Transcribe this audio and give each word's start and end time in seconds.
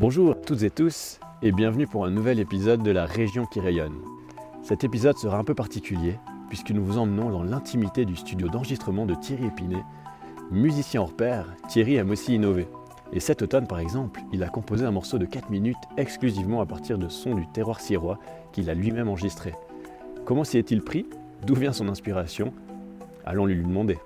Bonjour 0.00 0.30
à 0.30 0.34
toutes 0.34 0.62
et 0.62 0.70
tous 0.70 1.20
et 1.42 1.52
bienvenue 1.52 1.86
pour 1.86 2.06
un 2.06 2.10
nouvel 2.10 2.40
épisode 2.40 2.82
de 2.82 2.90
La 2.90 3.04
Région 3.04 3.44
qui 3.44 3.60
rayonne. 3.60 4.00
Cet 4.62 4.82
épisode 4.82 5.18
sera 5.18 5.36
un 5.36 5.44
peu 5.44 5.54
particulier 5.54 6.18
puisque 6.48 6.70
nous 6.70 6.82
vous 6.82 6.96
emmenons 6.96 7.28
dans 7.28 7.42
l'intimité 7.42 8.06
du 8.06 8.16
studio 8.16 8.48
d'enregistrement 8.48 9.04
de 9.04 9.14
Thierry 9.14 9.48
Épinay. 9.48 9.84
Musicien 10.50 11.02
hors 11.02 11.12
pair, 11.12 11.54
Thierry 11.68 11.96
aime 11.96 12.08
aussi 12.08 12.34
innover. 12.34 12.66
Et 13.12 13.20
cet 13.20 13.42
automne 13.42 13.66
par 13.66 13.78
exemple, 13.78 14.22
il 14.32 14.42
a 14.42 14.48
composé 14.48 14.86
un 14.86 14.90
morceau 14.90 15.18
de 15.18 15.26
4 15.26 15.50
minutes 15.50 15.76
exclusivement 15.98 16.62
à 16.62 16.66
partir 16.66 16.96
de 16.96 17.10
sons 17.10 17.34
du 17.34 17.46
terroir 17.48 17.78
sirois 17.78 18.18
qu'il 18.52 18.70
a 18.70 18.74
lui-même 18.74 19.10
enregistré. 19.10 19.52
Comment 20.24 20.44
s'y 20.44 20.56
est-il 20.56 20.80
pris? 20.80 21.04
D'où 21.46 21.54
vient 21.54 21.74
son 21.74 21.90
inspiration? 21.90 22.54
Allons 23.26 23.44
lui 23.44 23.62
demander. 23.62 23.98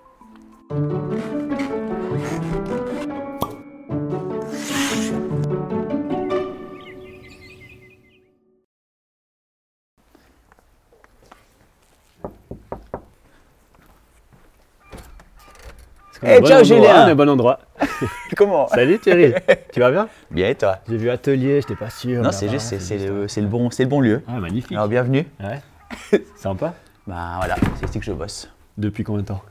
Eh, 16.26 16.40
ciao, 16.42 16.64
Julien. 16.64 17.04
On 17.04 17.08
est 17.08 17.12
au 17.12 17.16
bon 17.16 17.28
endroit. 17.28 17.60
Comment 18.36 18.66
Salut 18.74 18.98
Thierry, 18.98 19.34
tu 19.72 19.80
vas 19.80 19.90
bien 19.90 20.08
Bien 20.30 20.48
et 20.48 20.54
toi 20.54 20.78
J'ai 20.88 20.96
vu 20.96 21.10
atelier, 21.10 21.60
j'étais 21.60 21.76
pas 21.76 21.90
sûr. 21.90 22.22
Non, 22.22 22.32
c'est 22.32 22.48
juste, 22.48 22.78
c'est 22.78 22.98
le, 22.98 23.46
bon, 23.46 23.70
c'est 23.70 23.82
le 23.82 23.88
bon 23.88 24.00
lieu. 24.00 24.22
Ah, 24.26 24.40
magnifique. 24.40 24.72
Alors 24.72 24.88
bienvenue. 24.88 25.26
Ouais. 25.40 26.20
Sympa. 26.36 26.74
Ben 27.06 27.34
voilà, 27.36 27.56
c'est 27.78 27.88
ici 27.88 27.98
que 27.98 28.06
je 28.06 28.12
bosse. 28.12 28.48
Depuis 28.78 29.04
combien 29.04 29.22
de 29.22 29.26
temps? 29.26 29.42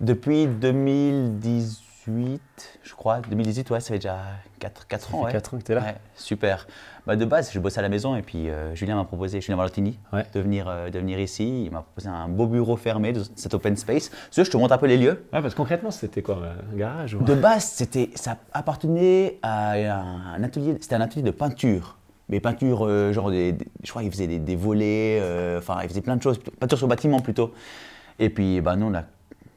Depuis 0.00 0.46
2018, 0.46 1.81
je 2.06 2.94
crois. 2.94 3.20
2018, 3.28 3.70
ouais, 3.70 3.80
ça 3.80 3.88
fait 3.88 3.94
déjà 3.98 4.18
4, 4.58 4.86
4 4.86 5.00
Ça 5.10 5.14
ans. 5.14 5.18
fait 5.20 5.24
ouais. 5.26 5.32
4 5.32 5.54
ans 5.54 5.58
que 5.58 5.62
t'es 5.62 5.74
là 5.74 5.80
Ouais, 5.82 5.94
super. 6.16 6.66
Bah, 7.06 7.16
de 7.16 7.24
base, 7.24 7.50
je 7.52 7.58
bossais 7.58 7.78
à 7.80 7.82
la 7.82 7.88
maison 7.88 8.14
et 8.16 8.22
puis 8.22 8.48
euh, 8.48 8.74
Julien 8.74 8.96
m'a 8.96 9.04
proposé, 9.04 9.40
Julien 9.40 9.56
Valentini, 9.56 9.98
Ouais. 10.12 10.24
de, 10.34 10.40
venir, 10.40 10.66
euh, 10.68 10.90
de 10.90 10.98
venir 10.98 11.18
ici. 11.18 11.64
Il 11.66 11.70
m'a 11.72 11.82
proposé 11.82 12.08
un 12.08 12.28
beau 12.28 12.46
bureau 12.46 12.76
fermé 12.76 13.12
de 13.12 13.22
cet 13.36 13.54
open 13.54 13.76
space. 13.76 14.10
Tu 14.30 14.40
veux, 14.40 14.44
je 14.44 14.50
te 14.50 14.56
montre 14.56 14.72
un 14.72 14.78
peu 14.78 14.86
les 14.86 14.98
lieux. 14.98 15.24
Ouais, 15.32 15.40
parce 15.42 15.50
que 15.54 15.56
concrètement, 15.56 15.90
c'était 15.90 16.22
quoi 16.22 16.40
Un 16.72 16.76
garage 16.76 17.14
ou... 17.14 17.22
De 17.22 17.34
base, 17.34 17.64
c'était, 17.64 18.10
ça 18.14 18.36
appartenait 18.52 19.38
à 19.42 19.72
un, 19.72 20.34
un 20.34 20.42
atelier, 20.42 20.76
c'était 20.80 20.94
un 20.96 21.00
atelier 21.00 21.22
de 21.22 21.30
peinture. 21.30 21.98
Mais 22.28 22.40
peinture, 22.40 22.86
euh, 22.86 23.12
genre, 23.12 23.30
des, 23.30 23.52
des- 23.52 23.66
je 23.82 23.90
crois 23.90 24.02
qu'il 24.02 24.10
faisait 24.12 24.28
des, 24.28 24.38
des 24.38 24.56
volets, 24.56 25.18
euh, 25.20 25.58
enfin, 25.58 25.78
il 25.82 25.88
faisait 25.88 26.00
plein 26.00 26.16
de 26.16 26.22
choses, 26.22 26.38
peinture 26.60 26.78
sur 26.78 26.86
bâtiment 26.88 27.20
plutôt. 27.20 27.52
Et 28.18 28.30
puis, 28.30 28.60
bah, 28.60 28.76
nous, 28.76 28.86
on 28.86 28.94
a 28.94 29.02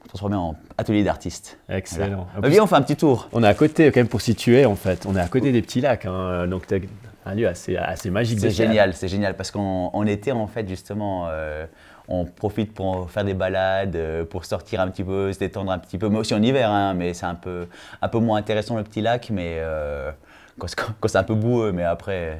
transformé 0.07 0.35
en 0.35 0.55
atelier 0.77 1.03
d'artiste. 1.03 1.57
Excellent. 1.69 2.27
En 2.37 2.41
plus, 2.41 2.51
viens, 2.51 2.63
on 2.63 2.67
fait 2.67 2.75
un 2.75 2.81
petit 2.81 2.95
tour. 2.95 3.29
On 3.33 3.43
est 3.43 3.47
à 3.47 3.53
côté, 3.53 3.91
quand 3.91 3.99
même, 3.99 4.07
pour 4.07 4.21
situer, 4.21 4.65
en 4.65 4.75
fait. 4.75 5.05
On 5.05 5.15
est 5.15 5.19
à 5.19 5.27
côté 5.27 5.51
des 5.51 5.61
petits 5.61 5.81
lacs, 5.81 6.05
hein, 6.05 6.47
donc 6.47 6.67
t'as 6.67 6.77
un 7.25 7.33
lieu 7.35 7.47
assez, 7.47 7.75
assez 7.75 8.09
magique. 8.11 8.39
C'est 8.39 8.51
génial, 8.51 8.93
c'est 8.93 9.07
génial, 9.07 9.35
parce 9.35 9.51
qu'en 9.51 9.89
en 9.93 10.05
été, 10.05 10.31
en 10.31 10.47
fait, 10.47 10.67
justement, 10.69 11.25
euh, 11.29 11.65
on 12.07 12.25
profite 12.25 12.73
pour 12.73 13.09
faire 13.09 13.23
des 13.23 13.33
balades, 13.33 13.95
euh, 13.95 14.25
pour 14.25 14.45
sortir 14.45 14.79
un 14.79 14.89
petit 14.89 15.03
peu, 15.03 15.33
se 15.33 15.39
détendre 15.39 15.71
un 15.71 15.79
petit 15.79 15.97
peu, 15.97 16.07
mais 16.09 16.19
aussi 16.19 16.35
en 16.35 16.41
hiver, 16.43 16.69
hein, 16.69 16.93
mais 16.93 17.13
c'est 17.15 17.25
un 17.25 17.33
peu, 17.35 17.67
un 18.01 18.07
peu 18.09 18.19
moins 18.19 18.37
intéressant 18.37 18.77
le 18.77 18.83
petit 18.83 19.01
lac, 19.01 19.29
mais 19.31 19.55
euh, 19.57 20.11
quand, 20.59 20.67
c'est- 20.67 21.17
un 21.17 21.23
peu 21.23 21.33
boueux, 21.33 21.71
mais 21.71 21.83
après, 21.83 22.39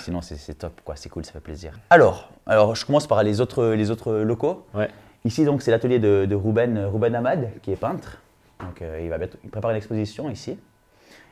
sinon 0.00 0.20
c'est 0.20 0.34
c'est 0.36 0.54
top, 0.54 0.80
quoi, 0.84 0.96
c'est 0.96 1.08
cool, 1.08 1.24
ça 1.24 1.30
fait 1.32 1.38
plaisir. 1.40 1.72
Alors, 1.90 2.28
alors, 2.46 2.74
je 2.74 2.84
commence 2.84 3.06
par 3.06 3.22
les 3.22 3.40
autres, 3.40 3.66
les 3.74 3.90
autres 3.92 4.12
locaux. 4.14 4.66
Ouais. 4.74 4.88
Ici, 5.24 5.44
donc, 5.44 5.62
c'est 5.62 5.70
l'atelier 5.70 5.98
de, 5.98 6.26
de 6.26 6.34
Ruben, 6.34 6.78
Ruben 6.92 7.14
Ahmad, 7.14 7.48
qui 7.62 7.72
est 7.72 7.76
peintre. 7.76 8.18
Donc, 8.60 8.82
euh, 8.82 9.00
il, 9.02 9.08
va 9.08 9.18
bientôt- 9.18 9.38
il 9.42 9.50
prépare 9.50 9.70
une 9.70 9.76
exposition 9.78 10.28
ici. 10.30 10.58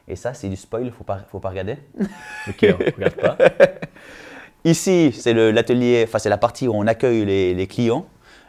Et 0.09 0.17
ça, 0.17 0.35
c'est 0.35 0.49
du 0.49 0.57
spoil, 0.57 0.91
faut 0.91 1.05
pas, 1.05 1.19
faut 1.31 1.39
pas 1.41 1.51
regarder. 1.51 1.77
Ok, 2.49 2.67
on 2.75 2.79
regarde 2.97 3.15
pas. 3.15 3.37
Ici, 4.65 5.11
c'est 5.13 5.35
l'atelier, 5.35 6.05
enfin 6.07 6.21
c'est 6.21 6.29
la 6.29 6.39
partie 6.39 6.69
où 6.69 6.73
on 6.75 6.87
accueille 6.87 7.25
les, 7.25 7.53
les 7.53 7.67
clients. 7.67 8.07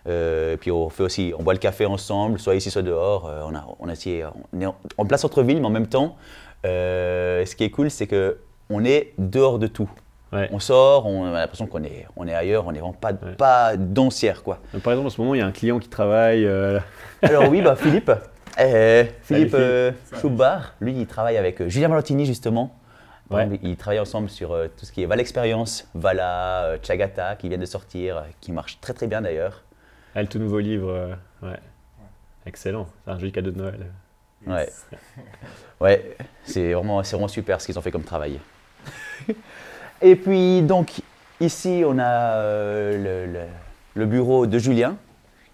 Euh, 0.07 0.57
puis 0.57 0.69
on 0.69 0.89
fait 0.89 1.01
aussi, 1.01 1.33
on 1.39 1.41
boit 1.41 1.53
le 1.53 1.59
café 1.59 1.87
ensemble, 1.87 2.37
soit 2.39 2.53
ici, 2.53 2.69
soit 2.69 2.83
dehors. 2.83 3.27
Euh, 3.27 3.41
on 3.47 3.55
a, 3.55 3.65
on 3.79 3.89
a 3.89 3.93
essayé- 3.93 4.25
on 4.53 4.61
est 4.61 4.65
en, 4.67 4.75
en 4.99 5.05
place 5.05 5.21
centre-ville, 5.21 5.59
mais 5.59 5.65
en 5.65 5.71
même 5.71 5.87
temps, 5.87 6.15
euh, 6.67 7.43
ce 7.47 7.55
qui 7.55 7.63
est 7.63 7.71
cool, 7.71 7.89
c'est 7.89 8.05
que 8.05 8.37
on 8.69 8.85
est 8.85 9.13
dehors 9.17 9.57
de 9.57 9.65
tout. 9.65 9.89
Ouais. 10.33 10.49
On 10.51 10.59
sort, 10.59 11.05
on 11.05 11.25
a 11.33 11.39
l'impression 11.39 11.67
qu'on 11.67 11.83
est, 11.83 12.07
on 12.15 12.27
est 12.27 12.33
ailleurs, 12.33 12.65
on 12.65 12.71
est 12.71 12.79
vraiment 12.79 12.93
pas, 12.93 13.11
Ouais. 13.11 13.33
pas 13.37 13.77
dancière, 13.77 14.41
quoi. 14.43 14.59
Donc, 14.73 14.81
par 14.81 14.91
exemple, 14.93 15.07
en 15.07 15.11
ce 15.11 15.21
moment, 15.21 15.35
il 15.35 15.39
y 15.39 15.41
a 15.41 15.45
un 15.45 15.51
client 15.51 15.77
qui 15.79 15.87
travaille. 15.89 16.45
euh, 16.45 16.79
Alors 17.21 17.47
oui, 17.49 17.61
bah, 17.61 17.75
Philippe, 17.75 18.09
euh, 18.59 19.03
Philippe 19.03 19.49
Philippe. 19.49 19.53
euh, 19.55 19.91
Schubart, 20.19 20.73
lui, 20.81 20.93
il 20.93 21.05
travaille 21.07 21.37
avec 21.37 21.61
euh, 21.61 21.69
Julien 21.69 21.87
Valentini, 21.89 22.25
justement. 22.25 22.75
Ouais. 23.29 23.45
Donc, 23.45 23.59
Ils 23.63 23.77
travaillent 23.77 23.99
ensemble 23.99 24.29
sur 24.29 24.51
euh, 24.53 24.67
tout 24.67 24.85
ce 24.85 24.91
qui 24.91 25.03
est 25.03 25.05
Val 25.05 25.19
Experience, 25.19 25.87
Vala, 25.93 26.63
euh, 26.65 26.77
Chagata, 26.81 27.35
qui 27.35 27.47
viennent 27.47 27.61
de 27.61 27.65
sortir, 27.65 28.23
qui 28.41 28.51
marche 28.51 28.79
très 28.81 28.93
très 28.93 29.07
bien 29.07 29.21
d'ailleurs. 29.21 29.63
Ah, 30.15 30.21
le 30.21 30.27
tout 30.27 30.39
nouveau 30.39 30.59
livre. 30.59 30.89
euh, 30.89 31.13
ouais. 31.43 31.59
Excellent. 32.45 32.87
C'est 33.05 33.11
un 33.11 33.19
joli 33.19 33.31
cadeau 33.31 33.51
de 33.51 33.57
Noël. 33.57 33.85
Ouais, 34.45 34.69
ouais 35.79 36.17
c'est 36.43 36.73
vraiment, 36.73 37.01
c'est 37.03 37.15
vraiment 37.15 37.29
super 37.29 37.61
ce 37.61 37.65
qu'ils 37.67 37.79
ont 37.79 37.81
fait 37.81 37.91
comme 37.91 38.03
travail. 38.03 38.39
Et 40.01 40.15
puis 40.15 40.61
donc 40.61 40.91
ici 41.39 41.83
on 41.85 41.97
a 41.99 42.03
euh, 42.05 43.25
le, 43.27 43.33
le- 43.33 43.39
le 43.95 44.05
bureau 44.07 44.47
de 44.47 44.57
Julien 44.57 44.95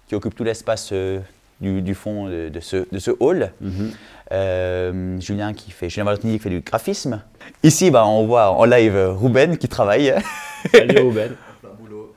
qui 0.07 0.15
occupe 0.15 0.33
tout 0.33 0.43
l'espace 0.45 0.89
euh, 0.93 1.19
du, 1.59 1.81
du 1.81 1.93
fond 1.93 2.25
de, 2.27 2.47
de 2.49 2.59
ce, 2.61 2.87
de 2.91 2.99
ce 2.99 3.11
hall. 3.19 3.51
Mhm. 3.61 3.91
Euh, 4.31 5.19
Julien 5.19 5.53
qui 5.53 5.71
fait 5.71 5.89
Julien 5.89 6.05
Valentini 6.05 6.33
qui 6.33 6.39
fait 6.39 6.49
du 6.49 6.61
graphisme. 6.61 7.21
Ici 7.63 7.91
bah, 7.91 8.05
on 8.07 8.25
voit 8.25 8.51
en 8.51 8.63
live 8.65 8.95
Ruben 9.19 9.57
qui 9.57 9.67
travaille. 9.67 10.13
Salut 10.71 10.99
Ruben. 10.99 11.35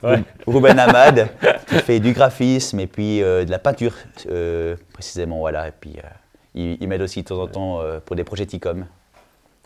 Ouais. 0.03 0.22
Ruben 0.49 0.78
Ahmad 0.81 1.28
qui 1.69 1.77
fait 1.78 2.00
du 2.00 2.12
graphisme 2.12 2.81
et 2.81 2.88
puis 2.88 3.22
euh, 3.22 3.44
de 3.44 3.50
la 3.53 3.61
peinture 3.61 3.94
euh, 4.28 4.75
précisément 4.93 5.38
voilà 5.38 5.69
et 5.69 5.72
puis 5.78 5.93
euh, 5.97 6.09
il, 6.56 6.77
il 6.81 6.88
m'aide 6.88 7.03
aussi 7.03 7.22
de 7.22 7.28
temps 7.28 7.41
en 7.41 7.47
temps 7.47 7.81
euh, 7.81 8.00
pour 8.05 8.16
des 8.16 8.25
projets 8.25 8.44
TICOM 8.47 8.81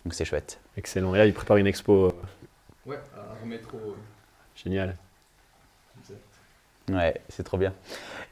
donc 0.05 0.15
c'est 0.15 0.25
chouette. 0.27 0.61
Excellent. 0.77 1.15
Et 1.17 1.19
là, 1.19 1.27
il 1.27 1.33
prépare 1.33 1.57
une 1.57 1.67
expo. 1.67 2.13
Euh, 2.87 2.91
Ouais, 2.91 2.99
un 3.17 3.43
remétro. 3.43 3.79
Génial. 4.55 4.97
Ouais, 6.91 7.21
c'est 7.29 7.43
trop 7.43 7.59
bien. 7.59 7.73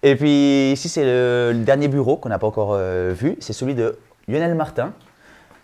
Et 0.02 0.14
puis 0.14 0.72
ici 0.72 0.88
c'est 0.88 1.04
le, 1.04 1.52
le 1.52 1.64
dernier 1.64 1.88
bureau 1.88 2.16
qu'on 2.16 2.28
n'a 2.28 2.38
pas 2.38 2.46
encore 2.46 2.74
euh, 2.74 3.12
vu, 3.12 3.36
c'est 3.40 3.52
celui 3.52 3.74
de 3.74 3.98
Lionel 4.28 4.54
Martin 4.54 4.92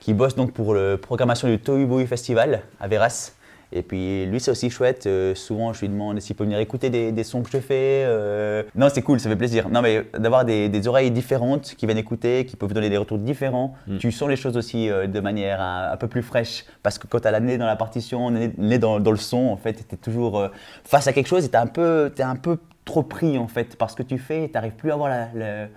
qui 0.00 0.12
bosse 0.12 0.34
donc 0.34 0.52
pour 0.52 0.74
la 0.74 0.98
programmation 0.98 1.46
du 1.46 1.60
Tohu 1.60 1.86
Bohu 1.86 2.06
Festival 2.06 2.62
à 2.80 2.88
Veras. 2.88 3.32
Et 3.72 3.82
puis 3.82 4.26
lui 4.26 4.40
c'est 4.40 4.50
aussi 4.50 4.68
chouette, 4.70 5.06
euh, 5.06 5.34
souvent 5.34 5.72
je 5.72 5.80
lui 5.82 5.88
demande 5.88 6.18
s'il 6.20 6.34
peut 6.34 6.44
venir 6.44 6.58
écouter 6.58 6.90
des, 6.90 7.12
des 7.12 7.24
sons 7.24 7.42
que 7.42 7.50
je 7.50 7.58
fais. 7.58 8.02
euh. 8.04 8.62
Non 8.74 8.88
c'est 8.92 9.02
cool, 9.02 9.20
ça 9.20 9.28
fait 9.28 9.36
plaisir. 9.36 9.68
Non 9.68 9.80
mais 9.82 10.04
d'avoir 10.18 10.44
des, 10.44 10.68
des 10.68 10.88
oreilles 10.88 11.10
différentes 11.10 11.74
qui 11.76 11.86
viennent 11.86 11.98
écouter, 11.98 12.46
qui 12.46 12.56
peuvent 12.56 12.72
donner 12.72 12.90
des 12.90 12.96
retours 12.96 13.18
différents. 13.18 13.74
Mm. 13.86 13.98
Tu 13.98 14.10
sens 14.12 14.28
les 14.28 14.36
choses 14.36 14.56
aussi 14.56 14.90
euh, 14.90 15.06
de 15.06 15.20
manière 15.20 15.60
un, 15.60 15.90
un 15.92 15.96
peu 15.96 16.08
plus 16.08 16.22
fraîche. 16.22 16.64
Parce 16.82 16.98
que 16.98 17.06
quand 17.06 17.20
tu 17.20 17.28
as 17.28 17.30
la 17.30 17.40
nez 17.40 17.58
dans 17.58 17.66
la 17.66 17.76
partition, 17.76 18.30
nez 18.30 18.78
dans, 18.78 18.98
dans 19.00 19.10
le 19.12 19.16
son, 19.16 19.48
en 19.48 19.56
fait, 19.56 19.74
tu 19.88 19.94
es 19.94 19.98
toujours 19.98 20.48
face 20.84 21.06
à 21.06 21.12
quelque 21.12 21.28
chose 21.28 21.44
et 21.44 21.48
tu 21.48 21.54
es 21.54 21.58
un 21.58 21.66
peu, 21.66 22.12
t'es 22.14 22.22
un 22.22 22.36
peu 22.36 22.58
trop 22.84 23.02
pris 23.04 23.38
en 23.38 23.46
fait 23.46 23.76
par 23.76 23.88
ce 23.90 23.94
que 23.96 24.02
tu 24.02 24.18
fais 24.18 24.46
tu 24.48 24.54
n'arrives 24.54 24.72
plus 24.72 24.90
à 24.90 24.96
voir, 24.96 25.08
la, 25.08 25.28
la- 25.34 25.68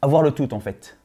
à 0.00 0.06
voir 0.06 0.22
le 0.22 0.30
tout 0.30 0.52
en 0.54 0.60
fait. 0.60 0.96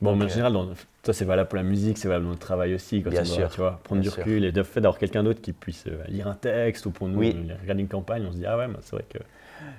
Bon, 0.00 0.16
mais 0.16 0.24
en 0.24 0.26
euh, 0.26 0.30
général, 0.30 0.52
dans- 0.52 0.68
toi, 1.02 1.14
c'est 1.14 1.24
valable 1.24 1.48
pour 1.48 1.56
la 1.56 1.62
musique, 1.62 1.98
c'est 1.98 2.08
valable 2.08 2.26
dans 2.26 2.32
le 2.32 2.38
travail 2.38 2.74
aussi. 2.74 3.02
Quand 3.02 3.10
Bien 3.10 3.20
on 3.22 3.24
doit, 3.24 3.34
sûr, 3.36 3.50
tu 3.50 3.60
vois, 3.60 3.80
prendre 3.84 4.00
bien 4.00 4.08
du 4.10 4.14
sûr. 4.14 4.24
recul 4.24 4.44
et 4.44 4.52
de 4.52 4.62
fait 4.62 4.80
d'avoir 4.80 4.98
quelqu'un 4.98 5.22
d'autre 5.22 5.40
qui 5.40 5.52
puisse 5.52 5.84
euh, 5.86 6.02
lire 6.08 6.26
un 6.28 6.34
texte 6.34 6.86
ou 6.86 6.90
pour 6.90 7.08
nous 7.08 7.18
Oui. 7.18 7.36
euh, 7.50 7.54
regarder 7.60 7.82
une 7.82 7.88
campagne, 7.88 8.24
on 8.28 8.32
se 8.32 8.36
dit 8.38 8.46
ah 8.46 8.56
ouais, 8.56 8.66
bah, 8.68 8.78
c'est 8.82 8.96
vrai 8.96 9.04
que 9.08 9.18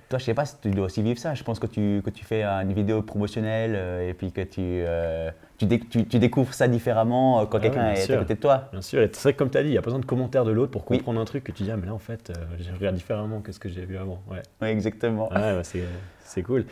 Toi, 0.10 0.20
je 0.20 0.26
sais 0.26 0.34
pas 0.36 0.46
si 0.46 0.56
tu 0.62 0.70
dois 0.72 0.86
aussi 0.86 1.02
vivre 1.02 1.20
ça. 1.20 1.34
Je 1.34 1.44
pense 1.44 1.60
que 1.60 1.68
tu, 1.68 2.02
que 2.06 2.10
tu 2.12 2.24
fais 2.26 2.44
une 2.44 2.74
vidéo 2.74 3.02
promotionnelle 3.02 3.74
euh, 3.76 4.10
et 4.10 4.14
puis 4.14 4.32
que 4.32 4.42
tu, 4.42 4.60
euh, 4.62 5.32
tu, 5.58 5.66
dé- 5.66 5.80
tu- 5.80 6.06
tu 6.06 6.20
découvres 6.20 6.54
ça 6.54 6.68
différemment 6.68 7.46
quand 7.48 7.58
Ah 7.58 7.62
quelqu'un 7.62 7.88
oui, 7.90 7.94
est 7.94 8.06
sûr. 8.06 8.16
à 8.16 8.20
côté 8.20 8.36
de 8.36 8.40
toi. 8.40 8.70
bien 8.72 8.82
sûr, 8.82 9.02
et 9.02 9.10
c'est 9.14 9.22
vrai 9.24 9.34
que 9.34 9.40
comme 9.40 9.50
tu 9.50 9.58
as 9.58 9.64
dit, 9.64 9.70
il 9.70 9.74
y 9.74 9.78
a 9.78 9.82
pas 9.82 9.86
besoin 9.86 10.00
de 10.00 10.06
commentaires 10.06 10.46
de 10.46 10.52
l'autre 10.52 10.72
pour 10.72 10.90
Oui. 10.92 10.98
comprendre 10.98 11.20
un 11.22 11.26
truc 11.26 11.44
que 11.44 11.52
tu 11.52 11.64
dis 11.64 11.72
ah 11.72 11.78
mais 11.78 11.88
là 11.88 11.94
en 11.94 12.00
fait, 12.00 12.30
euh, 12.30 12.34
je 12.60 12.72
regarde 12.74 12.96
différemment 12.96 13.42
que 13.42 13.52
ce 13.52 13.60
que 13.60 13.70
j'ai 13.70 13.86
vu 13.86 13.98
avant. 13.98 14.22
Ouais, 14.30 14.42
Oui, 14.62 14.68
exactement. 14.68 15.32
ouais, 15.32 15.38
ouais, 15.58 15.64
c'est, 15.64 15.84
c'est 16.24 16.44
cool. 16.44 16.66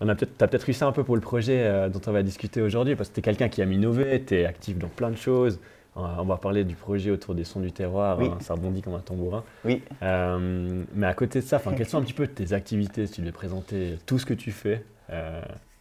On 0.00 0.08
a 0.08 0.14
peut-être, 0.14 0.36
t'as 0.38 0.46
peut-être 0.48 0.68
eu 0.68 0.72
ça 0.72 0.86
un 0.86 0.92
peu 0.92 1.04
pour 1.04 1.14
le 1.14 1.20
projet 1.20 1.58
euh, 1.64 1.88
dont 1.90 2.00
on 2.06 2.12
va 2.12 2.22
discuter 2.22 2.62
aujourd'hui 2.62 2.96
parce 2.96 3.10
que 3.10 3.14
tu 3.14 3.20
es 3.20 3.22
quelqu'un 3.22 3.48
qui 3.48 3.60
aime 3.60 3.72
innover, 3.72 4.22
tu 4.26 4.34
es 4.36 4.46
actif 4.46 4.78
dans 4.78 4.88
plein 4.88 5.10
de 5.10 5.16
choses. 5.16 5.60
On 5.96 6.02
va, 6.02 6.16
on 6.20 6.24
va 6.24 6.36
parler 6.36 6.64
du 6.64 6.74
projet 6.74 7.10
autour 7.10 7.34
des 7.34 7.44
sons 7.44 7.60
du 7.60 7.72
terroir, 7.72 8.18
Oui. 8.18 8.28
hein, 8.32 8.38
ça 8.40 8.54
rebondit 8.54 8.80
comme 8.80 8.94
un 8.94 9.00
tambourin. 9.00 9.42
Oui. 9.64 9.82
Euh, 10.02 10.84
mais 10.94 11.06
à 11.06 11.14
côté 11.14 11.40
de 11.40 11.44
ça, 11.44 11.60
quelles 11.76 11.88
sont 11.88 11.98
un 11.98 12.02
petit 12.02 12.12
peu 12.14 12.26
tes 12.28 12.52
activités 12.52 13.06
si 13.06 13.14
tu 13.14 13.20
devais 13.20 13.32
présenter 13.32 13.98
tout 14.06 14.18
ce 14.18 14.24
que 14.24 14.34
tu 14.34 14.52
fais 14.52 14.84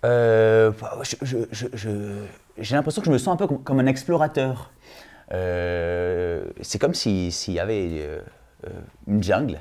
euh, 0.03 0.71
je- 1.03 1.15
je- 1.21 1.37
je- 1.51 1.67
je- 1.73 2.23
j'ai 2.57 2.75
l'impression 2.75 3.01
que 3.01 3.05
je 3.07 3.11
me 3.11 3.17
sens 3.19 3.33
un 3.33 3.37
peu 3.37 3.47
comme, 3.47 3.63
comme 3.63 3.79
un 3.79 3.85
explorateur. 3.85 4.71
C'est 5.29 6.79
comme 6.79 6.93
si- 6.93 7.31
s'il 7.31 7.53
y 7.53 7.59
avait 7.59 8.07
une 9.07 9.21
jungle 9.23 9.59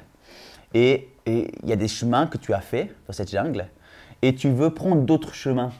et 0.75 1.09
il 1.27 1.51
y 1.69 1.73
a 1.73 1.77
des 1.77 1.89
chemins 1.89 2.27
que 2.27 2.39
tu 2.39 2.53
as 2.55 2.61
fait 2.61 2.91
dans 3.07 3.13
cette 3.13 3.31
jungle 3.31 3.67
et 4.23 4.35
tu 4.35 4.51
veux 4.51 4.71
prendre 4.71 5.03
d'autres 5.03 5.35
chemins. 5.35 5.73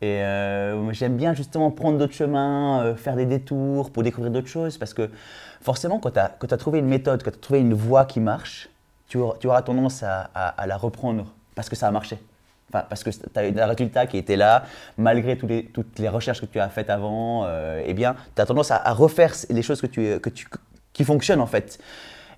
Et 0.00 0.22
euh, 0.22 0.92
j'aime 0.92 1.16
bien 1.16 1.34
justement 1.34 1.70
prendre 1.70 1.98
d'autres 1.98 2.12
chemins, 2.12 2.82
euh, 2.82 2.94
faire 2.94 3.16
des 3.16 3.26
détours 3.26 3.90
pour 3.90 4.02
découvrir 4.02 4.32
d'autres 4.32 4.48
choses. 4.48 4.76
Parce 4.76 4.92
que 4.92 5.10
forcément, 5.60 5.98
quand 5.98 6.10
tu 6.10 6.18
as, 6.18 6.56
trouvé 6.58 6.80
une 6.80 6.86
méthode, 6.86 7.22
quand 7.22 7.30
tu 7.30 7.36
as 7.36 7.40
trouvé 7.40 7.60
une 7.60 7.74
voie 7.74 8.04
qui 8.04 8.20
marche, 8.20 8.68
tu 9.08 9.18
auras, 9.18 9.62
tendance 9.62 10.02
à, 10.02 10.66
la 10.66 10.76
reprendre 10.76 11.32
parce 11.54 11.68
que 11.68 11.76
ça 11.76 11.86
a 11.88 11.90
marché. 11.90 12.18
Enfin, 12.68 12.84
parce 12.88 13.04
que 13.04 13.10
tu 13.10 13.18
as 13.36 13.46
eu 13.46 13.58
un 13.58 13.66
résultat 13.66 14.06
qui 14.06 14.18
était 14.18 14.36
là, 14.36 14.64
malgré 14.98 15.38
toutes 15.38 15.50
les, 15.50 15.66
toutes 15.66 15.98
les 15.98 16.08
recherches 16.08 16.40
que 16.40 16.46
tu 16.46 16.58
as 16.58 16.68
faites 16.68 16.90
avant. 16.90 17.44
Euh, 17.44 17.82
eh 17.86 17.94
bien, 17.94 18.16
tu 18.34 18.42
as 18.42 18.46
tendance 18.46 18.72
à, 18.72 18.76
à, 18.76 18.92
refaire 18.92 19.32
les 19.48 19.62
choses 19.62 19.80
que 19.80 19.86
tu, 19.86 20.18
que 20.18 20.30
tu, 20.30 20.48
qui 20.92 21.04
fonctionnent 21.04 21.40
en 21.40 21.46
fait. 21.46 21.78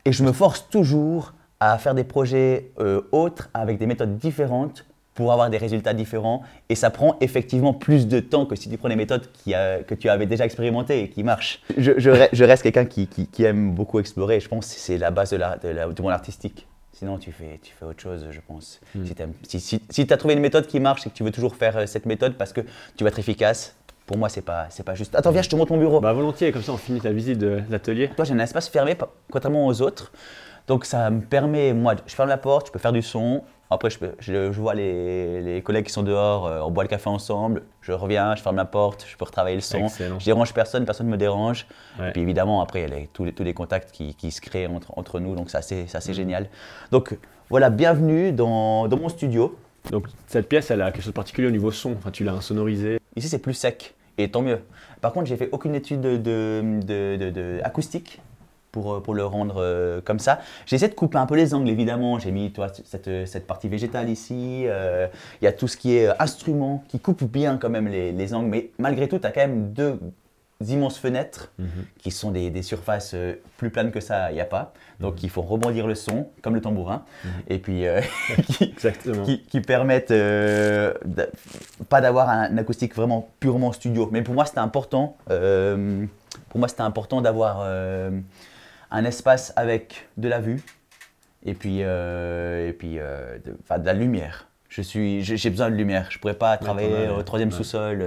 Et 0.05 0.13
je 0.13 0.23
me 0.23 0.33
force 0.33 0.69
toujours 0.69 1.33
à 1.61 1.79
faire 1.79 1.95
des 1.95 2.05
projets 2.05 2.71
euh, 2.79 3.03
autres 3.13 3.49
avec 3.55 3.79
des 3.79 3.87
méthodes 3.87 4.19
différentes 4.19 4.85
pour 5.17 5.33
avoir 5.33 5.51
des 5.51 5.59
résultats 5.59 5.95
différents. 5.95 6.43
Et 6.69 6.77
ça 6.77 6.91
prend 6.91 7.17
effectivement 7.21 7.75
plus 7.75 8.07
de 8.07 8.21
temps 8.21 8.47
que 8.47 8.55
si 8.55 8.71
tu 8.71 8.77
prends 8.77 8.89
des 8.89 8.97
méthodes 8.97 9.29
qui, 9.33 9.55
euh, 9.55 9.83
que 9.83 9.95
tu 9.95 10.09
avais 10.09 10.27
déjà 10.27 10.45
expérimentées 10.45 11.03
et 11.03 11.09
qui 11.09 11.25
marchent. 11.25 11.63
Je, 11.77 11.93
je, 11.97 12.11
je 12.33 12.45
reste 12.45 12.63
quelqu'un 12.63 12.85
qui, 12.85 13.09
qui, 13.09 13.27
qui, 13.27 13.43
aime 13.43 13.73
beaucoup 13.73 13.99
explorer. 13.99 14.39
Je 14.39 14.49
pense 14.49 14.73
que 14.73 14.79
c'est 14.79 14.99
la 14.99 15.11
base 15.11 15.31
de, 15.31 15.39
la, 15.39 15.57
de, 15.57 15.69
la, 15.71 15.87
monde 15.87 16.13
artistique. 16.13 16.67
Sinon, 16.93 17.19
tu 17.19 17.33
fais, 17.33 17.59
tu 17.63 17.73
fais 17.79 17.85
autre 17.85 18.01
chose, 18.01 18.27
je 18.31 18.41
pense. 18.47 18.81
Hmm. 18.95 19.01
Mm. 19.01 19.07
Si 19.07 19.15
tu 19.49 19.61
si, 19.61 19.83
si, 19.91 20.13
as 20.13 20.17
trouvé 20.17 20.35
une 20.35 20.41
méthode 20.41 20.67
qui 20.67 20.81
marche 20.81 21.07
et 21.07 21.11
que 21.11 21.15
tu 21.15 21.25
veux 21.25 21.33
toujours 21.33 21.57
faire 21.57 21.77
euh, 21.77 21.87
cette 21.87 22.07
méthode 22.07 22.35
parce 22.35 22.53
que 22.53 22.61
tu 22.97 23.05
vas 23.05 23.09
être 23.09 23.19
efficace, 23.19 23.75
pour 24.07 24.17
moi, 24.17 24.29
c'est 24.29 24.43
pas, 24.43 24.67
c'est 24.71 24.85
pas 24.85 24.95
juste. 24.95 25.15
Attends, 25.15 25.33
viens, 25.33 25.43
je 25.43 25.49
te 25.49 25.57
montre 25.57 25.73
mon 25.73 25.79
bureau. 25.79 26.01
Bah, 26.01 26.13
volontiers, 26.13 26.53
comme 26.53 26.63
ça, 26.63 26.73
on 26.73 26.77
finit 26.77 27.01
ta 27.01 27.11
visite 27.11 27.39
de 27.39 27.63
l'atelier. 27.69 28.11
Toi, 28.15 28.25
j'ai 28.25 28.35
un 28.35 28.39
espace 28.39 28.69
fermé, 28.69 28.97
contrairement 29.31 29.67
aux 29.67 29.83
autres. 29.83 30.13
Donc, 30.69 30.85
ça 30.85 31.11
me 31.11 31.21
permet, 31.21 31.73
moi, 31.73 31.95
je 32.07 32.15
ferme 32.15 32.29
la 32.29 32.39
porte, 32.39 32.69
je 32.69 32.73
peux 32.73 32.79
faire 32.79 32.93
du 32.93 33.03
son. 33.03 33.43
Après, 33.69 33.91
je, 33.91 33.99
peux, 33.99 34.13
je, 34.21 34.53
je 34.53 34.61
vois 34.61 34.75
les, 34.75 35.41
les, 35.43 35.61
collègues 35.63 35.87
qui 35.87 35.93
sont 35.93 36.05
dehors, 36.05 36.47
euh, 36.47 36.61
on 36.61 36.71
boit 36.71 36.85
le 36.85 36.89
café 36.89 37.09
ensemble. 37.09 37.63
Je 37.81 37.91
reviens, 37.93 38.37
je 38.37 38.43
ferme 38.43 38.57
la 38.57 38.65
porte, 38.65 39.05
je 39.11 39.17
peux 39.17 39.25
retravailler 39.25 39.57
le 39.57 39.63
son. 39.63 39.87
Excellent. 39.87 40.19
Je 40.21 40.25
dérange 40.25 40.55
personne, 40.55 40.85
personne 40.85 41.07
ne 41.07 41.13
me 41.13 41.17
dérange. 41.17 41.67
Ouais. 41.99 42.11
Et 42.11 42.13
puis 42.13 42.23
évidemment, 42.23 42.61
après, 42.61 42.81
il 42.83 42.89
y 42.89 42.93
a 42.93 42.97
les, 42.97 43.07
tous, 43.09 43.25
les, 43.25 43.33
tous 43.33 43.43
les 43.43 43.55
contacts 43.55 43.91
qui, 43.91 44.15
qui 44.15 44.31
se 44.31 44.41
créent 44.41 44.69
entre, 44.69 44.97
entre 44.97 45.19
nous, 45.19 45.35
donc 45.35 45.51
c'est 45.51 45.59
assez, 45.59 45.87
assez 45.95 46.11
Mhm. 46.11 46.15
génial. 46.17 46.49
Donc 46.93 47.19
voilà, 47.51 47.71
bienvenue 47.71 48.31
dans, 48.33 48.87
dans 48.87 48.97
mon 48.99 49.09
studio. 49.09 49.59
Donc 49.91 50.07
cette 50.29 50.49
pièce, 50.49 50.71
elle 50.71 50.83
a 50.83 50.91
quelque 50.93 51.03
chose 51.03 51.13
de 51.13 51.17
particulier 51.17 51.49
au 51.49 51.53
niveau 51.53 51.71
son. 51.73 51.93
Enfin, 51.93 52.11
tu 52.13 52.23
l'as 52.25 52.33
insonorisé. 52.35 53.01
Ici, 53.17 53.29
c'est 53.29 53.39
plus 53.39 53.55
sec, 53.55 53.95
et 54.19 54.31
tant 54.31 54.43
mieux. 54.43 54.61
Par 55.01 55.13
contre, 55.13 55.27
j'ai 55.27 55.37
fait 55.37 55.49
aucune 55.53 55.75
étude 55.75 56.01
de, 56.01 56.17
de, 56.17 56.63
de, 56.85 57.17
de, 57.17 57.31
de 57.31 57.61
acoustique 57.65 58.21
pour, 58.77 59.03
pour, 59.03 59.15
le 59.15 59.25
rendre 59.25 59.55
euh, 59.59 60.03
comme 60.05 60.19
ça. 60.19 60.41
J'ai 60.67 60.77
essayé 60.77 60.91
de 60.91 60.95
couper 60.95 61.17
un 61.17 61.25
peu 61.25 61.35
les 61.35 61.55
angles, 61.55 61.71
évidemment. 61.71 62.19
J'ai 62.19 62.31
mis 62.31 62.53
toi, 62.53 62.69
cette, 62.85 63.27
cette, 63.27 63.47
partie 63.47 63.69
végétale 63.69 64.11
ici. 64.11 64.63
Il 64.65 64.69
euh, 64.69 65.07
y 65.41 65.47
a 65.47 65.53
tout 65.53 65.67
ce 65.67 65.79
qui 65.79 65.97
est 65.97 66.09
instrument 66.21 66.85
qui 66.89 67.01
coupe 67.01 67.25
bien 67.25 67.57
quand 67.57 67.71
même 67.71 67.89
les, 67.89 68.13
les 68.13 68.35
angles. 68.35 68.49
Mais 68.51 68.71
malgré 68.79 69.09
tout, 69.09 69.19
tu 69.19 69.27
as 69.27 69.31
quand 69.33 69.41
même 69.41 69.73
deux 69.73 69.99
immenses 70.69 70.99
fenêtres 70.99 71.53
Mhm. 71.59 71.69
qui 71.99 72.11
sont 72.11 72.31
des, 72.31 72.51
des 72.51 72.63
surfaces 72.63 73.13
euh, 73.15 73.35
plus 73.59 73.71
planes 73.71 73.91
que 73.93 74.01
ça, 74.01 74.31
il 74.31 74.35
n'y 74.35 74.41
a 74.41 74.47
pas. 74.47 74.73
Donc 75.01 75.23
il 75.23 75.29
faut 75.31 75.43
rebondir 75.43 75.87
le 75.87 75.95
son, 75.95 76.29
comme 76.43 76.55
le 76.55 76.61
tambourin. 76.61 77.03
Mhm. 77.25 77.31
Et 77.49 77.59
puis 77.59 77.87
euh, 77.87 78.01
qui, 78.47 78.65
Exactement. 78.65 79.25
qui, 79.25 79.43
qui 79.43 79.61
permettent 79.61 80.11
euh, 80.11 80.93
pas 81.89 82.01
d'avoir 82.03 82.29
un, 82.29 82.57
acoustique 82.59 82.95
vraiment 82.95 83.29
purement 83.41 83.73
studio. 83.73 84.09
Mais 84.13 84.23
pour 84.23 84.35
moi, 84.35 84.45
c'était 84.45 84.59
important. 84.61 85.17
euh, 85.31 86.05
pour 86.49 86.59
moi, 86.61 86.69
c'était 86.69 86.83
important 86.83 87.21
d'avoir 87.21 87.59
euh, 87.63 88.11
un 88.91 89.05
espace 89.05 89.53
avec 89.57 90.09
de 90.17 90.29
la 90.29 90.41
vue 90.41 90.61
et 91.45 91.55
puis, 91.55 91.79
euh, 91.83 92.69
et 92.69 92.73
puis 92.73 92.99
euh, 92.99 93.39
de, 93.45 93.57
enfin, 93.63 93.79
de 93.79 93.87
la 93.87 93.93
lumière. 93.95 94.47
Je 94.69 94.83
suis, 94.83 95.23
j'ai 95.23 95.51
besoin 95.51 95.71
de 95.71 95.77
lumière. 95.77 96.09
Je 96.11 96.19
pourrais 96.19 96.35
pas 96.35 96.57
travailler 96.57 97.09
au 97.09 97.23
troisième 97.23 97.51
Ouais. 97.51 97.57
sous-sol. 97.57 98.05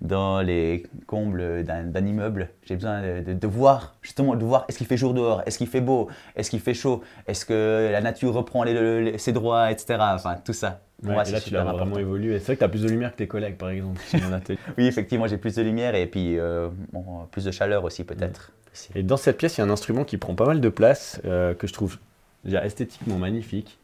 Dans 0.00 0.40
les 0.42 0.84
combles 1.06 1.64
d'un 1.64 2.06
immeuble, 2.06 2.50
j'ai 2.64 2.76
besoin 2.76 3.02
de, 3.02 3.22
de- 3.22 3.32
de 3.34 3.46
voir, 3.48 3.96
justement, 4.02 4.36
de 4.36 4.44
voir 4.44 4.64
est-ce 4.68 4.78
qu'il 4.78 4.86
fait 4.86 4.96
jour 4.96 5.12
dehors, 5.14 5.42
est-ce 5.46 5.58
qu'il 5.58 5.66
fait 5.66 5.80
beau, 5.80 6.08
est-ce 6.36 6.50
qu'il 6.50 6.60
fait 6.60 6.74
chaud, 6.74 7.02
est-ce 7.26 7.44
que 7.44 7.88
la 7.90 8.00
nature 8.00 8.32
reprend 8.32 8.62
les- 8.62 9.02
les- 9.12 9.18
ses 9.18 9.32
droits, 9.32 9.72
etc. 9.72 9.98
Enfin, 10.00 10.36
tout 10.44 10.52
ça. 10.52 10.80
Ouais, 11.02 11.12
moi, 11.12 11.22
et 11.28 11.30
là, 11.32 11.40
tu 11.40 11.50
l'as 11.54 11.64
vraiment 11.64 11.98
évolué. 11.98 12.38
C'est 12.38 12.46
vrai 12.46 12.54
que 12.54 12.58
tu 12.60 12.64
as 12.64 12.68
plus 12.68 12.82
de 12.82 12.88
lumière 12.88 13.12
que 13.12 13.16
tes 13.18 13.28
collègues, 13.28 13.56
par 13.56 13.70
exemple. 13.70 14.00
Oui, 14.78 14.86
effectivement, 14.86 15.26
j'ai 15.26 15.36
plus 15.36 15.54
de 15.56 15.62
lumière 15.62 15.94
et 15.94 16.06
puis 16.06 16.38
euh, 16.38 16.68
bon, 16.92 17.26
plus 17.30 17.44
de 17.44 17.50
chaleur 17.50 17.84
aussi, 17.84 18.04
peut-être. 18.04 18.52
Et 18.94 19.02
dans 19.02 19.16
cette 19.16 19.36
pièce, 19.38 19.56
il 19.58 19.60
y 19.60 19.64
a 19.64 19.66
un 19.66 19.70
instrument 19.70 20.04
qui 20.04 20.16
prend 20.16 20.34
pas 20.34 20.46
mal 20.46 20.60
de 20.60 20.68
place, 20.68 21.20
euh, 21.24 21.54
que 21.54 21.66
je 21.66 21.72
trouve 21.72 21.98
déjà 22.44 22.64
esthétiquement 22.64 23.16
magnifique. 23.18 23.78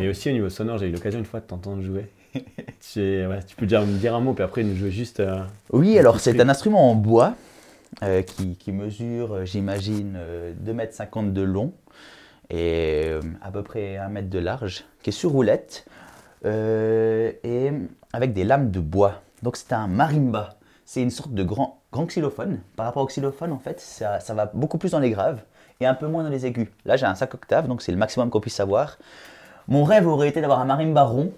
Et 0.00 0.08
aussi 0.08 0.28
au 0.30 0.32
niveau 0.32 0.48
sonore, 0.48 0.78
j'ai 0.78 0.88
eu 0.88 0.92
l'occasion 0.92 1.18
une 1.20 1.24
fois 1.24 1.38
de 1.40 1.44
t'entendre 1.46 1.82
jouer. 1.82 2.06
tu, 2.80 3.00
es- 3.00 3.26
ouais, 3.26 3.42
tu 3.46 3.56
peux 3.56 3.66
déjà 3.66 3.80
me 3.84 3.96
dire 3.98 4.14
un 4.14 4.20
mot, 4.20 4.32
puis 4.32 4.44
après 4.44 4.62
nous 4.62 4.74
jouer 4.76 4.90
juste. 4.90 5.20
euh, 5.20 5.42
Oui, 5.72 5.98
alors 5.98 6.20
c'est 6.20 6.38
un 6.40 6.48
instrument 6.48 6.90
en 6.90 6.94
bois 6.94 7.34
euh, 8.02 8.22
qui, 8.22 8.56
qui 8.56 8.72
mesure, 8.72 9.34
euh, 9.34 9.44
j'imagine, 9.44 10.14
euh, 10.16 10.52
2,50 10.64 11.18
m 11.18 11.32
de 11.32 11.42
long 11.42 11.72
et 12.50 13.10
à 13.42 13.50
peu 13.50 13.62
près 13.62 13.96
1 13.96 14.14
m 14.14 14.28
de 14.28 14.38
large, 14.38 14.84
qui 15.02 15.10
est 15.10 15.12
sur 15.12 15.30
roulette 15.30 15.86
et 16.44 17.70
avec 18.12 18.32
des 18.34 18.44
lames 18.44 18.70
de 18.70 18.80
bois. 18.80 19.22
Donc 19.42 19.56
c'est 19.56 19.72
un 19.72 19.86
marimba. 19.86 20.56
C'est 20.84 21.00
une 21.02 21.10
sorte 21.10 21.32
de 21.32 21.42
grand, 21.44 21.80
grand 21.92 22.04
xylophone. 22.06 22.58
Par 22.76 22.84
rapport 22.86 23.04
au 23.04 23.06
xylophone, 23.06 23.52
en 23.52 23.58
fait, 23.58 23.80
ça, 23.80 24.20
ça 24.20 24.34
va 24.34 24.46
beaucoup 24.52 24.76
plus 24.76 24.90
dans 24.90 24.98
les 24.98 25.10
graves 25.10 25.40
et 25.80 25.86
un 25.86 25.94
peu 25.94 26.06
moins 26.08 26.24
dans 26.24 26.28
les 26.28 26.44
aigus. 26.44 26.68
Là, 26.84 26.96
j'ai 26.96 27.06
un 27.06 27.14
5 27.14 27.32
octaves, 27.34 27.68
donc 27.68 27.80
c'est 27.80 27.92
le 27.92 27.96
maximum 27.98 28.28
qu'on 28.28 28.40
puisse 28.40 28.54
savoir. 28.56 28.98
Mon 29.68 29.84
rêve 29.84 30.06
aurait 30.08 30.28
été 30.28 30.40
d'avoir 30.42 30.60
un 30.60 30.64
marimba 30.66 31.04
rond 31.04 31.32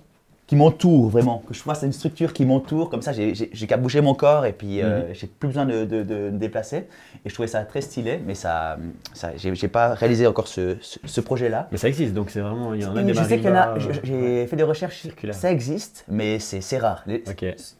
qui 0.46 0.56
m'entoure 0.56 1.08
vraiment, 1.08 1.42
que 1.48 1.54
je 1.54 1.60
fasse 1.62 1.82
une 1.82 1.92
structure 1.92 2.32
qui 2.34 2.44
m'entoure, 2.44 2.90
comme 2.90 3.00
ça 3.00 3.12
j'ai- 3.12 3.32
qu'à 3.66 3.78
bouger 3.78 4.02
mon 4.02 4.14
corps 4.14 4.44
et 4.44 4.52
puis 4.52 4.82
euh, 4.82 5.12
j'ai 5.14 5.26
plus 5.26 5.48
besoin 5.48 5.64
de, 5.64 5.86
de- 5.86 6.02
de 6.02 6.14
me 6.30 6.38
déplacer. 6.38 6.86
Et 7.24 7.30
je 7.30 7.32
trouvais 7.34 7.48
ça 7.48 7.62
très 7.62 7.80
stylé, 7.80 8.20
mais 8.26 8.34
ça, 8.34 8.76
ça 9.14 9.30
j'ai 9.36 9.68
pas 9.68 9.94
réalisé 9.94 10.26
encore 10.26 10.46
ce, 10.48 10.76
ce- 10.82 10.98
ce 11.04 11.20
projet-là. 11.22 11.68
Mais 11.72 11.78
ça 11.78 11.88
existe, 11.88 12.12
donc 12.12 12.28
c'est 12.30 12.40
vraiment. 12.40 12.74
Il 12.74 12.82
y 12.82 12.84
en 12.84 12.94
a 12.94 13.02
des 13.02 13.14
je 13.14 13.22
sais 13.22 13.36
qu'il 13.38 13.46
y 13.46 13.52
en 13.52 13.54
a, 13.56 13.78
j'ai 13.78 14.46
fait 14.46 14.56
des 14.56 14.62
recherches, 14.62 15.00
circulaires. 15.00 15.34
ça 15.34 15.50
existe, 15.50 16.04
mais 16.08 16.38
c'est 16.38 16.60
c'est 16.60 16.78
rare. 16.78 17.02
Les-. 17.06 17.24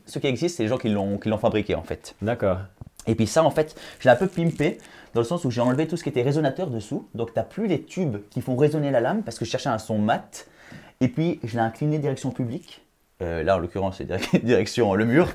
Ceux 0.07 0.21
qui 0.21 0.27
existent, 0.27 0.57
c'est 0.57 0.63
les 0.63 0.69
gens 0.71 0.79
qui 0.79 0.89
l'ont 0.89 1.19
qui 1.19 1.29
l'ont 1.29 1.39
fabriqué 1.39 1.75
en 1.75 1.83
fait. 1.83 2.15
D'accord. 2.23 2.59
Et 3.07 3.15
puis 3.15 3.27
ça, 3.27 3.45
en 3.45 3.51
fait, 3.51 3.77
je 3.99 4.09
l'ai 4.09 4.13
un 4.15 4.17
peu 4.17 4.27
pimpé 4.27 4.79
dans 5.13 5.21
le 5.21 5.27
sens 5.27 5.45
où 5.45 5.51
j'ai 5.51 5.61
enlevé 5.61 5.87
tout 5.87 5.99
ce 5.99 6.03
qui 6.03 6.09
était 6.09 6.23
résonateur 6.23 6.69
dessous. 6.69 7.07
Donc, 7.15 7.35
tu 7.35 7.39
n'as 7.39 7.45
plus 7.45 7.67
les 7.67 7.83
tubes 7.83 8.17
qui 8.31 8.41
font 8.41 8.57
résonner 8.57 8.91
la 8.91 9.01
lame 9.03 9.23
parce 9.23 9.39
que 9.39 9.45
je 9.45 9.51
cherchais 9.51 9.69
un 9.69 9.77
son 9.79 9.99
mat. 9.99 10.47
Et 11.05 11.09
puis, 11.09 11.39
je 11.45 11.53
l'ai 11.55 11.61
incliné 11.61 11.99
direction 11.99 12.31
public. 12.31 12.81
Euh, 13.21 13.43
là, 13.43 13.57
en 13.57 13.59
l'occurrence, 13.59 13.99
c'est 13.99 14.05
dire- 14.07 14.19
direction 14.43 14.95
le 14.95 15.05
mur. 15.05 15.29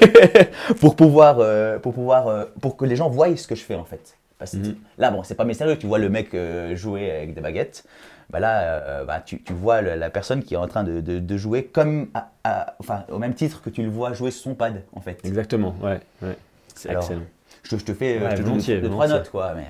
pour 0.80 0.94
pouvoir, 0.94 1.38
euh, 1.40 1.78
pour 1.80 1.92
pouvoir, 1.92 2.28
euh, 2.28 2.44
pour 2.60 2.76
que 2.76 2.84
les 2.84 2.94
gens 2.94 3.08
voient 3.08 3.36
ce 3.36 3.48
que 3.48 3.56
je 3.56 3.62
fais 3.64 3.74
en 3.74 3.84
fait. 3.84 4.16
Parce 4.38 4.52
que 4.52 4.58
Mhm. 4.58 4.76
Là, 4.98 5.10
bon, 5.10 5.22
c'est 5.24 5.34
pas 5.34 5.44
mystérieux. 5.44 5.76
Tu 5.76 5.86
vois 5.88 5.98
le 5.98 6.08
mec 6.08 6.36
jouer 6.74 7.10
avec 7.10 7.34
des 7.34 7.40
baguettes. 7.40 7.84
Bah 8.30 8.38
là, 8.38 9.02
bah, 9.04 9.20
tu, 9.24 9.42
tu 9.42 9.52
vois 9.52 9.80
le- 9.82 9.94
la 9.96 10.10
personne 10.10 10.42
qui 10.44 10.54
est 10.54 10.56
en 10.56 10.68
train 10.68 10.84
de, 10.84 11.00
de- 11.00 11.18
de 11.18 11.36
jouer 11.36 11.64
comme, 11.64 12.08
à- 12.14 12.30
à- 12.44 12.74
enfin, 12.80 13.04
au 13.10 13.18
même 13.18 13.34
titre 13.34 13.62
que 13.62 13.70
tu 13.70 13.82
le 13.82 13.88
vois 13.88 14.12
jouer 14.12 14.30
sur 14.30 14.42
son 14.44 14.54
pad 14.54 14.82
en 14.94 15.00
fait. 15.00 15.20
Exactement, 15.24 15.74
ouais. 15.82 16.00
ouais. 16.22 16.36
C'est 16.74 16.92
excellent. 16.92 17.22
Je, 17.64 17.70
te- 17.70 17.78
je 17.80 17.84
te 17.84 17.94
fais 17.94 18.18
Ouais, 18.20 18.30
je 18.32 18.36
te 18.36 18.42
volontiers, 18.42 18.80
deux, 18.80 18.90
trois 18.90 19.08
notes, 19.08 19.30
quoi. 19.30 19.52
Mais... 19.54 19.66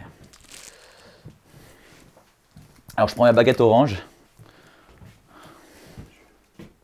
Alors, 2.97 3.09
je 3.09 3.15
prends 3.15 3.25
ma 3.25 3.33
baguette 3.33 3.61
orange. 3.61 4.03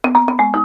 Thank 0.04 0.16
you. 0.56 0.61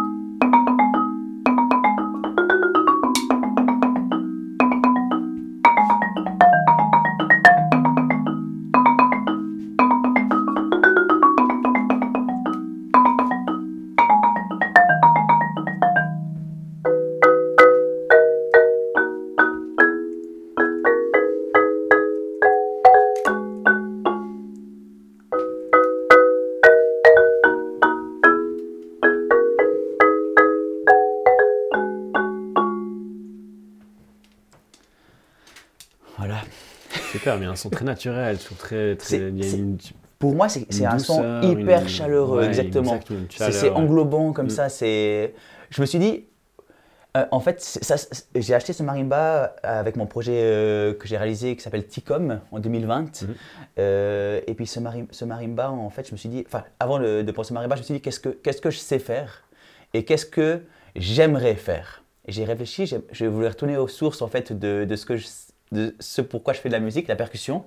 Super, 37.35 37.49
un 37.51 37.55
son 37.55 37.69
très 37.69 37.85
naturel, 37.85 38.37
je 38.37 38.55
très. 38.55 38.95
très 38.95 39.17
une, 39.17 39.77
Pour 40.19 40.33
moi, 40.35 40.49
c'est 40.49 40.85
un 40.85 40.99
son 40.99 41.41
hyper 41.41 41.81
une- 41.83 41.87
chaleureux, 41.87 42.39
ouais, 42.39 42.45
exactement. 42.47 42.99
C'est 43.29 43.69
englobant 43.69 44.33
comme 44.33 44.47
Mm. 44.47 44.51
ça. 44.51 44.69
C'est. 44.69 45.33
Je 45.69 45.81
me 45.81 45.85
suis 45.85 45.99
dit. 45.99 46.25
euh, 47.15 47.25
en 47.31 47.39
fait, 47.39 47.79
j'ai 48.35 48.53
acheté 48.53 48.73
ce 48.73 48.83
marimba 48.83 49.55
avec 49.63 49.95
mon 49.95 50.05
projet 50.05 50.39
euh, 50.39 50.93
que 50.93 51.07
j'ai 51.07 51.17
réalisé 51.17 51.55
qui 51.55 51.63
s'appelle 51.63 51.87
Ticom 51.87 52.41
en 52.51 52.59
2020. 52.59 53.23
Mhm. 53.23 53.35
Euh, 53.79 54.39
et 54.45 54.53
puis 54.53 54.67
ce, 54.67 54.79
mari- 54.79 55.07
ce 55.09 55.25
marimba, 55.25 55.71
en 55.71 55.89
fait, 55.89 56.05
je 56.07 56.11
me 56.11 56.17
suis 56.17 56.29
dit, 56.29 56.43
enfin, 56.45 56.63
avant 56.79 56.99
le- 56.99 57.23
de 57.23 57.31
penser 57.31 57.53
marimba, 57.55 57.75
je 57.75 57.81
me 57.81 57.85
suis 57.85 57.93
dit, 57.95 58.01
qu'est-ce 58.01 58.19
que, 58.19 58.29
qu'est-ce 58.29 58.61
que 58.61 58.69
je 58.69 58.77
sais 58.77 58.99
faire 58.99 59.43
Et 59.95 60.05
qu'est-ce 60.05 60.25
que 60.27 60.61
j'aimerais 60.95 61.55
faire? 61.55 62.03
Et 62.27 62.31
j'ai 62.33 62.43
réfléchi, 62.45 62.85
je 63.11 63.25
voulais 63.25 63.47
retourner 63.49 63.77
aux 63.77 63.87
sources 63.87 64.21
en 64.21 64.27
fait 64.27 64.53
de, 64.53 64.85
de 64.85 64.95
ce 64.95 65.05
que 65.07 65.15
je, 65.17 65.25
de 65.71 65.95
ce 65.99 66.21
pourquoi 66.21 66.53
je 66.53 66.59
fais 66.59 66.69
de 66.69 66.73
la 66.73 66.79
musique, 66.79 67.07
la 67.07 67.15
percussion, 67.15 67.63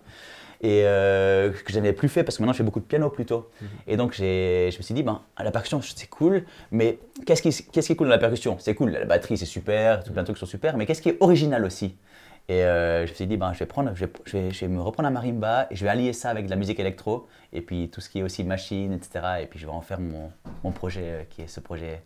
et 0.63 0.83
euh, 0.85 1.51
que 1.51 1.73
je 1.73 1.77
n'avais 1.77 1.93
plus 1.93 2.09
fait 2.09 2.23
parce 2.23 2.37
que 2.37 2.43
maintenant 2.43 2.53
je 2.53 2.59
fais 2.59 2.65
beaucoup 2.65 2.81
de 2.81 2.85
piano 2.85 3.09
plutôt. 3.09 3.51
Et 3.87 3.97
donc 3.97 4.15
je 4.15 4.67
me 4.67 4.83
suis 4.83 4.95
dit, 4.95 5.03
ben, 5.03 5.23
la 5.39 5.51
percussion 5.51 5.81
c'est 5.83 6.09
cool, 6.09 6.45
mais 6.71 6.99
qu'est-ce 7.27 7.43
qui, 7.43 7.51
qu'est-ce 7.71 7.87
qui 7.87 7.93
est 7.93 7.97
cool 7.97 8.09
dans 8.09 8.15
la 8.15 8.19
percussion? 8.19 8.57
C'est 8.59 8.75
cool, 8.75 8.91
la 8.91 9.05
batterie 9.05 9.39
c'est 9.39 9.47
super, 9.47 10.05
tout 10.05 10.13
plein 10.13 10.23
de 10.23 10.27
trucs 10.27 10.39
sont 10.39 10.47
super, 10.47 10.77
mais 10.77 10.87
qu'est-ce 10.87 11.03
qui 11.03 11.11
est 11.11 11.17
original 11.21 11.65
aussi? 11.65 11.97
Et 12.49 12.65
euh, 12.65 13.07
je 13.07 13.13
me 13.13 13.15
suis 13.15 13.27
dit, 13.27 13.37
ben, 13.37 13.53
je, 13.53 13.61
vais 13.61 13.67
prendre, 13.67 13.93
je, 13.95 14.05
vais, 14.05 14.13
je, 14.25 14.37
vais, 14.37 14.51
je 14.51 14.61
vais 14.61 14.69
me 14.69 14.81
reprendre 14.81 15.09
un 15.09 15.13
marimba 15.13 15.69
et 15.71 15.77
je 15.77 15.85
vais 15.85 15.91
allier 15.91 16.13
ça 16.13 16.31
avec 16.31 16.47
de 16.47 16.51
la 16.51 16.57
musique 16.57 16.81
électro, 16.81 17.29
et 17.53 17.61
puis 17.61 17.89
tout 17.91 18.01
ce 18.01 18.09
qui 18.11 18.19
est 18.19 18.23
aussi 18.23 18.43
machine, 18.43 18.93
etc. 18.93 19.25
Et 19.43 19.47
puis 19.47 19.61
je 19.61 19.67
vais 19.67 19.73
en 19.73 19.83
faire 19.83 20.01
mon, 20.01 20.33
mon 20.65 20.73
projet 20.73 21.05
euh, 21.05 21.23
qui 21.31 21.43
est 21.43 21.47
ce 21.47 21.61
projet 21.61 22.03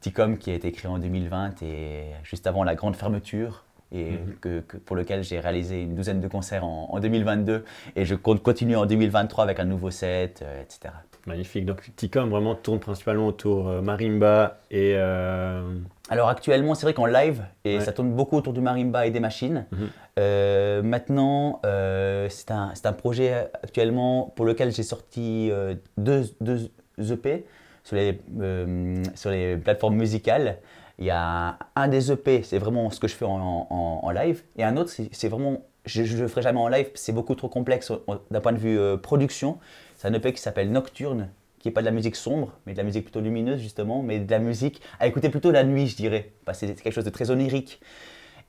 Ticom 0.00 0.38
qui 0.38 0.50
a 0.50 0.54
été 0.54 0.70
créé 0.72 0.90
en 0.90 0.98
2020 0.98 1.62
et 1.62 2.04
juste 2.22 2.46
avant 2.46 2.64
la 2.64 2.74
grande 2.74 2.96
fermeture 2.96 3.64
et 3.90 4.18
que, 4.40 4.60
que- 4.60 4.76
pour 4.76 4.96
lequel 4.96 5.22
j'ai 5.24 5.40
réalisé 5.40 5.82
une 5.82 5.94
douzaine 5.94 6.20
de 6.20 6.28
concerts 6.28 6.64
en, 6.64 6.88
en 6.92 7.00
2022 7.00 7.64
et 7.96 8.04
je 8.04 8.14
compte 8.14 8.42
continuer 8.42 8.76
en 8.76 8.84
2023 8.86 9.44
avec 9.44 9.60
un 9.60 9.64
nouveau 9.64 9.90
set, 9.90 10.40
euh, 10.42 10.62
etc. 10.62 10.92
Magnifique. 11.26 11.64
Donc 11.66 11.80
Ticom 11.96 12.28
vraiment 12.30 12.54
tourne 12.54 12.78
principalement 12.80 13.26
autour 13.26 13.68
euh, 13.68 13.80
marimba 13.82 14.60
et 14.70 14.94
euh, 14.96 15.62
Alors 16.10 16.28
actuellement, 16.28 16.74
c'est 16.74 16.84
vrai 16.86 16.94
qu'en 16.94 17.06
live, 17.06 17.42
et 17.64 17.76
Ouais. 17.78 17.80
ça 17.84 17.92
tourne 17.92 18.12
beaucoup 18.12 18.36
autour 18.36 18.52
du 18.52 18.60
marimba 18.60 19.06
et 19.06 19.10
des 19.10 19.20
machines. 19.20 19.64
Mhm. 19.72 19.88
Maintenant, 20.82 21.60
c'est 21.62 22.50
un, 22.50 22.72
c'est 22.74 22.86
un 22.86 22.92
projet 22.92 23.48
actuellement 23.62 24.32
pour 24.36 24.44
lequel 24.46 24.72
j'ai 24.72 24.82
sorti 24.82 25.50
deux, 25.96 26.24
deux 26.40 26.70
EP 27.12 27.46
sur 27.84 27.96
les, 27.96 28.18
sur 29.14 29.30
les 29.30 29.56
plateformes 29.56 29.96
musicales. 29.96 30.56
Il 30.98 31.04
y 31.06 31.10
a 31.10 31.58
un 31.76 31.88
des 31.88 32.10
EP, 32.10 32.42
c'est 32.42 32.58
vraiment 32.58 32.90
ce 32.90 32.98
que 33.00 33.06
je 33.08 33.14
fais 33.14 33.24
en, 33.24 33.66
en- 33.70 34.00
en 34.02 34.10
live, 34.10 34.42
et 34.56 34.64
un 34.64 34.76
autre, 34.76 34.92
c'est 35.12 35.28
vraiment, 35.28 35.58
je 35.84 36.02
ne 36.02 36.20
le 36.22 36.28
ferai 36.28 36.42
jamais 36.42 36.58
en 36.58 36.68
live, 36.68 36.88
c'est 36.94 37.12
beaucoup 37.12 37.34
trop 37.36 37.48
complexe 37.48 37.92
d'un 38.30 38.40
point 38.40 38.52
de 38.52 38.58
vue 38.58 38.78
euh, 38.78 38.96
production. 38.96 39.58
C'est 39.96 40.08
un 40.08 40.12
EP 40.14 40.32
qui 40.32 40.40
s'appelle 40.40 40.70
Nocturne, 40.72 41.28
qui 41.60 41.68
n'est 41.68 41.72
pas 41.72 41.80
de 41.80 41.86
la 41.86 41.92
musique 41.92 42.16
sombre, 42.16 42.52
mais 42.66 42.72
de 42.72 42.78
la 42.78 42.84
musique 42.84 43.04
plutôt 43.04 43.20
lumineuse 43.20 43.60
justement, 43.60 44.02
mais 44.02 44.18
de 44.18 44.30
la 44.30 44.38
musique 44.40 44.80
à 45.00 45.06
écouter 45.06 45.28
plutôt 45.28 45.50
la 45.50 45.64
nuit, 45.64 45.86
je 45.86 45.96
dirais. 45.96 46.32
Parce 46.44 46.60
que 46.60 46.66
c'est 46.66 46.74
quelque 46.82 46.92
chose 46.94 47.04
de 47.04 47.10
très 47.10 47.30
onirique. 47.30 47.80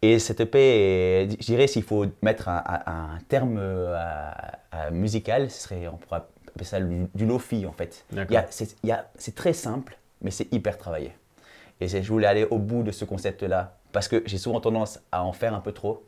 Et 0.02 0.18
cette 0.20 0.40
EP, 0.40 1.28
je 1.40 1.46
dirais, 1.46 1.68
s'il 1.68 1.84
faut 1.84 2.06
mettre 2.22 2.48
un, 2.50 2.64
un- 2.66 2.92
un 3.16 3.18
terme 3.28 3.58
euh, 3.60 3.96
à- 3.96 4.60
à 4.72 4.92
musical, 4.92 5.52
ce 5.52 5.64
serait, 5.64 5.88
on 5.88 5.98
pourrait 5.98 6.22
appeler 6.48 6.66
ça 6.66 6.80
du, 6.80 7.06
du 7.14 7.26
lofi 7.26 7.66
en 7.66 7.74
fait. 7.74 8.06
C'est 9.18 9.36
très 9.36 9.54
simple, 9.54 9.98
mais 10.22 10.32
c'est 10.32 10.52
hyper 10.54 10.78
travaillé. 10.78 11.12
Et 11.82 11.88
je 11.88 12.02
voulais 12.10 12.28
aller 12.28 12.46
au 12.46 12.58
bout 12.58 12.84
de 12.84 12.92
ce 12.92 13.06
concept-là, 13.06 13.78
parce 13.92 14.08
que 14.08 14.22
j'ai 14.26 14.38
souvent 14.38 14.60
tendance 14.60 15.00
à 15.12 15.24
en 15.24 15.32
faire 15.34 15.54
un 15.54 15.62
peu 15.62 15.72
trop. 15.72 16.06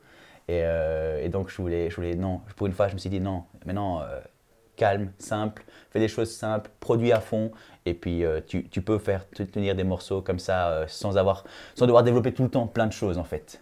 Et, 0.47 0.61
euh, 0.65 1.23
et 1.23 1.29
donc, 1.29 1.49
je 1.49 1.55
voulais, 1.61 1.89
je 1.89 1.95
voulais, 1.95 2.15
non, 2.15 2.41
pour 2.57 2.67
une 2.67 2.73
fois, 2.73 2.87
je 2.89 2.93
me 2.93 2.99
suis 2.99 3.09
dit 3.09 3.21
non, 3.21 3.43
maintenant, 3.65 4.01
euh, 4.01 4.19
calme, 4.75 5.11
simple, 5.17 5.63
fais 5.91 5.99
des 5.99 6.07
choses 6.07 6.31
simples, 6.31 6.69
produis 6.79 7.11
à 7.13 7.19
fond, 7.21 7.51
et 7.85 7.93
puis 7.93 8.25
euh, 8.25 8.41
tu, 8.45 8.67
tu 8.67 8.81
peux 8.81 8.97
faire 8.97 9.29
te- 9.29 9.43
tenir 9.43 9.75
des 9.75 9.83
morceaux 9.83 10.21
comme 10.21 10.39
ça 10.39 10.69
euh, 10.71 10.85
sans, 10.87 11.17
avoir, 11.17 11.45
sans 11.75 11.85
devoir 11.85 12.03
développer 12.03 12.33
tout 12.33 12.43
le 12.43 12.49
temps 12.49 12.67
plein 12.67 12.87
de 12.87 12.91
choses 12.93 13.17
en 13.17 13.23
fait. 13.23 13.61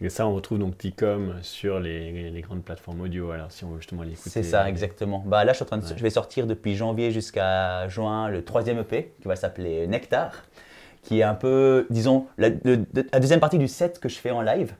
et 0.00 0.08
ça 0.08 0.26
on 0.26 0.34
retrouve 0.34 0.58
donc 0.58 0.76
Ticom 0.76 1.34
sur 1.42 1.78
les, 1.78 2.30
les 2.30 2.40
grandes 2.40 2.64
plateformes 2.64 3.00
audio. 3.00 3.30
Alors 3.30 3.52
si 3.52 3.64
on 3.64 3.70
veut 3.70 3.78
justement 3.80 4.02
l'écouter. 4.02 4.30
C'est 4.30 4.42
ça, 4.42 4.68
exactement. 4.68 5.22
Bah, 5.26 5.44
là, 5.44 5.52
je, 5.52 5.56
suis 5.56 5.62
en 5.62 5.66
train 5.66 5.78
de- 5.78 5.84
Ouais. 5.84 5.92
je 5.96 6.02
vais 6.02 6.10
sortir 6.10 6.46
depuis 6.46 6.74
janvier 6.74 7.10
jusqu'à 7.12 7.86
juin 7.88 8.28
le 8.28 8.44
troisième 8.44 8.78
EP 8.78 9.12
qui 9.22 9.28
va 9.28 9.36
s'appeler 9.36 9.86
Nectar, 9.86 10.32
qui 11.06 11.20
est 11.20 11.22
un 11.22 11.34
peu, 11.34 11.86
disons, 11.88 12.26
la, 12.36 12.50
deuxième 12.50 13.40
partie 13.40 13.58
du 13.58 13.68
set 13.68 14.00
que 14.00 14.08
je 14.08 14.18
fais 14.18 14.32
en 14.32 14.42
live 14.42 14.74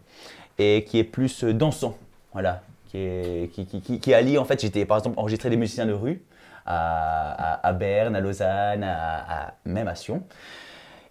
et 0.59 0.85
qui 0.85 0.99
est 0.99 1.05
plus 1.05 1.45
euh, 1.45 1.53
dansant. 1.55 1.97
Voilà. 2.33 2.63
Qui, 2.89 2.99
est, 2.99 3.53
qui, 3.53 3.67
qui, 3.67 4.01
qui- 4.01 4.15
allie, 4.15 4.37
en 4.37 4.45
fait, 4.45 4.61
j'étais 4.61 4.85
par 4.85 4.99
exemple 4.99 5.19
enregistré 5.19 5.51
des 5.51 5.57
musiciens 5.57 5.87
de 5.87 5.93
rue 5.93 6.23
à, 6.67 7.61
à, 7.67 7.73
Berne, 7.73 8.17
à 8.17 8.21
Lausanne, 8.21 8.83
à, 8.83 9.55
même 9.65 9.87
à 9.87 9.95
Sion. 9.95 10.25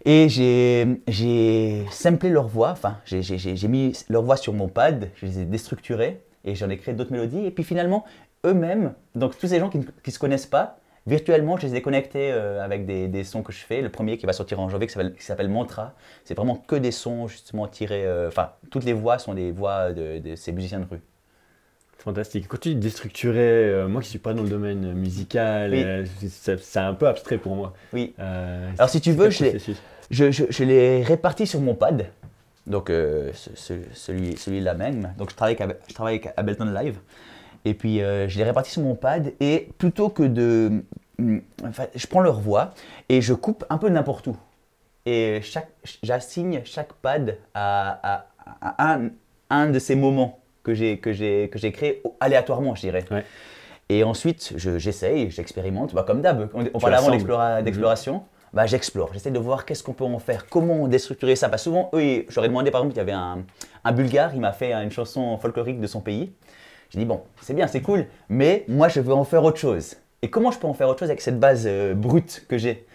Et 0.03 0.27
j'ai, 0.29 1.85
samplé 1.91 2.29
leur 2.29 2.47
voix, 2.47 2.71
enfin, 2.71 2.97
j'ai 3.05 3.67
mis 3.67 3.97
leur 4.09 4.21
voix 4.21 4.37
sur 4.37 4.53
mon 4.53 4.67
pad, 4.67 5.09
je 5.15 5.25
les 5.25 5.39
ai 5.39 5.45
déstructurés 5.45 6.21
et 6.43 6.55
j'en 6.55 6.69
ai 6.69 6.77
créé 6.77 6.93
d'autres 6.93 7.11
mélodies. 7.11 7.45
Et 7.45 7.51
puis 7.51 7.63
finalement, 7.63 8.03
eux-mêmes, 8.45 8.93
donc 9.15 9.37
tous 9.37 9.47
ces 9.47 9.59
gens 9.59 9.69
qui 9.69 9.79
ne 9.79 10.11
se 10.11 10.19
connaissent 10.19 10.45
pas, 10.45 10.77
virtuellement, 11.07 11.57
je 11.57 11.67
les 11.67 11.75
ai 11.75 11.81
connectés 11.81 12.31
euh, 12.31 12.63
avec 12.63 12.85
des, 12.85 13.07
des 13.07 13.23
sons 13.23 13.43
que 13.43 13.51
je 13.51 13.59
fais. 13.59 13.81
Le 13.81 13.89
premier 13.89 14.17
qui 14.17 14.25
va 14.25 14.33
sortir 14.33 14.59
en 14.59 14.69
janvier, 14.69 14.87
qui 14.87 15.23
s'appelle, 15.23 15.49
Mantra, 15.49 15.93
c'est 16.23 16.33
vraiment 16.35 16.55
que 16.55 16.75
des 16.75 16.91
sons 16.91 17.27
justement 17.27 17.67
tirés, 17.67 18.05
euh, 18.05 18.27
enfin, 18.27 18.51
toutes 18.71 18.83
les 18.85 18.93
voix 18.93 19.19
sont 19.19 19.33
des 19.33 19.51
voix 19.51 19.91
de, 19.93 20.19
de 20.19 20.35
ces 20.35 20.51
musiciens 20.51 20.79
de 20.79 20.87
rue. 20.89 21.01
Fantastique. 21.99 22.47
Quand 22.47 22.59
tu 22.59 22.69
dis 22.69 22.75
déstructuré, 22.75 23.39
euh, 23.39 23.87
moi 23.87 24.01
qui 24.01 24.09
suis 24.09 24.19
pas 24.19 24.33
dans 24.33 24.43
le 24.43 24.49
domaine 24.49 24.93
musical, 24.93 25.71
Oui. 25.71 25.83
euh, 25.83 26.05
c'est 26.29 26.77
un 26.79 26.93
peu 26.93 27.07
abstrait 27.07 27.37
pour 27.39 27.55
moi. 27.55 27.73
Oui. 27.93 28.13
Alors 28.19 28.89
si 28.89 29.01
tu 29.01 29.11
veux, 29.11 29.29
je 29.29 29.43
l'ai- 29.43 29.49
processus 29.51 29.81
Je, 30.11 30.29
je, 30.29 30.43
je 30.49 30.63
l'ai 30.63 31.01
réparti 31.01 31.47
sur 31.47 31.59
mon 31.61 31.73
pad, 31.73 32.05
donc 32.67 32.91
euh, 32.91 33.31
ce- 33.33 33.49
ce- 33.55 33.73
celui, 33.93 34.37
celui-là 34.37 34.75
même. 34.75 35.13
Donc 35.17 35.31
je 35.31 35.35
travaille 35.35 35.55
avec, 35.59 35.77
je 35.87 35.93
travaille 35.95 36.15
avec 36.21 36.33
Ableton 36.37 36.65
Live. 36.65 36.99
Et 37.65 37.73
puis 37.73 38.01
euh, 38.01 38.27
je 38.29 38.37
l'ai 38.37 38.43
réparti 38.43 38.71
sur 38.71 38.81
mon 38.83 38.95
pad 38.95 39.33
et 39.39 39.69
plutôt 39.77 40.09
que 40.09 40.23
de... 40.23 40.83
hum, 41.19 41.41
Enfin, 41.67 41.85
je 41.95 42.07
prends 42.07 42.21
leur 42.21 42.39
voix 42.39 42.73
et 43.09 43.21
je 43.21 43.33
coupe 43.33 43.65
un 43.69 43.77
peu 43.77 43.89
n'importe 43.89 44.27
où. 44.27 44.37
Et 45.07 45.39
chaque, 45.43 45.69
j'assigne 46.03 46.61
chaque 46.63 46.93
pad 46.93 47.37
à, 47.53 47.99
à- 48.15 48.25
à 48.61 48.93
un, 48.93 49.09
un 49.49 49.69
de 49.69 49.79
ces 49.79 49.95
moments 49.95 50.39
que 50.63 50.73
j'ai, 50.73 50.97
que 50.99 51.13
j'ai, 51.13 51.49
que 51.51 51.59
j'ai 51.59 51.71
créé 51.71 52.01
aléatoirement, 52.19 52.73
je 52.75 52.81
dirais. 52.81 53.05
Ouais. 53.11 53.23
Et 53.89 54.03
ensuite, 54.03 54.53
je- 54.55 54.77
j'essaye, 54.79 55.29
j'expérimente, 55.29 55.93
bah, 55.93 56.03
comme 56.07 56.21
d'hab. 56.21 56.49
On, 56.55 56.63
on 56.73 56.79
parlait 56.79 56.97
avant 56.97 57.11
d'explora- 57.11 57.61
d'exploration. 57.61 58.23
Bah, 58.53 58.65
j'explore, 58.65 59.09
j'essaie 59.13 59.31
de 59.31 59.37
voir 59.39 59.65
qu'est-ce 59.65 59.83
qu'on 59.83 59.93
peut 59.93 60.05
en 60.05 60.17
faire, 60.17 60.47
comment 60.47 60.87
déstructurer 60.87 61.35
ça. 61.35 61.49
Parce 61.49 61.61
que 61.63 61.69
souvent, 61.69 61.89
eux, 61.93 62.25
j'aurais 62.29 62.47
demandé, 62.47 62.71
par 62.71 62.81
exemple, 62.81 62.95
il 62.95 62.97
y 62.97 63.01
avait 63.01 63.11
un, 63.11 63.39
un 63.83 63.91
Bulgare, 63.91 64.33
il 64.33 64.39
m'a 64.39 64.53
fait 64.53 64.71
une 64.73 64.91
chanson 64.91 65.37
folklorique 65.37 65.79
de 65.81 65.87
son 65.87 65.99
pays. 65.99 66.31
J'ai 66.89 66.99
dit, 66.99 67.05
bon, 67.05 67.21
c'est 67.41 67.53
bien, 67.53 67.67
c'est 67.67 67.81
cool, 67.81 68.05
mais 68.29 68.65
moi, 68.67 68.87
je 68.87 68.99
veux 68.99 69.13
en 69.13 69.23
faire 69.23 69.43
autre 69.43 69.57
chose. 69.57 69.95
Et 70.21 70.29
comment 70.29 70.51
je 70.51 70.59
peux 70.59 70.67
en 70.67 70.73
faire 70.73 70.89
autre 70.89 70.99
chose 70.99 71.09
avec 71.09 71.21
cette 71.21 71.39
base 71.39 71.65
euh, 71.67 71.93
brute 71.93 72.45
que 72.47 72.57
j'ai? 72.57 72.85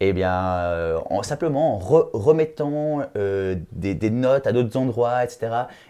Eh 0.00 0.12
bien, 0.12 0.58
euh, 0.58 1.00
en 1.08 1.22
simplement 1.22 1.76
en 1.76 1.78
re- 1.78 2.10
remettant 2.12 3.02
euh, 3.16 3.56
des, 3.72 4.10
notes 4.10 4.46
à 4.46 4.52
d'autres 4.52 4.76
endroits, 4.76 5.24
etc. 5.24 5.48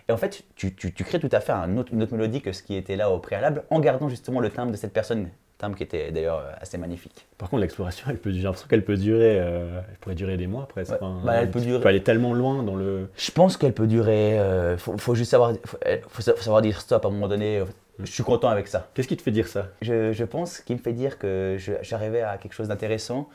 Et 0.09 0.13
en 0.13 0.17
fait, 0.17 0.45
tu, 0.55 0.73
crées 0.75 1.19
tout 1.19 1.29
à 1.33 1.41
fait 1.41 1.53
une 1.53 1.79
autre 1.79 1.93
mélodie 1.93 2.41
que 2.41 2.53
ce 2.53 2.63
qui 2.63 2.77
était 2.77 2.95
là 2.95 3.11
au 3.11 3.19
préalable, 3.19 3.65
en 3.71 3.81
gardant 3.81 4.09
justement 4.09 4.39
le 4.39 4.51
timbre 4.51 4.71
de 4.71 4.77
cette 4.77 4.93
personne, 4.93 5.29
timbre 5.59 5.77
qui 5.77 5.83
était 5.83 6.11
d'ailleurs 6.13 6.39
euh, 6.41 6.53
assez 6.61 6.77
magnifique. 6.79 7.27
Par 7.39 7.49
contre, 7.49 7.63
l'exploration, 7.63 8.07
elle 8.11 8.19
peut, 8.19 8.31
j'ai 8.31 8.43
l'impression 8.43 8.69
qu'elle 8.69 8.85
peut 8.85 8.97
durer, 8.97 9.39
euh, 9.41 9.81
elle 9.91 9.97
pourrait 9.99 10.15
durer 10.15 10.37
des 10.37 10.47
mois 10.47 10.67
presque. 10.69 10.93
Ouais. 10.93 10.99
Enfin, 11.01 11.21
Bah, 11.25 11.35
elle 11.37 11.51
peut 11.51 11.61
tu 11.61 11.67
durer- 11.67 11.81
peux 11.81 11.89
aller 11.89 12.03
tellement 12.03 12.35
loin 12.35 12.63
dans 12.63 12.75
le. 12.77 13.09
Je 13.17 13.31
pense 13.31 13.57
qu'elle 13.57 13.73
peut 13.73 13.87
durer. 13.87 14.37
Il 14.73 14.79
faut, 14.79 14.97
faut 14.99 15.15
juste 15.15 15.31
savoir, 15.31 15.53
faut, 15.65 15.79
euh, 15.87 15.99
faut 16.09 16.23
sa- 16.23 16.35
faut 16.35 16.43
savoir 16.43 16.63
dire 16.63 16.81
stop 16.81 17.05
à 17.05 17.09
un 17.09 17.11
moment 17.11 17.29
donné. 17.29 17.59
euh, 17.59 17.65
Je 18.01 18.11
suis 18.13 18.23
content 18.23 18.49
avec 18.49 18.69
ça. 18.69 18.89
Qu'est-ce 18.93 19.09
qui 19.09 19.17
te 19.17 19.23
fait 19.23 19.31
dire 19.31 19.49
ça? 19.49 19.69
Je, 19.81 20.13
je 20.13 20.25
pense 20.25 20.61
qu'il 20.61 20.77
me 20.77 20.81
fait 20.83 20.93
dire 20.93 21.19
que 21.19 21.57
je- 21.59 21.73
j'arrivais 21.83 22.21
à 22.23 22.37
quelque 22.37 22.53
chose 22.53 22.69
d'intéressant. 22.69 23.29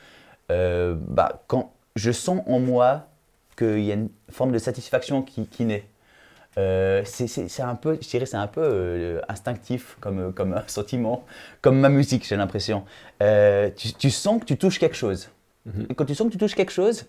euh, 0.52 0.96
bah, 0.98 1.44
quand 1.48 1.74
je 1.96 2.12
sens 2.12 2.42
en 2.46 2.60
moi 2.60 3.08
qu'il 3.58 3.80
y 3.84 3.92
a 3.92 3.96
une 3.96 4.10
forme 4.30 4.52
de 4.52 4.58
satisfaction 4.60 5.22
qui, 5.22 5.48
qui 5.48 5.66
naît. 5.66 5.86
Euh, 6.58 7.02
c'est- 7.06 7.62
un 7.62 7.76
peu, 7.76 7.98
je 8.02 8.08
dirais, 8.10 8.26
c'est 8.26 8.36
un 8.38 8.48
peu 8.48 8.62
euh, 8.62 9.22
instinctif 9.30 9.98
comme, 10.02 10.34
comme 10.34 10.54
un 10.54 10.64
sentiment, 10.68 11.26
comme 11.62 11.80
ma 11.80 11.90
musique, 11.90 12.28
j'ai 12.28 12.36
l'impression. 12.36 12.84
Euh, 13.24 13.70
tu, 13.76 13.94
tu 13.94 14.10
sens 14.10 14.40
que 14.42 14.46
tu 14.46 14.58
touches 14.58 14.80
quelque 14.80 14.96
chose. 14.96 15.30
Mhm. 15.66 15.88
Et 15.90 15.96
quand 15.96 16.06
tu 16.06 16.16
sens 16.16 16.28
que 16.28 16.34
tu 16.34 16.38
touches 16.38 16.56
quelque 16.56 16.72
chose, 16.72 17.06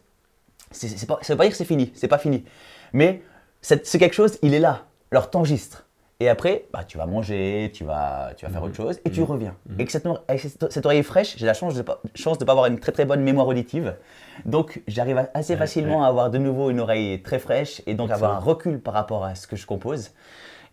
c'est 0.70 0.88
c'est 0.88 1.06
pas, 1.06 1.18
ça 1.22 1.32
veut 1.34 1.38
pas 1.38 1.44
dire 1.44 1.50
que 1.52 1.56
c'est 1.56 1.64
fini, 1.64 1.90
c'est 1.94 2.08
pas 2.08 2.18
fini. 2.18 2.44
Mais 2.92 3.22
ce 3.62 3.74
quelque 3.96 4.14
chose, 4.14 4.38
il 4.42 4.54
est 4.54 4.58
là. 4.60 4.86
Alors 5.10 5.30
t'enregistres. 5.30 5.86
Et 6.22 6.28
après, 6.28 6.66
bah, 6.72 6.84
tu 6.86 6.98
vas 6.98 7.06
manger, 7.06 7.72
tu 7.74 7.82
vas, 7.82 8.30
tu 8.36 8.46
vas 8.46 8.52
faire 8.52 8.60
Mhm. 8.60 8.66
autre 8.68 8.76
chose 8.76 9.00
et 9.04 9.10
tu 9.10 9.20
Mhm. 9.22 9.26
reviens. 9.26 9.56
Mhm. 9.68 9.80
Et 9.80 9.84
que 9.86 9.90
cette, 9.90 10.06
avec 10.28 10.40
cette, 10.40 10.86
oreille 10.86 11.02
fraîche, 11.02 11.34
j'ai 11.36 11.46
la 11.46 11.52
chance 11.52 11.74
de 11.74 11.78
ne 11.78 11.82
pas, 11.82 12.00
chance 12.14 12.38
de 12.38 12.44
pas 12.44 12.52
avoir 12.52 12.66
une 12.66 12.78
très 12.78 12.92
très 12.92 13.04
bonne 13.04 13.22
mémoire 13.22 13.48
auditive. 13.48 13.96
Donc 14.44 14.80
j'arrive 14.86 15.28
assez 15.34 15.54
Ouais, 15.54 15.58
facilement 15.58 15.98
ouais. 15.98 16.04
à 16.04 16.08
avoir 16.08 16.30
de 16.30 16.38
nouveau 16.38 16.70
une 16.70 16.78
oreille 16.78 17.22
très 17.22 17.40
fraîche 17.40 17.82
et 17.88 17.94
donc 17.94 18.12
avoir 18.12 18.34
un 18.34 18.36
Excellent. 18.36 18.52
recul 18.54 18.80
par 18.80 18.94
rapport 18.94 19.24
à 19.24 19.34
ce 19.34 19.48
que 19.48 19.56
je 19.56 19.66
compose. 19.66 20.10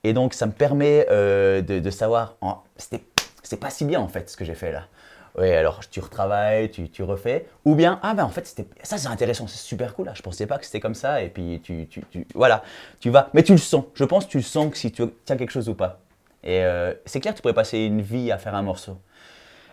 Et 0.04 0.14
donc 0.14 0.36
ça 0.36 0.46
me 0.46 0.52
permet 0.52 1.08
euh, 1.10 1.62
de, 1.64 1.80
de 1.80 1.90
savoir, 1.90 2.36
en- 2.42 2.60
c'était 2.78 3.02
c'est 3.42 3.60
pas 3.60 3.72
si 3.72 3.86
bien 3.86 4.00
en 4.00 4.08
fait 4.08 4.30
ce 4.30 4.38
que 4.38 4.46
j'ai 4.46 4.54
fait 4.54 4.72
là. 4.72 4.84
Oui, 5.38 5.50
alors 5.52 5.82
tu 5.90 6.00
retravailles, 6.00 6.72
tu, 6.72 7.04
refais. 7.04 7.48
Ou 7.66 7.76
bien, 7.76 8.00
ah 8.04 8.14
ben 8.14 8.24
en 8.24 8.30
fait, 8.30 8.66
ça 8.84 8.98
c'est 8.98 9.08
intéressant, 9.08 9.48
c'est 9.48 9.58
super 9.58 9.94
cool 9.96 10.08
là. 10.08 10.14
Je 10.16 10.22
pensais 10.22 10.48
pas 10.48 10.58
que 10.58 10.66
c'était 10.66 10.80
comme 10.80 10.96
ça. 10.96 11.22
Et 11.22 11.30
puis 11.30 11.62
tu, 11.64 11.88
tu, 11.88 12.04
voilà, 12.36 12.64
tu 13.00 13.10
vas. 13.10 13.30
Mais 13.34 13.44
tu 13.44 13.52
le 13.52 13.58
sens. 13.58 13.86
Je 13.94 14.04
pense 14.04 14.26
que 14.26 14.32
tu 14.32 14.38
le 14.38 14.44
sens 14.44 14.72
que 14.72 14.78
si 14.78 14.92
tu 14.92 15.04
tiens 15.26 15.38
quelque 15.38 15.52
chose 15.52 15.70
ou 15.70 15.76
pas. 15.76 16.00
Et 16.44 16.64
euh, 16.64 16.94
c'est 17.06 17.20
clair 17.20 17.34
tu 17.36 17.42
pourrais 17.42 17.54
passer 17.54 17.80
une 17.80 18.02
vie 18.02 18.32
à 18.32 18.38
faire 18.38 18.56
un 18.56 18.62
morceau. 18.62 18.98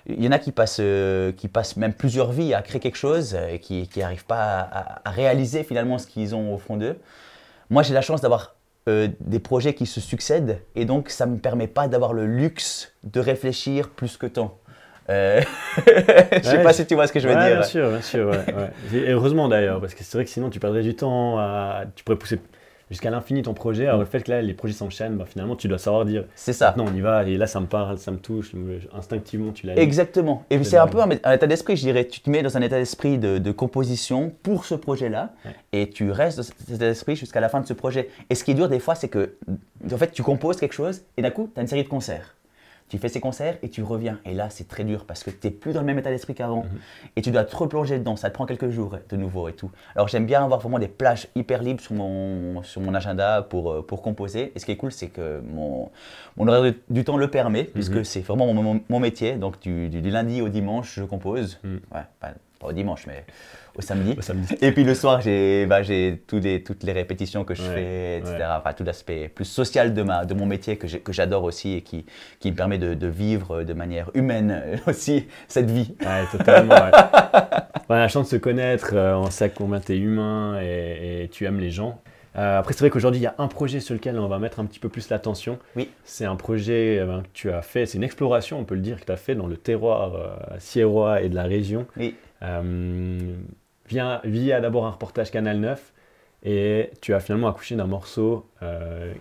il 0.06 0.22
y 0.22 0.28
en 0.28 0.32
a 0.32 0.38
qui 0.38 0.52
passent, 0.52 0.78
euh, 0.80 1.32
qui 1.32 1.48
passent 1.48 1.76
même 1.76 1.94
plusieurs 1.94 2.32
vies 2.32 2.54
à 2.54 2.62
créer 2.62 2.80
quelque 2.80 2.96
chose 2.96 3.34
euh, 3.34 3.48
et 3.48 3.60
qui 3.60 3.88
n'arrivent 3.96 4.26
pas 4.26 5.00
à, 5.04 5.10
réaliser 5.10 5.64
finalement 5.64 5.98
ce 5.98 6.06
qu'ils 6.06 6.34
ont 6.34 6.54
au 6.54 6.58
fond 6.58 6.76
d'eux. 6.76 6.98
Moi, 7.70 7.82
j'ai 7.82 7.94
la 7.94 8.02
chance 8.02 8.20
d'avoir 8.20 8.54
des 8.86 9.40
projets 9.40 9.74
qui 9.74 9.84
se 9.84 10.00
succèdent 10.00 10.62
et 10.76 10.84
donc 10.84 11.10
ça 11.10 11.26
ne 11.26 11.32
me 11.32 11.38
permet 11.38 11.66
pas 11.66 11.88
d'avoir 11.88 12.12
le 12.12 12.24
luxe 12.24 12.92
de 13.02 13.18
réfléchir 13.18 13.90
plus 13.90 14.16
que 14.16 14.26
tant. 14.26 14.60
Euh, 15.08 15.40
je 15.86 16.40
sais 16.42 16.56
Ouais, 16.58 16.62
pas 16.62 16.72
si 16.72 16.86
tu 16.86 16.94
vois 16.94 17.06
ce 17.06 17.12
que 17.12 17.20
je 17.20 17.28
veux 17.28 17.34
Ouais, 17.34 17.46
dire. 17.48 17.56
Bien 17.58 17.62
sûr, 17.66 17.88
bien 17.90 18.02
sûr. 18.02 18.28
ouais. 18.28 18.70
Et 18.94 19.10
heureusement 19.12 19.48
d'ailleurs, 19.48 19.80
parce 19.80 19.94
que 19.94 20.02
c'est 20.04 20.18
vrai 20.18 20.24
que 20.24 20.30
sinon 20.30 20.50
tu 20.50 20.60
perdrais 20.60 20.82
du 20.82 20.94
temps. 20.96 21.38
À... 21.38 21.84
Tu 21.94 22.02
pourrais 22.04 22.18
pousser 22.18 22.40
jusqu'à 22.88 23.10
l'infini 23.10 23.42
ton 23.42 23.52
projet. 23.52 23.86
Alors 23.86 23.98
le 23.98 24.04
fait 24.06 24.22
que 24.22 24.30
là 24.30 24.40
les 24.42 24.54
projets 24.54 24.72
s'enchaînent, 24.74 25.16
bah, 25.16 25.24
finalement 25.26 25.56
tu 25.56 25.66
dois 25.66 25.78
savoir 25.78 26.04
dire 26.04 26.24
C'est 26.36 26.52
ça. 26.52 26.72
non, 26.76 26.84
on 26.88 26.94
y 26.94 27.00
va. 27.00 27.24
Et 27.24 27.36
là 27.36 27.46
ça 27.48 27.58
me 27.60 27.66
parle, 27.66 27.98
ça 27.98 28.10
me 28.12 28.18
touche. 28.18 28.52
Instinctivement 28.96 29.52
tu 29.52 29.66
l'as. 29.66 29.76
Exactement. 29.76 30.44
Et 30.50 30.62
C'est 30.62 30.76
un 30.76 30.86
peu 30.86 31.00
un, 31.00 31.08
un 31.24 31.32
état 31.32 31.46
d'esprit, 31.48 31.76
je 31.76 31.82
dirais. 31.82 32.06
Tu 32.06 32.20
te 32.20 32.30
mets 32.30 32.42
dans 32.42 32.56
un 32.56 32.62
état 32.62 32.76
d'esprit 32.78 33.18
de, 33.18 33.38
de 33.38 33.50
composition 33.52 34.32
pour 34.44 34.64
ce 34.64 34.74
projet-là 34.76 35.32
et 35.72 35.90
tu 35.90 36.10
restes 36.12 36.36
dans 36.38 36.42
cet 36.44 36.60
état 36.68 36.86
d'esprit 36.86 37.16
jusqu'à 37.16 37.40
la 37.40 37.48
fin 37.48 37.60
de 37.60 37.66
ce 37.66 37.72
projet. 37.72 38.08
Et 38.30 38.34
ce 38.36 38.44
qui 38.44 38.52
est 38.52 38.54
dur 38.54 38.68
des 38.68 38.78
fois, 38.80 38.94
c'est 38.94 39.08
que 39.08 39.34
en 39.92 39.96
fait, 39.98 40.10
tu 40.12 40.22
composes 40.22 40.56
quelque 40.56 40.72
chose 40.74 41.02
et 41.16 41.22
d'un 41.22 41.30
coup, 41.30 41.50
tu 41.52 41.58
as 41.58 41.62
une 41.62 41.68
série 41.68 41.82
de 41.84 41.88
concerts. 41.88 42.35
Tu 42.88 42.98
fais 42.98 43.08
ces 43.08 43.18
concerts 43.20 43.58
et 43.62 43.68
tu 43.68 43.82
reviens. 43.82 44.20
Et 44.24 44.32
là, 44.32 44.48
c'est 44.48 44.68
très 44.68 44.84
dur 44.84 45.06
parce 45.06 45.24
que 45.24 45.30
tu 45.30 45.38
n'es 45.46 45.50
plus 45.50 45.72
dans 45.72 45.80
le 45.80 45.86
même 45.86 45.98
état 45.98 46.10
d'esprit 46.10 46.34
qu'avant. 46.34 46.62
Mhm. 46.62 46.78
Et 47.16 47.22
tu 47.22 47.30
dois 47.32 47.42
te 47.44 47.56
replonger 47.56 47.98
dedans. 47.98 48.14
Ça 48.14 48.28
te 48.30 48.34
prend 48.34 48.46
quelques 48.46 48.70
jours 48.70 48.96
de 49.08 49.16
nouveau 49.16 49.48
et 49.48 49.54
tout. 49.54 49.70
Alors, 49.96 50.06
j'aime 50.06 50.24
bien 50.26 50.44
avoir 50.44 50.60
vraiment 50.60 50.78
des 50.78 50.86
plages 50.88 51.26
hyper 51.34 51.62
libres 51.62 51.80
sur 51.80 51.94
mon, 51.94 52.62
sur 52.62 52.80
mon 52.80 52.94
agenda 52.94 53.42
pour, 53.42 53.72
euh, 53.72 53.82
pour 53.82 54.02
composer. 54.02 54.52
Et 54.54 54.58
ce 54.60 54.66
qui 54.66 54.72
est 54.72 54.76
cool, 54.76 54.92
c'est 54.92 55.08
que 55.08 55.40
mon, 55.52 55.90
mon 56.36 56.46
horaire 56.46 56.74
du 56.88 57.02
temps 57.04 57.16
le 57.16 57.28
permet, 57.28 57.64
puisque 57.64 57.92
Mhm. 57.96 58.04
c'est 58.04 58.20
vraiment 58.20 58.52
mon, 58.54 58.62
mon- 58.62 58.80
mon 58.88 59.00
métier. 59.00 59.34
Donc, 59.34 59.58
du, 59.60 59.88
du- 59.88 60.00
du 60.00 60.10
lundi 60.10 60.40
au 60.40 60.48
dimanche, 60.48 60.94
je 60.94 61.02
compose. 61.04 61.58
Mhm. 61.64 61.80
Ouais, 61.92 62.00
pas 62.58 62.68
au 62.68 62.72
dimanche, 62.72 63.06
mais 63.06 63.24
au 63.76 63.82
samedi. 63.82 64.16
Et 64.62 64.72
puis 64.72 64.84
le 64.84 64.94
soir, 64.94 65.20
j'ai 65.20 65.66
bah, 65.66 65.80
les- 65.82 66.18
toutes 66.26 66.82
les 66.82 66.92
répétitions 66.92 67.44
que 67.44 67.54
je 67.54 67.62
Ouais, 67.62 67.74
fais, 67.74 68.18
etc. 68.18 68.34
ouais. 68.38 68.44
Enfin, 68.58 68.72
tout 68.72 68.84
l'aspect 68.84 69.28
plus 69.28 69.44
social 69.44 69.92
de, 69.94 70.02
ma, 70.02 70.24
de 70.24 70.34
mon 70.34 70.46
métier 70.46 70.76
que 70.76 71.12
j'adore 71.12 71.44
aussi 71.44 71.74
et 71.74 71.82
qui, 71.82 72.06
qui 72.40 72.50
me 72.50 72.56
permet 72.56 72.78
de, 72.78 72.94
de 72.94 73.06
vivre 73.06 73.62
de 73.64 73.72
manière 73.74 74.10
humaine 74.14 74.62
euh, 74.64 74.76
aussi 74.86 75.26
cette 75.48 75.70
vie. 75.70 75.94
Ouais, 76.00 76.24
totalement. 76.30 76.74
ouais. 77.88 77.96
La 77.96 78.08
chance 78.08 78.26
de 78.26 78.30
se 78.30 78.36
connaître, 78.36 78.90
euh, 78.94 79.14
on 79.16 79.30
sait 79.30 79.50
combien 79.50 79.80
tu 79.80 79.92
es 79.92 79.98
humain 79.98 80.58
et, 80.62 81.24
et 81.24 81.28
tu 81.28 81.44
aimes 81.44 81.60
les 81.60 81.70
gens. 81.70 82.00
Euh, 82.38 82.58
après, 82.58 82.74
c'est 82.74 82.80
vrai 82.80 82.90
qu'aujourd'hui, 82.90 83.20
il 83.20 83.24
y 83.24 83.28
a 83.28 83.34
un 83.38 83.48
projet 83.48 83.80
sur 83.80 83.94
lequel 83.94 84.18
on 84.18 84.28
va 84.28 84.38
mettre 84.38 84.60
un 84.60 84.66
petit 84.66 84.78
peu 84.78 84.90
plus 84.90 85.08
l'attention. 85.08 85.58
Oui. 85.74 85.88
C'est 86.04 86.26
un 86.26 86.36
projet 86.36 86.98
euh, 87.00 87.20
que 87.22 87.26
tu 87.32 87.50
as 87.50 87.62
fait, 87.62 87.86
c'est 87.86 87.96
une 87.96 88.04
exploration, 88.04 88.58
on 88.58 88.64
peut 88.64 88.74
le 88.74 88.82
dire, 88.82 89.00
que 89.00 89.06
tu 89.06 89.12
as 89.12 89.16
fait 89.16 89.34
dans 89.34 89.46
le 89.46 89.56
terroir 89.56 90.14
euh, 90.14 90.34
sierrois 90.58 91.22
et 91.22 91.30
de 91.30 91.34
la 91.34 91.44
région. 91.44 91.86
Oui. 91.96 92.14
Euh, 92.42 93.34
via, 93.88 94.20
via 94.24 94.60
d'abord 94.60 94.86
un 94.86 94.90
reportage 94.90 95.30
Canal 95.30 95.58
9 95.58 95.92
et 96.44 96.90
tu 97.00 97.14
as 97.14 97.20
finalement 97.20 97.48
accouché 97.48 97.76
d'un 97.76 97.86
morceau 97.86 98.46
euh, 98.62 99.12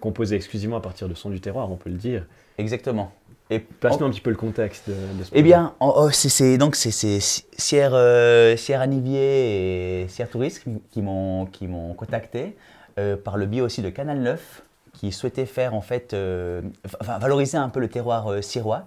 composé 0.00 0.36
exclusivement 0.36 0.76
à 0.76 0.80
partir 0.80 1.08
de 1.08 1.14
son 1.14 1.30
du 1.30 1.40
terroir, 1.40 1.70
on 1.70 1.76
peut 1.76 1.90
le 1.90 1.96
dire. 1.96 2.24
Exactement. 2.58 3.12
Et 3.50 3.58
Passe-nous 3.60 4.06
un 4.06 4.10
petit 4.10 4.20
peu 4.22 4.30
le 4.30 4.36
contexte 4.36 4.88
de, 4.88 4.94
de 5.18 5.24
ce 5.24 5.30
Eh 5.34 5.42
bien, 5.42 5.74
en- 5.80 5.92
oh, 5.96 6.10
c'est- 6.10 6.56
donc 6.58 6.76
c'est 6.76 6.90
Sierre, 7.20 7.92
euh, 7.94 8.56
Sierre 8.56 8.80
Anivier 8.80 10.02
et 10.02 10.08
Sierre 10.08 10.30
Tourisme 10.30 10.78
qui- 10.90 11.02
m'ont 11.02 11.46
qui 11.46 11.66
m'ont 11.66 11.92
contacté 11.94 12.56
euh, 12.98 13.16
par 13.16 13.36
le 13.36 13.46
biais 13.46 13.60
aussi 13.60 13.82
de 13.82 13.90
Canal 13.90 14.18
9 14.20 14.62
qui 14.94 15.12
souhaitait 15.12 15.46
faire 15.46 15.74
en 15.74 15.80
fait 15.82 16.14
enfin, 17.00 17.18
valoriser 17.18 17.58
un 17.58 17.68
peu 17.68 17.80
le 17.80 17.88
terroir 17.88 18.42
sirois 18.42 18.84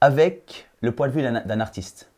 avec 0.00 0.66
le 0.80 0.92
point 0.92 1.08
de 1.08 1.12
vue 1.12 1.22
d'un 1.22 1.60
artiste. 1.60 2.09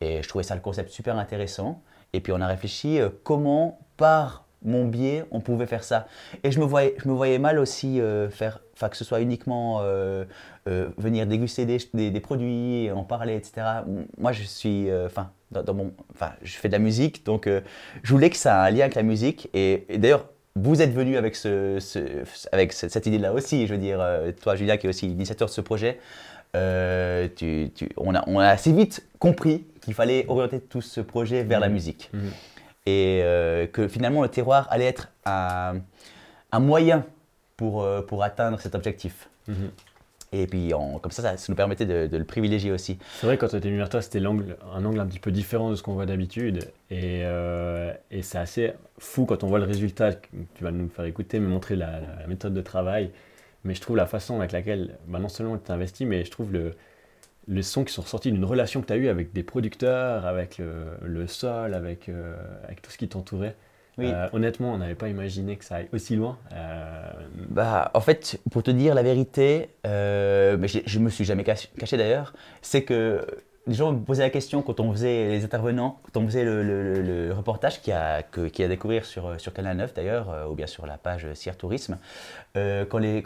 Et 0.00 0.22
je 0.22 0.28
trouvais 0.28 0.44
ça 0.44 0.54
le 0.54 0.60
concept 0.60 0.90
super 0.90 1.16
intéressant. 1.18 1.80
Et 2.12 2.20
puis 2.20 2.32
on 2.32 2.40
a 2.40 2.46
réfléchi 2.46 3.00
euh, 3.00 3.08
comment 3.24 3.78
par 3.96 4.44
mon 4.64 4.84
biais 4.86 5.24
on 5.30 5.40
pouvait 5.40 5.66
faire 5.66 5.84
ça. 5.84 6.06
Et 6.42 6.50
je 6.50 6.58
me 6.60 6.64
voyais, 6.64 6.94
je 7.02 7.08
me 7.08 7.14
voyais 7.14 7.38
mal 7.38 7.58
aussi 7.58 8.00
euh, 8.00 8.28
faire, 8.30 8.60
que 8.90 8.96
ce 8.96 9.04
soit 9.04 9.20
uniquement 9.20 9.78
euh, 9.82 10.24
euh, 10.68 10.88
venir 10.98 11.26
déguster 11.26 11.66
des, 11.66 11.78
des- 12.10 12.20
produits, 12.20 12.90
en 12.90 13.04
parler, 13.04 13.36
etc. 13.36 13.66
Moi 14.18 14.32
je 14.32 14.42
suis, 14.42 14.88
enfin 15.04 15.30
dans, 15.52 15.74
mon, 15.74 15.92
enfin 16.14 16.32
je 16.42 16.56
fais 16.56 16.68
de 16.68 16.72
la 16.72 16.78
musique, 16.80 17.24
donc 17.24 17.48
je 18.02 18.12
voulais 18.12 18.30
que 18.30 18.36
ça 18.36 18.64
ait 18.64 18.68
un 18.68 18.70
lien 18.72 18.80
avec 18.84 18.94
la 18.96 19.02
musique. 19.02 19.48
Et, 19.54 19.86
d'ailleurs 19.98 20.26
vous 20.58 20.80
êtes 20.80 20.92
venu 20.92 21.16
avec, 21.18 21.36
ce, 21.36 21.78
avec 22.50 22.72
ce- 22.72 22.88
cette 22.88 23.04
idée-là 23.06 23.32
aussi, 23.34 23.66
je 23.66 23.74
veux 23.74 23.80
dire, 23.80 24.02
toi 24.42 24.56
Julia 24.56 24.78
qui 24.78 24.86
est 24.86 24.90
aussi 24.90 25.06
l'initiateur 25.06 25.48
de 25.48 25.52
ce 25.52 25.60
projet, 25.60 26.00
euh, 26.56 27.28
tu- 27.34 27.70
tu- 27.74 27.88
on, 27.96 28.14
a, 28.14 28.24
on 28.26 28.38
a 28.38 28.48
assez 28.48 28.72
vite 28.72 29.06
compris 29.18 29.64
qu'il 29.82 29.94
fallait 29.94 30.24
orienter 30.28 30.60
tout 30.60 30.80
ce 30.82 31.00
projet 31.00 31.42
vers 31.44 31.60
la 31.60 31.68
Mhm. 31.68 31.72
musique. 31.74 32.10
Mhm. 32.12 32.30
Et 32.86 33.20
euh, 33.22 33.66
que 33.66 33.88
finalement 33.88 34.22
le 34.22 34.28
terroir 34.28 34.66
allait 34.70 34.84
être 34.86 35.08
un, 35.24 35.74
un 36.52 36.60
moyen 36.60 37.04
pour, 37.56 37.82
euh, 37.82 38.00
pour 38.02 38.22
atteindre 38.24 38.60
cet 38.60 38.74
objectif. 38.74 39.28
Mhm. 39.48 39.70
Et 40.32 40.46
puis 40.48 40.70
comme 41.02 41.12
ça, 41.12 41.22
ça, 41.22 41.36
ça 41.36 41.46
nous 41.48 41.54
permettait 41.56 41.86
de, 41.86 42.08
de 42.08 42.16
le 42.16 42.24
privilégier 42.24 42.72
aussi. 42.72 42.98
C'est 43.20 43.26
vrai, 43.26 43.38
quand 43.38 43.48
tu 43.48 43.56
étais 43.56 43.88
toi, 43.88 44.02
c'était 44.02 44.18
l'angle- 44.20 44.56
un 44.74 44.84
angle 44.84 44.98
un 45.00 45.06
petit 45.06 45.20
peu 45.20 45.30
différent 45.30 45.70
de 45.70 45.76
ce 45.76 45.82
qu'on 45.82 45.94
voit 45.94 46.04
d'habitude. 46.04 46.64
Et, 46.90 47.22
euh, 47.24 47.92
et 48.10 48.22
c'est 48.22 48.38
assez 48.38 48.72
fou 48.98 49.24
quand 49.24 49.44
on 49.44 49.46
voit 49.46 49.60
le 49.60 49.64
résultat, 49.64 50.14
tu 50.14 50.64
vas 50.64 50.72
nous 50.72 50.88
faire 50.88 51.04
écouter, 51.04 51.38
me 51.38 51.46
montrer 51.48 51.76
la, 51.76 52.00
la 52.20 52.26
méthode 52.26 52.54
de 52.54 52.60
travail. 52.60 53.10
Mais 53.66 53.74
je 53.74 53.80
trouve 53.80 53.96
la 53.96 54.06
façon 54.06 54.38
avec 54.38 54.52
laquelle, 54.52 54.96
bah, 55.08 55.18
non 55.18 55.28
seulement 55.28 55.58
tu 55.58 55.70
investi, 55.72 56.06
mais 56.06 56.24
je 56.24 56.30
trouve 56.30 56.52
le, 56.52 56.72
les 57.48 57.62
sons 57.62 57.84
qui 57.84 57.92
sont 57.92 58.02
sortis 58.02 58.32
d'une 58.32 58.44
relation 58.44 58.80
que 58.80 58.86
tu 58.86 58.92
as 58.92 58.96
eue 58.96 59.08
avec 59.08 59.32
des 59.32 59.42
producteurs, 59.42 60.24
avec 60.24 60.58
le, 60.58 60.96
le 61.02 61.26
sol, 61.26 61.74
avec, 61.74 62.08
euh, 62.08 62.36
avec 62.64 62.80
tout 62.80 62.90
ce 62.90 62.96
qui 62.98 63.08
t'entourait. 63.08 63.56
Oui. 63.98 64.06
Euh, 64.08 64.28
honnêtement, 64.32 64.74
on 64.74 64.78
n'avait 64.78 64.94
pas 64.94 65.08
imaginé 65.08 65.56
que 65.56 65.64
ça 65.64 65.76
aille 65.76 65.88
aussi 65.92 66.16
loin. 66.16 66.38
Euh, 66.52 67.10
Bah, 67.48 67.90
en 67.94 68.00
fait, 68.00 68.38
pour 68.50 68.62
te 68.62 68.70
dire 68.70 68.94
la 68.94 69.02
vérité, 69.02 69.70
mais 69.84 70.68
je 70.68 70.98
me 70.98 71.08
suis 71.08 71.24
jamais 71.24 71.44
caché, 71.44 71.68
caché 71.78 71.96
d'ailleurs, 71.96 72.34
c'est 72.62 72.82
que 72.84 73.26
les 73.66 73.74
gens 73.74 73.92
me 73.92 73.98
posaient 73.98 74.22
la 74.22 74.30
question 74.30 74.62
quand 74.62 74.80
on 74.80 74.92
faisait 74.92 75.28
les 75.28 75.44
intervenants, 75.44 76.00
quand 76.02 76.20
on 76.20 76.26
faisait 76.26 76.44
le, 76.44 77.32
reportage 77.36 77.82
qui 77.82 77.92
a, 77.92 78.22
que- 78.22 78.62
à 78.62 78.68
découvrir 78.68 79.04
sur, 79.04 79.40
sur 79.40 79.52
Canal 79.52 79.76
9 79.76 79.94
d'ailleurs, 79.94 80.30
euh, 80.30 80.46
ou 80.46 80.54
bien 80.54 80.66
sur 80.66 80.86
la 80.86 80.98
page 80.98 81.26
Sierre 81.34 81.56
Tourisme, 81.56 81.98
euh, 82.56 82.84
quand, 82.84 82.98
les, 82.98 83.18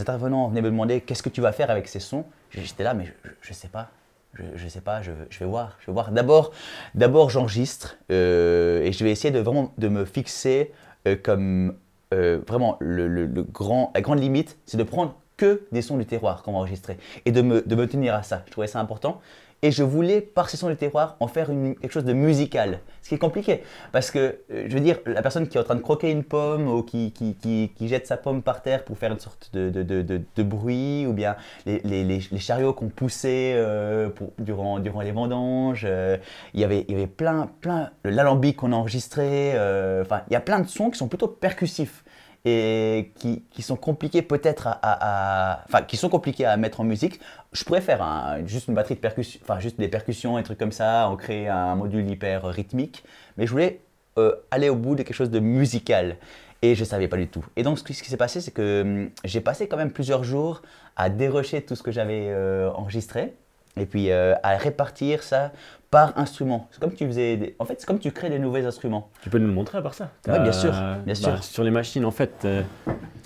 intervenants 0.00 0.48
venaient 0.48 0.62
me 0.62 0.70
demander 0.70 1.00
qu'est-ce 1.00 1.22
que 1.22 1.28
tu 1.28 1.40
vas 1.40 1.52
faire 1.52 1.70
avec 1.70 1.88
ces 1.88 2.00
sons, 2.00 2.24
j'étais 2.50 2.84
là, 2.84 2.94
mais 2.94 3.12
je 3.40 3.50
ne 3.50 3.54
sais 3.54 3.68
pas. 3.68 3.90
Je, 4.34 4.42
je 4.56 4.68
sais 4.68 4.82
pas, 4.82 5.00
je, 5.02 5.10
vais 5.10 5.46
voir. 5.46 5.78
Je 5.80 5.86
vais 5.86 5.92
voir. 5.92 6.10
D'abord, 6.12 7.30
j'enregistre 7.30 7.96
euh, 8.12 8.82
et 8.82 8.92
je 8.92 9.02
vais 9.02 9.10
essayer 9.10 9.32
de 9.32 9.40
vraiment 9.40 9.72
de 9.78 9.88
me 9.88 10.04
fixer 10.04 10.72
euh, 11.06 11.16
comme 11.16 11.74
euh, 12.14 12.40
vraiment 12.46 12.78
la 12.80 14.00
grande 14.00 14.20
limite, 14.20 14.58
c'est 14.66 14.76
de 14.76 14.82
prendre 14.82 15.14
que 15.38 15.62
des 15.72 15.80
sons 15.80 15.96
du 15.96 16.04
terroir 16.04 16.42
qu'on 16.42 16.52
va 16.52 16.58
enregistrer 16.58 16.98
et 17.24 17.32
de 17.32 17.40
me, 17.40 17.62
de 17.62 17.74
me 17.74 17.86
tenir 17.86 18.14
à 18.14 18.22
ça. 18.22 18.42
Je 18.46 18.50
trouvais 18.52 18.66
ça 18.66 18.80
important. 18.80 19.22
Et 19.60 19.72
je 19.72 19.82
voulais, 19.82 20.20
par 20.20 20.48
ces 20.50 20.56
sons 20.56 20.68
du 20.68 20.76
terroir, 20.76 21.16
en 21.18 21.26
faire 21.26 21.48
quelque 21.48 21.90
chose 21.90 22.04
de 22.04 22.12
musical. 22.12 22.78
Ce 23.02 23.08
qui 23.08 23.16
est 23.16 23.18
compliqué. 23.18 23.64
Parce 23.90 24.12
que, 24.12 24.38
euh, 24.52 24.66
je 24.68 24.72
veux 24.72 24.78
dire, 24.80 25.00
la 25.04 25.20
personne 25.20 25.48
qui 25.48 25.56
est 25.58 25.60
en 25.60 25.64
train 25.64 25.74
de 25.74 25.80
croquer 25.80 26.12
une 26.12 26.22
pomme 26.22 26.68
ou 26.68 26.84
qui, 26.84 27.10
qui, 27.10 27.34
qui- 27.34 27.88
jette 27.88 28.06
sa 28.06 28.16
pomme 28.16 28.40
par 28.42 28.62
terre 28.62 28.84
pour 28.84 28.96
faire 28.98 29.10
une 29.10 29.18
sorte 29.18 29.50
de, 29.52 29.68
de, 29.70 29.82
de- 29.82 30.20
de- 30.36 30.42
bruit, 30.44 31.06
ou 31.08 31.12
bien 31.12 31.34
les, 31.66 31.80
les- 31.80 32.04
les- 32.04 32.38
chariots 32.38 32.72
qu'on 32.72 32.88
poussait 32.88 33.54
euh, 33.56 34.10
pour- 34.10 34.30
durant, 34.38 34.78
durant 34.78 35.00
les 35.00 35.10
vendanges, 35.10 35.84
euh, 35.88 36.18
il 36.54 36.60
y 36.60 36.64
avait, 36.64 36.84
il 36.86 36.92
y 36.92 36.94
avait 36.96 37.08
plein, 37.08 37.50
plein, 37.60 37.90
l'alambic 38.04 38.58
qu'on 38.58 38.72
a 38.72 38.76
enregistré, 38.76 39.54
enfin, 40.02 40.22
il 40.30 40.34
y 40.34 40.36
a 40.36 40.40
plein 40.40 40.60
de 40.60 40.68
sons 40.68 40.90
qui 40.90 40.98
sont 40.98 41.08
plutôt 41.08 41.26
percussifs 41.26 42.04
et 42.44 43.12
qui, 43.16 43.62
sont 43.62 43.76
compliqués 43.76 44.22
peut-être 44.22 44.68
à, 44.82 45.64
qui 45.86 45.96
sont 45.96 46.08
compliqués 46.08 46.44
à 46.46 46.56
mettre 46.56 46.80
en 46.80 46.84
musique. 46.84 47.20
Je 47.52 47.64
pourrais 47.64 47.80
faire 47.80 48.02
un- 48.02 48.46
juste 48.46 48.68
une 48.68 48.74
batterie 48.74 48.94
de 48.94 49.00
enfin 49.42 49.58
juste 49.60 49.78
des 49.78 49.88
percussions 49.88 50.38
et 50.38 50.42
trucs 50.42 50.58
comme 50.58 50.72
ça, 50.72 51.08
en 51.08 51.16
créer 51.16 51.48
un 51.48 51.74
module 51.76 52.08
hyper 52.08 52.44
rythmique, 52.44 53.04
mais 53.36 53.46
je 53.46 53.52
voulais 53.52 53.80
euh, 54.18 54.34
aller 54.50 54.68
au 54.68 54.76
bout 54.76 54.94
de 54.94 55.02
quelque 55.02 55.16
chose 55.16 55.30
de 55.30 55.40
musical 55.40 56.16
et 56.62 56.74
je 56.74 56.84
savais 56.84 57.08
pas 57.08 57.16
du 57.16 57.28
tout. 57.28 57.44
Et 57.56 57.62
donc 57.62 57.78
ce 57.78 57.84
qui, 57.84 57.94
ce 57.94 58.02
qui 58.02 58.10
s'est 58.10 58.16
passé, 58.16 58.40
c'est 58.40 58.50
que 58.50 58.82
hum, 58.82 59.10
j'ai 59.24 59.40
passé 59.40 59.68
quand 59.68 59.76
même 59.76 59.92
plusieurs 59.92 60.24
jours 60.24 60.62
à 60.96 61.08
dérocher 61.10 61.62
tout 61.62 61.76
ce 61.76 61.82
que 61.82 61.92
j'avais 61.92 62.28
euh, 62.30 62.70
enregistré 62.72 63.34
et 63.76 63.86
puis 63.86 64.10
euh, 64.10 64.34
à 64.42 64.56
répartir 64.56 65.22
ça 65.22 65.52
par 65.90 66.18
instrument. 66.18 66.68
C'est 66.70 66.80
comme 66.80 66.92
tu 66.94 67.06
faisais, 67.06 67.36
des- 67.36 67.56
en 67.58 67.64
fait, 67.64 67.76
c'est 67.80 67.86
comme 67.86 67.98
tu 67.98 68.10
crées 68.12 68.28
des 68.30 68.38
nouveaux 68.38 68.64
instruments. 68.64 69.08
Tu 69.22 69.30
peux 69.30 69.38
nous 69.38 69.46
le 69.46 69.52
montrer 69.52 69.78
à 69.78 69.82
part 69.82 69.94
ça 69.94 70.10
Ouais, 70.26 70.38
bien 70.40 70.52
sûr, 70.52 70.74
bien 71.06 71.14
sûr. 71.14 71.42
Sur 71.44 71.64
les 71.64 71.70
machines, 71.70 72.04
en 72.04 72.10
fait, 72.10 72.44
euh, 72.44 72.62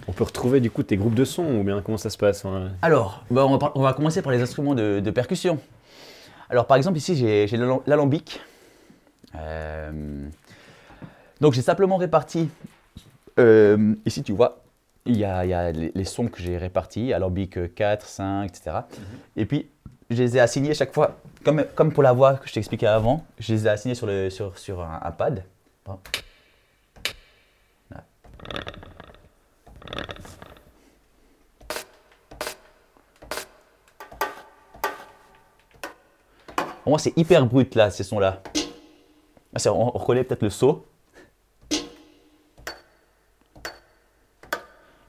on 0.09 0.13
peut 0.13 0.25
retrouver 0.25 0.61
du 0.61 0.71
coup 0.71 0.83
tes 0.83 0.97
groupes 0.97 1.15
de 1.15 1.25
sons 1.25 1.45
ou 1.61 1.65
bien 1.65 1.81
comment 1.83 1.99
ça 1.99 2.11
se 2.11 2.19
passe 2.19 2.45
hein? 2.45 2.71
Alors, 2.83 3.25
bah, 3.31 3.45
on, 3.47 3.51
va, 3.53 3.59
par- 3.59 3.73
on 3.77 3.83
va 3.83 3.93
commencer 3.95 4.23
par 4.23 4.33
les 4.33 4.41
instruments 4.43 4.75
de, 4.75 5.01
de 5.01 5.11
percussion. 5.11 5.59
Alors, 6.51 6.67
par 6.67 6.77
exemple, 6.77 6.99
ici, 6.99 7.17
j'ai 7.17 7.47
j'ai 7.49 7.57
l'alam- 7.57 7.81
l'alambic. 7.87 8.41
Euh, 9.37 10.29
donc, 11.41 11.55
j'ai 11.55 11.63
simplement 11.63 11.97
réparti. 11.97 12.49
euh, 13.39 13.95
ici, 14.07 14.23
tu 14.23 14.33
vois, 14.33 14.63
il 15.07 15.17
y 15.17 15.25
a, 15.25 15.45
il 15.45 15.49
y 15.51 15.55
a 15.55 15.73
les, 15.73 15.91
les 15.95 16.05
sons 16.05 16.29
que 16.29 16.41
j'ai 16.41 16.57
répartis, 16.59 17.13
alambic 17.13 17.75
4, 17.75 18.07
5, 18.07 18.45
etc. 18.47 18.87
Et 19.37 19.47
puis, 19.47 19.69
je 20.15 20.23
les 20.23 20.37
ai 20.37 20.41
assignés 20.41 20.75
chaque 20.75 20.93
fois, 20.93 21.19
comme, 21.45 21.93
pour 21.93 22.03
la 22.03 22.13
voix 22.13 22.35
que 22.35 22.49
je 22.49 22.55
t'expliquais 22.55 22.87
avant, 22.87 23.25
je 23.39 23.53
les 23.53 23.67
ai 23.67 23.71
assignés 23.71 23.95
sur, 23.95 24.09
un, 24.09 25.11
pad. 25.13 25.45
Pour 36.83 36.91
moi, 36.91 36.99
c'est 36.99 37.17
hyper 37.17 37.47
brut 37.47 37.75
là, 37.75 37.91
ces 37.91 38.03
sons-là. 38.03 38.43
Ah, 39.55 39.71
on 39.71 39.91
reconnaît 39.91 40.25
peut-être 40.25 40.43
le 40.43 40.51
saut. 40.51 40.87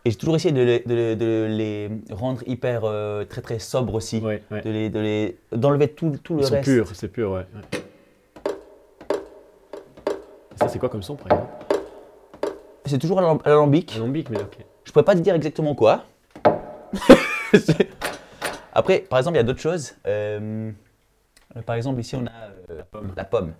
Et 0.05 0.11
j'ai 0.11 0.17
toujours 0.17 0.35
essayé 0.35 0.53
de 0.53 0.61
les, 0.61 0.79
de 0.79 0.93
les- 0.93 1.15
de 1.15 1.47
les 1.49 1.89
rendre 2.13 2.41
hyper 2.45 2.81
euh, 2.83 3.23
très 3.23 3.41
très 3.41 3.57
sobres 3.59 3.93
aussi. 3.95 4.19
Ouais, 4.19 4.43
ouais. 4.51 4.61
De 4.61 4.69
les, 4.69 4.89
de 4.89 4.99
les, 4.99 5.37
d'enlever 5.53 5.87
tout, 5.87 6.11
tout 6.21 6.35
le 6.35 6.41
Ils 6.41 6.47
sont 6.47 6.53
reste. 6.55 6.63
purs, 6.65 6.89
c'est 6.93 7.07
pur, 7.07 7.31
ouais. 7.31 7.45
ouais. 7.55 7.79
Ça, 10.57 10.67
c'est 10.67 10.77
quoi 10.79 10.89
comme 10.89 11.03
son, 11.03 11.15
par 11.15 11.27
exemple? 11.31 11.53
C'est 12.85 12.99
toujours 12.99 13.19
à 13.19 13.21
l'al- 13.21 13.37
à 13.45 13.49
l'alambic. 13.49 13.95
Alambic, 13.95 14.29
mais 14.29 14.41
ok. 14.41 14.57
Je 14.83 14.91
pourrais 14.91 15.05
pas 15.05 15.15
te 15.15 15.19
dire 15.21 15.35
exactement 15.35 15.73
quoi. 15.73 16.03
Après, 18.73 18.99
par 18.99 19.19
exemple, 19.19 19.35
il 19.35 19.39
y 19.39 19.41
a 19.41 19.43
d'autres 19.43 19.61
choses. 19.61 19.95
Euh, 20.05 20.71
euh, 21.55 21.61
par 21.61 21.75
exemple, 21.75 22.01
ici, 22.01 22.15
on 22.17 22.25
a 22.25 22.31
euh, 22.71 22.77
la 22.79 22.83
pomme. 22.83 23.13
La 23.15 23.23
pomme. 23.23 23.53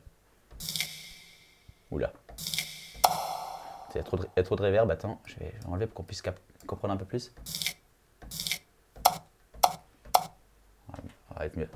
Oula. 1.92 2.12
Il 3.94 3.98
y, 3.98 4.02
a 4.02 4.04
trop 4.04 4.18
de, 4.18 4.26
y 4.36 4.40
a 4.40 4.44
trop 4.44 4.56
de 4.56 4.64
reverb. 4.64 4.90
Attends, 4.92 5.22
je 5.26 5.36
vais 5.36 5.54
je 5.56 5.64
vais 5.68 5.70
enlever 5.72 5.86
pour 5.88 5.96
qu'on 5.96 6.04
puisse 6.04 6.22
cap- 6.22 6.40
comprendre 6.66 6.94
un 6.94 6.98
peu 6.98 7.06
plus. 7.06 7.34
Voilà, 10.88 11.04
Ça 11.30 11.36
va 11.38 11.46
être 11.46 11.58
mieux. 11.58 11.70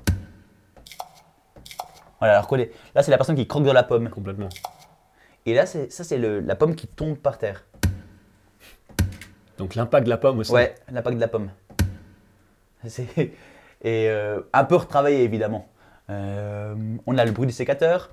Voilà, 2.18 2.38
alors 2.38 2.56
les- 2.56 2.72
là, 2.94 3.02
c'est 3.02 3.10
la 3.12 3.16
personne 3.16 3.36
qui 3.36 3.46
croque 3.46 3.62
dans 3.64 3.72
la 3.72 3.82
pomme. 3.84 4.08
Complètement. 4.10 4.48
Et 5.46 5.54
là, 5.54 5.66
ça, 5.66 5.88
c'est 5.88 6.18
la 6.18 6.56
pomme 6.56 6.74
qui 6.74 6.86
tombe 6.88 7.16
par 7.16 7.38
terre. 7.38 7.64
Donc 9.56 9.74
l'impact 9.74 10.04
de 10.04 10.10
la 10.10 10.18
pomme 10.18 10.38
aussi. 10.40 10.52
Ouais, 10.52 10.74
l'impact 10.90 11.16
de 11.16 11.20
la 11.20 11.28
pomme. 11.28 11.50
Et 13.82 14.08
euh, 14.08 14.40
un 14.52 14.64
peu 14.64 14.76
retravaillé 14.76 15.22
évidemment. 15.22 15.68
Euh, 16.10 16.74
on 17.06 17.16
a 17.18 17.24
le 17.24 17.30
bruit 17.32 17.46
du 17.46 17.52
sécateur. 17.52 18.10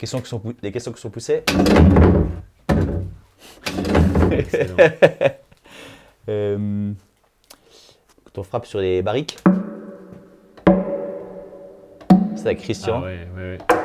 Questions 0.00 0.20
qui 0.22 0.28
sont, 0.30 0.40
les 0.62 0.72
questions 0.72 0.92
qui 0.92 1.00
sont 1.00 1.10
poussées. 1.10 1.42
Euh, 6.28 6.92
quand 8.24 8.40
on 8.40 8.44
frappe 8.44 8.66
sur 8.66 8.78
les 8.78 9.02
barriques. 9.02 9.38
C'est 12.36 12.46
avec 12.46 12.58
Christian. 12.60 13.00
Ah 13.02 13.06
ouais, 13.06 13.26
ouais, 13.36 13.42
ouais. 13.42 13.58
Là, 13.68 13.76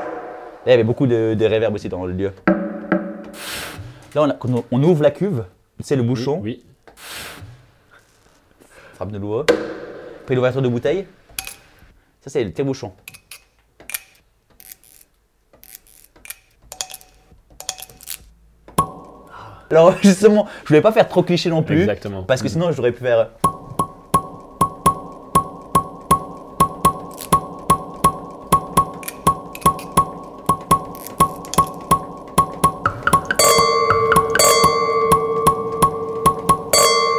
il 0.68 0.70
y 0.70 0.74
avait 0.74 0.84
beaucoup 0.84 1.08
de, 1.08 1.34
de 1.34 1.46
reverb 1.46 1.74
aussi 1.74 1.90
dans 1.90 2.06
le 2.06 2.14
lieu. 2.14 2.32
Là, 4.14 4.22
on, 4.24 4.30
a- 4.30 4.34
quand 4.34 4.50
on- 4.54 4.66
on 4.70 4.84
ouvre 4.84 5.02
la 5.02 5.12
cuve, 5.12 5.46
c'est 5.80 5.96
le 5.96 6.04
bouchon. 6.04 6.40
Oui, 6.44 6.64
Frappe 8.96 9.12
de 9.12 9.18
nouveau. 9.18 9.44
Puis 10.28 10.36
l'ouverture 10.36 10.62
de 10.62 10.68
bouteille. 10.68 11.08
Ça, 12.22 12.30
c'est 12.30 12.44
le 12.44 12.52
tire-bouchon. 12.54 12.92
Alors, 19.72 19.94
justement, 20.02 20.48
je 20.64 20.68
voulais 20.70 20.82
pas 20.82 20.92
faire 20.92 21.08
trop 21.08 21.24
cliché 21.24 21.50
non 21.50 21.64
plus. 21.64 21.82
Exactement. 21.82 22.24
Parce 22.24 22.42
que 22.42 22.50
sinon, 22.50 22.72
j'aurais 22.72 22.92
pu 22.92 23.04
faire. 23.04 23.30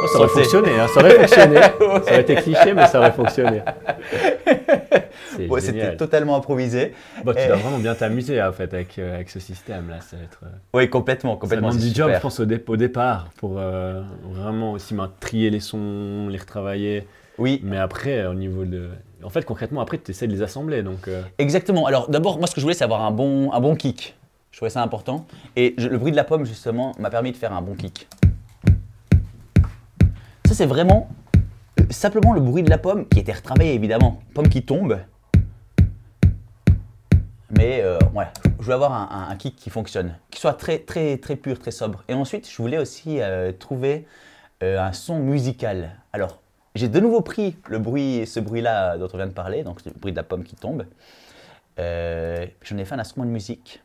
Oh, 0.03 0.07
ça 0.07 0.19
aurait 0.19 0.27
fonctionné, 0.29 0.69
hein, 0.79 0.87
ça 0.93 0.99
aurait 1.01 1.15
fonctionné. 1.15 1.59
Ça 2.07 2.11
aurait 2.11 2.21
été 2.21 2.35
cliché, 2.35 2.73
mais 2.73 2.85
ça 2.87 2.99
aurait 2.99 3.11
fonctionné. 3.11 3.61
Ouais, 5.45 5.61
C'était 5.61 5.95
totalement 5.97 6.35
improvisé. 6.35 6.93
Bon, 7.23 7.33
tu 7.33 7.39
Eh. 7.43 7.47
dois 7.47 7.57
vraiment 7.57 7.77
bien 7.77 7.93
t'amuser 7.93 8.41
en 8.41 8.51
fait 8.51 8.73
avec, 8.73 8.97
euh, 8.97 9.13
avec 9.15 9.29
ce 9.29 9.39
système-là. 9.39 10.01
Ça 10.01 10.17
va 10.17 10.23
être. 10.23 10.39
euh, 10.43 10.47
Oui, 10.73 10.89
complètement, 10.89 11.33
Ça 11.35 11.39
complètement. 11.41 11.67
demande 11.69 11.79
c'est 11.81 11.89
du 11.89 11.93
job, 11.93 12.07
je 12.07 12.13
super. 12.13 12.21
pense, 12.21 12.39
au, 12.39 12.45
dé- 12.45 12.63
au 12.67 12.77
départ, 12.77 13.29
pour 13.37 13.59
euh, 13.59 14.01
vraiment 14.25 14.71
aussi 14.71 14.95
ben, 14.95 15.11
trier 15.19 15.49
les 15.51 15.59
sons, 15.59 16.27
les 16.29 16.37
retravailler. 16.39 17.07
Oui, 17.37 17.61
Mais 17.63 17.77
après, 17.77 18.25
au 18.25 18.33
niveau 18.33 18.65
de. 18.65 18.89
En 19.23 19.29
fait, 19.29 19.45
concrètement, 19.45 19.81
après, 19.81 19.99
tu 19.99 20.09
essaies 20.09 20.25
de 20.27 20.33
les 20.33 20.41
assembler. 20.41 20.81
Donc, 20.81 21.07
Exactement. 21.37 21.85
Alors 21.85 22.09
d'abord, 22.09 22.39
moi 22.39 22.47
ce 22.47 22.55
que 22.55 22.61
je 22.61 22.65
voulais, 22.65 22.73
c'est 22.75 22.83
avoir 22.83 23.03
un 23.03 23.11
bon, 23.11 23.51
un 23.51 23.59
bon 23.59 23.75
kick. 23.75 24.15
Je 24.51 24.57
trouvais 24.57 24.71
ça 24.71 24.81
important. 24.81 25.27
Et 25.55 25.75
je- 25.77 25.87
le 25.87 25.97
bruit 25.99 26.11
de 26.11 26.15
la 26.15 26.23
pomme, 26.23 26.45
justement, 26.45 26.93
m'a 26.97 27.11
permis 27.11 27.31
de 27.31 27.37
faire 27.37 27.53
un 27.53 27.61
bon 27.61 27.75
kick. 27.75 28.07
Ça, 30.47 30.53
c'est 30.53 30.65
vraiment 30.65 31.09
simplement 31.89 32.33
le 32.33 32.41
bruit 32.41 32.63
de 32.63 32.69
la 32.69 32.77
pomme 32.77 33.07
qui 33.07 33.19
était 33.19 33.33
retravaillé, 33.33 33.73
évidemment. 33.73 34.21
Pomme 34.33 34.47
qui 34.49 34.63
tombe. 34.63 34.97
Mais 37.49 37.81
euh, 37.81 37.97
ouais, 38.13 38.27
je 38.59 38.63
voulais 38.63 38.75
avoir 38.75 38.91
un, 38.91 39.35
kick 39.37 39.55
qui 39.55 39.69
fonctionne, 39.69 40.15
qui 40.29 40.41
soit 40.41 40.53
très, 40.53 40.79
très, 40.79 41.17
très 41.17 41.35
pur, 41.35 41.57
très 41.59 41.71
sobre. 41.71 42.03
Et 42.07 42.13
ensuite, 42.13 42.49
je 42.49 42.57
voulais 42.57 42.77
aussi 42.77 43.21
euh, 43.21 43.51
trouver 43.53 44.05
euh, 44.63 44.79
un 44.79 44.91
son 44.91 45.19
musical. 45.19 45.91
Alors, 46.11 46.39
j'ai 46.75 46.89
de 46.89 46.99
nouveau 46.99 47.21
pris 47.21 47.55
le 47.69 47.79
bruit, 47.79 48.27
ce 48.27 48.39
bruit-là 48.39 48.97
dont 48.97 49.07
on 49.13 49.17
vient 49.17 49.27
de 49.27 49.33
parler, 49.33 49.63
donc 49.63 49.83
le 49.85 49.91
bruit 49.91 50.11
de 50.11 50.17
la 50.17 50.23
pomme 50.23 50.43
qui 50.43 50.55
tombe. 50.55 50.85
Euh, 51.79 52.45
J'en 52.63 52.77
ai 52.77 52.85
fait 52.85 52.95
un 52.95 52.99
instrument 52.99 53.25
de 53.25 53.31
musique. 53.31 53.81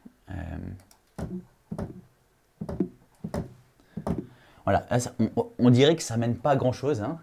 Voilà, 4.64 4.87
on 5.59 5.70
dirait 5.70 5.96
que 5.96 6.03
ça 6.03 6.16
mène 6.16 6.37
pas 6.37 6.53
à 6.53 6.57
grand 6.57 6.72
chose. 6.72 7.03
Hein. 7.03 7.18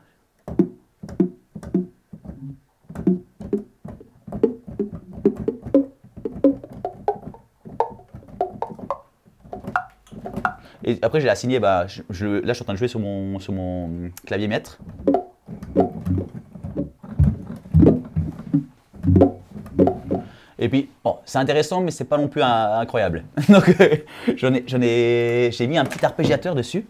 Et 10.89 10.99
après, 11.01 11.21
j'ai 11.21 11.29
assigné, 11.29 11.59
bah, 11.59 11.85
je, 11.87 12.01
je- 12.09 12.25
là, 12.25 12.47
je 12.47 12.53
suis 12.53 12.63
en 12.63 12.65
train 12.65 12.73
de 12.73 12.79
jouer 12.79 12.87
sur 12.87 12.99
mon, 12.99 13.39
sur 13.39 13.53
mon 13.53 14.09
clavier 14.25 14.47
maître. 14.47 14.79
Et 20.57 20.67
puis, 20.67 20.89
bon, 21.03 21.17
c'est 21.25 21.37
intéressant, 21.37 21.81
mais 21.81 21.91
c'est 21.91 22.03
pas 22.03 22.17
non 22.17 22.27
plus 22.27 22.41
un- 22.41 22.79
incroyable. 22.79 23.23
Donc, 23.49 23.69
euh, 23.79 23.95
j'en 24.35 24.53
ai, 24.53 24.63
j'en 24.67 24.79
ai, 24.81 25.49
j'ai 25.53 25.67
mis 25.67 25.77
un 25.77 25.85
petit 25.85 26.05
arpégiateur 26.05 26.53
dessus. 26.55 26.85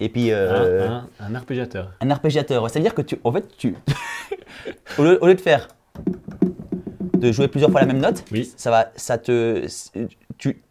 Et 0.00 0.08
puis, 0.08 0.30
euh, 0.30 0.88
un, 0.88 0.92
un- 0.92 1.08
un 1.30 1.34
arpégiateur. 1.34 1.92
un 2.00 2.10
arpégiateur. 2.10 2.68
C'est-à-dire 2.70 2.94
que 2.94 3.02
tu, 3.02 3.18
en 3.24 3.32
fait, 3.32 3.44
tu, 3.56 3.74
au, 4.98 5.02
lieu, 5.04 5.18
au 5.22 5.26
lieu 5.26 5.34
de 5.34 5.40
faire, 5.40 5.66
de 7.14 7.32
jouer 7.32 7.48
plusieurs 7.48 7.70
fois 7.72 7.80
la 7.80 7.86
même 7.86 7.98
note, 7.98 8.22
Oui. 8.30 8.48
ça 8.56 8.70
va, 8.70 8.92
ça 8.94 9.18
te, 9.18 9.66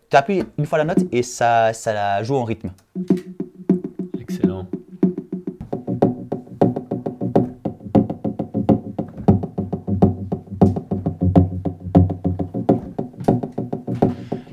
tu 0.09 0.15
appuies 0.15 0.43
une 0.57 0.65
fois 0.65 0.77
la 0.77 0.85
note 0.85 1.03
et 1.11 1.23
ça, 1.23 1.73
ça 1.73 1.93
la 1.93 2.23
joue 2.23 2.35
en 2.35 2.43
rythme. 2.43 2.69
Excellent. 4.19 4.65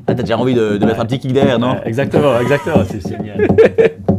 Là, 0.07 0.15
t'as 0.15 0.23
déjà 0.23 0.39
envie 0.39 0.55
de, 0.55 0.77
de 0.77 0.87
mettre 0.87 1.01
un 1.01 1.07
petit 1.07 1.19
kick 1.19 1.33
derrière, 1.33 1.59
non? 1.59 1.81
Exactement, 1.85 2.39
exactement. 2.41 2.85
C'est 2.85 3.07
génial. 3.09 3.47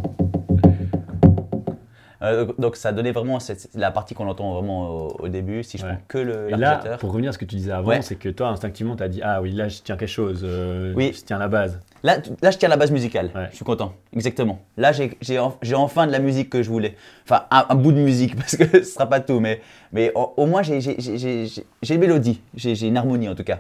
Euh, 2.25 2.45
Donc, 2.57 2.75
ça 2.75 2.91
donnait 2.91 3.11
vraiment 3.11 3.39
cette- 3.39 3.69
la 3.75 3.91
partie 3.91 4.13
qu'on 4.15 4.27
entend 4.27 4.53
vraiment 4.53 4.89
au, 4.89 5.15
au 5.19 5.27
début. 5.27 5.63
Si 5.63 5.77
je 5.77 5.83
Ouais. 5.85 5.89
prends 5.93 6.01
que 6.07 6.17
le 6.17 6.49
Et 6.51 6.55
là, 6.55 6.81
pour 6.99 7.11
revenir 7.11 7.29
à 7.29 7.33
ce 7.33 7.38
que 7.38 7.45
tu 7.45 7.55
disais 7.55 7.71
avant, 7.71 7.89
Ouais. 7.89 8.01
c'est 8.01 8.15
que 8.15 8.29
toi, 8.29 8.47
instinctivement, 8.49 8.95
tu 8.95 9.03
as 9.03 9.07
dit 9.07 9.21
Ah 9.23 9.41
oui, 9.41 9.51
là, 9.51 9.67
je 9.69 9.79
tiens 9.81 9.95
quelque 9.97 10.09
chose. 10.09 10.41
euh, 10.43 10.93
Oui. 10.95 11.11
Je 11.15 11.21
tiens 11.23 11.38
la 11.38 11.47
base. 11.47 11.79
Là, 12.03 12.17
là, 12.41 12.51
je 12.51 12.57
tiens 12.57 12.69
la 12.69 12.77
base 12.77 12.91
musicale. 12.91 13.31
Ouais. 13.35 13.47
Je 13.51 13.55
suis 13.55 13.65
content. 13.65 13.93
Exactement. 14.13 14.59
Là, 14.77 14.91
j'ai 14.91 15.17
j'ai 15.21 15.39
en- 15.39 15.55
j'ai 15.61 15.75
enfin 15.75 16.05
de 16.07 16.11
la 16.11 16.19
musique 16.19 16.49
que 16.49 16.61
je 16.63 16.69
voulais. 16.69 16.95
Enfin, 17.23 17.43
un, 17.51 17.65
un 17.69 17.75
bout 17.75 17.91
de 17.91 17.99
musique, 17.99 18.35
parce 18.38 18.55
que 18.55 18.65
ce 18.65 18.83
sera 18.83 19.07
pas 19.07 19.19
tout. 19.19 19.39
Mais, 19.39 19.61
mais 19.91 20.11
au, 20.15 20.33
au 20.38 20.45
moins, 20.45 20.61
j'ai 20.63 20.79
une 20.79 21.99
mélodie. 21.99 22.41
J'ai 22.55 22.88
une 22.88 22.97
harmonie, 22.97 23.29
en 23.29 23.35
tout 23.35 23.43
cas. 23.43 23.59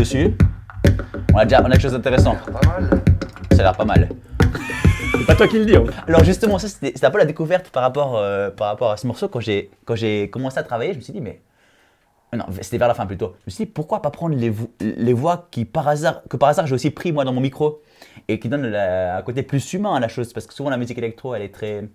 Dessus. 0.00 0.34
On 1.34 1.38
a 1.38 1.44
déjà 1.44 1.60
on 1.62 1.66
a 1.66 1.70
quelque 1.70 1.82
chose 1.82 1.92
d'intéressant. 1.92 2.36
Ça 3.52 3.60
a 3.60 3.62
l'air 3.62 3.76
pas 3.76 3.84
mal. 3.84 4.08
C'est 5.18 5.26
pas 5.26 5.34
toi 5.34 5.46
qui 5.48 5.58
le 5.58 5.66
dis. 5.66 5.76
hein. 5.76 5.84
Alors 6.08 6.24
justement, 6.24 6.58
ça 6.58 6.68
c'était 6.68 7.04
un 7.04 7.10
peu 7.10 7.18
la 7.18 7.26
découverte 7.26 7.68
par 7.70 7.82
rapport, 7.82 8.16
euh, 8.16 8.50
par 8.50 8.68
rapport 8.68 8.90
à 8.90 8.96
ce 8.96 9.06
morceau. 9.06 9.28
Quand 9.28 9.40
j'ai 9.40 9.70
quand 9.84 9.94
j'ai 9.94 10.30
commencé 10.30 10.58
à 10.58 10.62
travailler, 10.62 10.92
je 10.92 10.98
me 10.98 11.02
suis 11.02 11.12
dit 11.12 11.20
mais 11.20 11.40
Non, 12.32 12.44
c'était 12.62 12.78
vers 12.78 12.88
la 12.88 12.94
fin 12.94 13.06
plutôt. 13.06 13.34
Je 13.40 13.42
me 13.46 13.50
suis 13.50 13.64
dit, 13.66 13.70
pourquoi 13.70 14.00
pas 14.02 14.10
prendre 14.10 14.34
les, 14.36 14.50
vo- 14.50 14.70
les 14.80 15.12
voix 15.12 15.48
qui, 15.50 15.64
par 15.64 15.86
hasard, 15.88 16.22
que 16.30 16.36
par 16.36 16.48
hasard 16.48 16.66
j'ai 16.66 16.74
aussi 16.74 16.90
pris 16.90 17.12
moi 17.12 17.24
dans 17.24 17.32
mon 17.32 17.40
micro 17.40 17.82
et 18.28 18.38
qui 18.38 18.48
donnent 18.48 18.66
la- 18.68 19.16
un 19.18 19.22
côté 19.22 19.42
plus 19.42 19.72
humain 19.74 19.94
à 19.94 20.00
la 20.00 20.08
chose? 20.08 20.32
Parce 20.32 20.46
que 20.46 20.54
souvent 20.54 20.70
la 20.70 20.76
musique 20.78 20.96
électro 20.96 21.34
elle 21.34 21.42
est 21.42 21.54
très, 21.54 21.88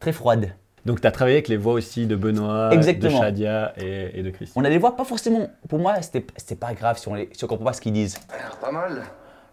très 0.00 0.12
froide. 0.12 0.54
Donc 0.84 1.00
tu 1.00 1.06
as 1.06 1.10
travaillé 1.10 1.36
avec 1.36 1.48
les 1.48 1.56
voix 1.56 1.72
aussi 1.74 2.06
de 2.06 2.14
Benoît, 2.14 2.70
Exactement. 2.72 3.18
de 3.18 3.24
Shadia 3.24 3.72
et, 3.78 4.18
et 4.18 4.22
de 4.22 4.30
Christian. 4.30 4.60
On 4.60 4.64
a 4.64 4.68
des 4.68 4.76
voix 4.78 4.96
pas 4.96 5.04
forcément, 5.04 5.48
pour 5.68 5.78
moi 5.78 6.00
c'était 6.02 6.26
c'était 6.36 6.56
pas 6.56 6.74
grave 6.74 6.98
si 6.98 7.08
on, 7.08 7.14
les, 7.14 7.30
si 7.32 7.42
on 7.44 7.46
comprend 7.46 7.64
pas 7.66 7.72
ce 7.72 7.80
qu'ils 7.80 7.92
disent. 7.94 8.14
Ça 8.28 8.34
a 8.34 8.38
l'air 8.38 8.56
pas 8.58 8.70
mal. 8.70 9.02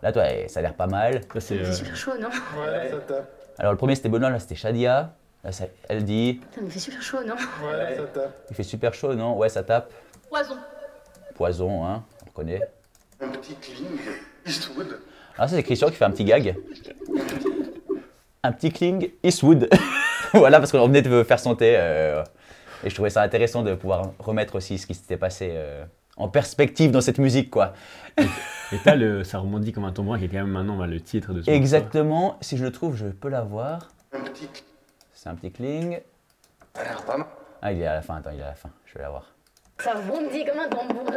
Là 0.04 0.12
toi 0.12 0.24
ça 0.48 0.60
a 0.60 0.64
l'air 0.64 0.74
pas 0.74 0.88
mal. 0.88 1.22
Ça, 1.34 1.40
c'est, 1.40 1.56
Il 1.56 1.64
fait 1.66 1.70
euh, 1.70 1.74
super 1.74 1.96
chaud, 1.96 2.12
non? 2.20 2.28
Ouais, 2.28 2.90
ça 2.90 2.98
tape. 3.00 3.32
Alors 3.60 3.72
le 3.72 3.78
premier 3.78 3.96
c'était 3.96 4.10
Benoît, 4.10 4.30
là 4.30 4.40
c'était 4.40 4.56
Shadia. 4.56 5.14
Là 5.44 5.52
ça- 5.54 5.66
elle 5.90 6.04
dit, 6.04 6.40
Putain, 6.52 6.62
mais 6.62 6.68
il 6.68 6.72
fait 6.74 6.80
super 6.80 7.02
chaud, 7.02 7.24
non? 7.26 7.36
Ouais, 7.36 7.96
ça 7.96 8.04
tape. 8.14 8.46
il 8.50 8.56
fait 8.56 8.64
super 8.64 8.94
chaud 8.94 9.16
non? 9.16 9.38
Ouais 9.38 9.48
ça 9.50 9.64
tape. 9.64 9.92
Poison. 10.30 10.56
Poison 11.36 11.86
hein, 11.86 12.04
on 12.24 12.26
reconnaît. 12.30 12.62
Un 13.22 13.30
petit 13.30 13.56
cling. 13.56 14.00
Eastwood. 14.46 15.00
Alors 15.38 15.50
ça 15.50 15.56
c'est 15.56 15.64
Christian 15.64 15.88
qui 15.90 15.96
fait 15.96 16.06
un 16.06 16.12
petit 16.12 16.26
gag. 16.26 16.56
Un 18.44 18.52
petit 18.52 18.72
cling 18.72 19.12
Eastwood. 19.24 19.70
voilà 20.34 20.60
parce 20.60 20.72
qu'on 20.72 20.88
venait 20.88 21.02
de 21.02 21.24
faire 21.24 21.40
son 21.40 21.56
thé. 21.56 21.76
euh, 21.78 22.24
et 22.84 22.90
je 22.90 22.96
trouvais 22.96 23.10
ça 23.12 23.22
intéressant 23.22 23.62
de 23.64 23.76
pouvoir 23.76 24.12
remettre 24.20 24.56
aussi 24.56 24.78
ce 24.78 24.88
qui 24.88 24.94
s'était 24.96 25.18
passé 25.18 25.52
euh, 25.54 25.86
en 26.18 26.28
perspective 26.30 26.92
dans 26.92 27.02
cette 27.02 27.20
musique 27.20 27.50
quoi. 27.52 27.74
Et 28.18 28.78
t'as 28.84 28.96
le 28.96 29.24
Ça 29.24 29.38
rebondit 29.40 29.72
comme 29.72 29.86
un 29.86 29.92
tambourin 29.92 30.18
qui 30.18 30.26
est 30.26 30.30
quand 30.30 30.38
même 30.38 30.48
maintenant 30.48 30.78
bah, 30.78 30.88
le 30.88 31.00
titre 31.00 31.34
de 31.34 31.42
ce 31.42 31.50
morceau. 31.50 31.52
Exactement, 31.52 32.38
si 32.42 32.58
je 32.58 32.64
le 32.64 32.72
trouve 32.72 32.96
je 32.96 33.08
peux 33.08 33.30
l'avoir. 33.30 33.92
Un 34.14 34.22
petit. 34.22 34.50
C'est 35.14 35.30
un 35.30 35.36
petit 35.36 35.52
cling. 35.52 36.00
Ça 36.76 36.82
a 36.82 36.86
l'air 36.86 37.02
pas 37.04 37.18
mal. 37.18 37.28
Ah 37.62 37.72
il 37.72 37.82
est 37.82 37.86
à 37.86 37.94
la 37.96 38.02
fin, 38.02 38.16
attends 38.16 38.32
il 38.34 38.40
est 38.40 38.44
à 38.44 38.48
la 38.48 38.56
fin, 38.56 38.70
je 38.86 38.94
vais 38.96 39.02
l'avoir. 39.04 39.26
Ça 39.78 39.94
bondit 39.96 40.44
comme 40.46 40.60
un 40.60 40.68
tambour. 40.70 41.12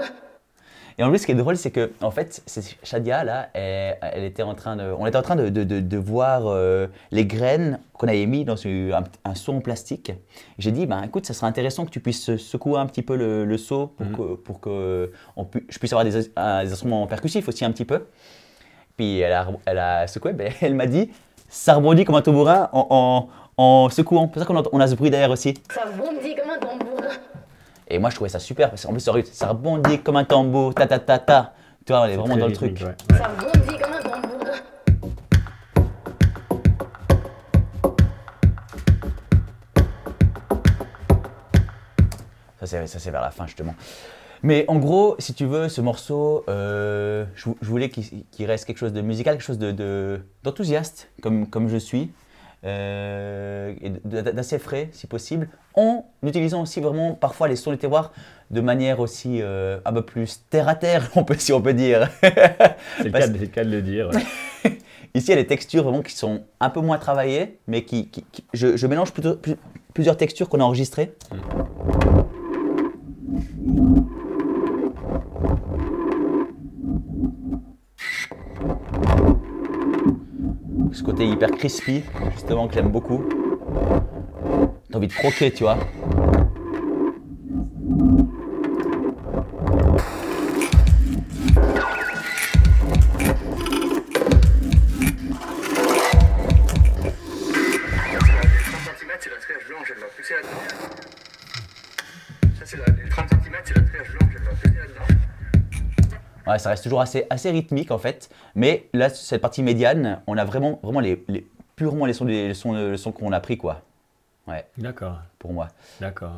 Et 0.98 1.02
en 1.02 1.08
plus, 1.10 1.18
ce 1.18 1.26
qui 1.26 1.32
est 1.32 1.36
drôle, 1.36 1.56
c'est 1.56 1.72
que, 1.72 1.90
en 2.02 2.10
fait, 2.12 2.42
Shadia, 2.84 3.24
là, 3.24 3.48
elle, 3.52 3.96
elle 4.00 4.24
était 4.24 4.44
en 4.44 4.54
train 4.54 4.76
de, 4.76 4.84
on 4.96 5.06
était 5.06 5.16
en 5.18 5.22
train 5.22 5.34
de, 5.34 5.48
de- 5.48 5.64
de- 5.64 5.80
de 5.80 5.96
voir 5.96 6.42
euh, 6.46 6.86
les 7.10 7.26
graines 7.26 7.80
qu'on 7.94 8.06
avait 8.06 8.26
mis 8.26 8.44
dans 8.44 8.54
un, 8.66 9.02
un 9.24 9.34
seau 9.34 9.52
en 9.54 9.60
plastique. 9.60 10.12
J'ai 10.58 10.70
dit, 10.70 10.86
ben, 10.86 11.02
écoute, 11.02 11.26
ça 11.26 11.34
serait 11.34 11.48
intéressant 11.48 11.84
que 11.84 11.90
tu 11.90 11.98
puisses 12.00 12.36
secouer 12.36 12.78
un 12.78 12.86
petit 12.86 13.02
peu 13.02 13.16
le, 13.16 13.44
le 13.44 13.58
seau 13.58 13.88
pour 13.88 14.06
Mhm. 14.06 14.16
que, 14.16 14.34
pour 14.36 14.60
que 14.60 15.10
on 15.36 15.44
pu- 15.44 15.66
je 15.68 15.78
puisse 15.80 15.92
avoir 15.92 16.04
des, 16.04 16.12
des 16.12 16.72
instruments 16.72 17.06
percussifs 17.08 17.48
aussi 17.48 17.64
un 17.64 17.72
petit 17.72 17.84
peu. 17.84 18.04
Puis 18.96 19.18
elle 19.18 19.32
a, 19.32 19.48
elle 19.66 19.78
a 19.78 20.06
secoué, 20.06 20.32
ben, 20.32 20.52
elle 20.60 20.74
m'a 20.74 20.86
dit, 20.86 21.10
ça 21.48 21.74
rebondit 21.74 22.04
comme 22.04 22.14
un 22.14 22.22
tambourin 22.22 22.68
en, 22.72 23.28
en, 23.58 23.62
en 23.62 23.88
secouant. 23.90 24.26
C'est 24.26 24.32
pour 24.32 24.42
ça 24.42 24.46
qu'on 24.46 24.58
a, 24.60 24.62
on 24.72 24.80
a 24.80 24.86
ce 24.86 24.94
bruit 24.94 25.10
d'air 25.10 25.30
aussi. 25.30 25.54
Ça 25.72 25.82
bondit 25.86 26.36
comme 26.36 26.50
un 26.50 26.58
tambour. 26.58 26.93
Et 27.94 27.98
moi, 28.00 28.10
je 28.10 28.16
trouvais 28.16 28.28
ça 28.28 28.40
super, 28.40 28.70
parce 28.70 28.84
qu'en 28.84 28.90
plus, 28.90 28.98
ça, 28.98 29.12
ça 29.32 29.48
rebondit 29.50 30.00
comme 30.00 30.16
un 30.16 30.24
tambour, 30.24 30.74
ta 30.74 30.84
ta 30.88 30.98
ta 30.98 31.20
ta. 31.20 31.54
Tu 31.86 31.92
vois, 31.92 32.02
on 32.02 32.04
est 32.06 32.16
vraiment 32.16 32.36
dans 32.36 32.48
le 32.48 32.52
truc. 32.52 32.80
ouais. 32.80 33.16
Ça 33.16 33.28
bondit 33.38 33.78
comme 33.78 33.92
un 33.92 34.02
tambour. 34.02 34.40
Ça, 42.60 42.66
c'est, 42.66 42.86
ça, 42.86 42.98
c'est 42.98 43.10
vers 43.10 43.20
la 43.22 43.30
fin, 43.30 43.46
justement. 43.46 43.74
Mais 44.42 44.64
en 44.68 44.76
gros, 44.78 45.14
si 45.20 45.34
tu 45.34 45.44
veux, 45.46 45.68
ce 45.68 45.80
morceau, 45.80 46.44
euh, 46.48 47.24
je, 47.36 47.48
je 47.62 47.68
voulais 47.68 47.88
qu'il, 47.90 48.24
reste 48.46 48.64
quelque 48.66 48.78
chose 48.78 48.92
de 48.92 49.00
musical, 49.02 49.34
quelque 49.36 49.46
chose 49.46 49.58
de, 49.58 49.70
de- 49.70 50.20
d'enthousiaste, 50.42 51.10
comme, 51.22 51.46
comme 51.48 51.68
je 51.68 51.76
suis, 51.78 52.10
euh, 52.64 53.74
d'assez 54.04 54.58
frais, 54.58 54.88
si 54.92 55.06
possible, 55.06 55.48
en 55.74 56.04
utilisant 56.22 56.62
aussi 56.62 56.80
vraiment 56.80 57.12
parfois 57.14 57.48
les 57.48 57.56
sons 57.56 57.70
du 57.72 57.78
terroir 57.78 58.12
de 58.50 58.60
manière 58.60 59.00
aussi 59.00 59.40
euh, 59.42 59.78
un 59.84 59.92
peu 59.92 60.02
plus 60.02 60.42
terre 60.50 60.68
à 60.68 60.74
terre, 60.74 61.10
on 61.16 61.24
peut, 61.24 61.34
si 61.38 61.52
on 61.52 61.60
peut 61.60 61.74
dire. 61.74 62.08
C'est 62.22 62.34
le, 63.04 63.10
Parce- 63.10 63.26
cas 63.26 63.30
de- 63.32 63.38
le 63.38 63.46
cas 63.46 63.64
de 63.64 63.70
le 63.70 63.82
dire. 63.82 64.10
ouais. 64.10 64.72
Ici, 65.16 65.26
il 65.28 65.30
y 65.30 65.38
a 65.38 65.42
des 65.42 65.46
textures 65.46 65.84
vraiment 65.84 66.02
qui 66.02 66.12
sont 66.16 66.42
un 66.58 66.70
peu 66.70 66.80
moins 66.80 66.98
travaillées, 66.98 67.58
mais 67.68 67.84
qui, 67.84 68.08
qui- 68.08 68.24
qui- 68.32 68.44
je, 68.52 68.76
je 68.76 68.86
mélange 68.88 69.12
plutôt, 69.12 69.36
plus- 69.36 69.54
plusieurs 69.92 70.16
textures 70.16 70.48
qu'on 70.48 70.58
a 70.60 70.64
enregistrées. 70.64 71.12
Ce 80.94 81.02
côté 81.02 81.26
hyper 81.26 81.50
crispy, 81.50 82.04
justement, 82.34 82.68
que 82.68 82.74
j'aime 82.74 82.92
beaucoup. 82.92 83.24
T'as 84.88 84.98
envie 84.98 85.08
de 85.08 85.12
croquer, 85.12 85.50
tu 85.50 85.64
vois. 85.64 85.76
Ça 106.64 106.70
reste 106.70 106.82
toujours 106.84 107.00
assez, 107.02 107.26
assez 107.30 107.50
rythmique 107.50 107.90
en 107.90 107.98
fait. 107.98 108.30
Mais 108.54 108.88
là, 108.94 109.10
cette 109.10 109.40
partie 109.42 109.62
médiane, 109.62 110.20
on 110.26 110.36
a 110.38 110.44
vraiment, 110.44 110.80
vraiment 110.82 111.00
les, 111.00 111.22
les- 111.28 111.46
purement 111.76 112.06
les 112.06 112.12
sons, 112.14 112.24
les, 112.24 112.54
sons, 112.54 112.72
les 112.72 112.96
sons 112.96 113.12
qu'on 113.12 113.32
a 113.32 113.40
pris, 113.40 113.56
quoi. 113.58 113.82
Ouais, 114.46 114.66
D'accord, 114.78 115.18
pour 115.38 115.52
moi. 115.52 115.68
d'accord. 116.00 116.32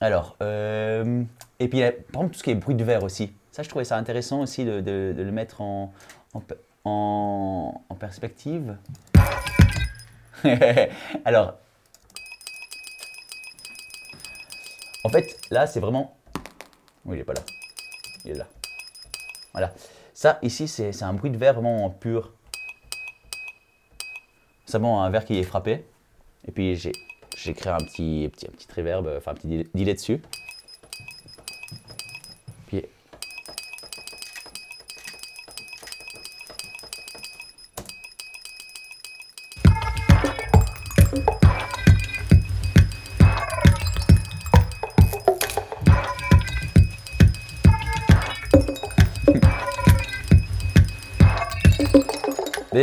Alors, 0.00 0.36
euh, 0.42 1.22
et 1.60 1.68
puis, 1.68 1.82
euh, 1.82 1.90
par 2.12 2.22
exemple, 2.22 2.32
tout 2.34 2.38
ce 2.38 2.44
qui 2.44 2.50
est 2.50 2.54
bruit 2.56 2.74
de 2.74 2.84
verre 2.84 3.02
aussi. 3.04 3.32
Ça, 3.52 3.62
je 3.62 3.68
trouvais 3.68 3.84
ça 3.84 3.96
intéressant 3.96 4.40
aussi 4.42 4.64
de, 4.64 4.80
de- 4.80 5.14
de 5.16 5.22
le 5.22 5.30
mettre 5.32 5.60
en, 5.60 5.92
en, 6.34 6.40
pe- 6.40 6.58
en- 6.84 7.80
en 7.88 7.94
perspective. 7.94 8.76
Alors, 11.24 11.54
en 15.04 15.08
fait, 15.08 15.36
là, 15.50 15.66
c'est 15.66 15.80
vraiment. 15.80 16.16
Oui, 17.04 17.16
il 17.16 17.18
n'est 17.18 17.24
pas 17.24 17.34
là. 17.34 17.40
Il 18.24 18.30
est 18.32 18.34
là. 18.34 18.46
Voilà. 19.54 19.72
Ça, 20.12 20.38
ici, 20.42 20.68
c'est 20.68 21.02
un 21.02 21.14
bruit 21.14 21.30
de 21.30 21.38
verre 21.38 21.54
vraiment 21.54 21.88
pur. 21.88 22.32
C'est 24.66 24.78
vraiment 24.78 25.02
un 25.02 25.10
verre 25.10 25.24
qui 25.24 25.38
est 25.38 25.42
frappé. 25.44 25.84
Et 26.46 26.52
puis, 26.52 26.76
j'ai 26.76 27.54
créé 27.54 27.72
un 27.72 27.78
petit, 27.78 28.28
petit, 28.32 28.46
un 28.46 28.50
petit 28.50 28.68
reverb, 28.76 29.08
enfin 29.16 29.30
un 29.30 29.34
petit 29.34 29.66
delay 29.74 29.94
dessus. 29.94 30.20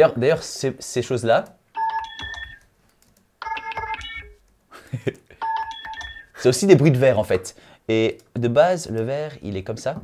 D'ailleurs, 0.02 0.18
d'ailleurs, 0.18 0.42
ces, 0.42 0.76
ces 0.80 1.04
choses-là, 1.04 1.44
c'est 6.38 6.50
aussi 6.50 6.66
des 6.66 6.76
bruits 6.76 6.90
de 6.90 6.98
verre 6.98 7.20
en 7.20 7.24
fait. 7.24 7.56
Et 7.88 8.18
de 8.36 8.48
base, 8.48 8.90
le 8.90 9.04
verre, 9.04 9.34
il 9.44 9.56
est 9.58 9.62
comme 9.64 9.78
ça. 9.78 9.98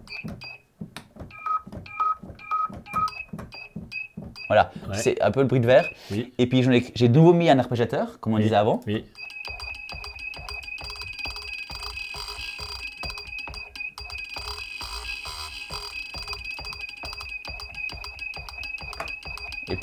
Voilà, 4.49 4.71
Ouais. 4.87 4.95
c'est 4.97 5.19
un 5.19 5.31
peu 5.31 5.41
le 5.41 5.47
bruit 5.47 5.59
de 5.61 5.65
verre. 5.65 5.89
Oui, 6.11 6.31
Et 6.37 6.45
puis 6.45 6.61
j'ai 6.93 7.07
de 7.09 7.13
nouveau 7.15 7.33
mis 7.33 7.49
un 7.49 7.57
arpégiateur, 7.57 8.19
comme 8.19 8.33
on 8.33 8.35
Oui. 8.35 8.43
disait 8.43 8.55
avant. 8.55 8.81
oui. 8.85 9.03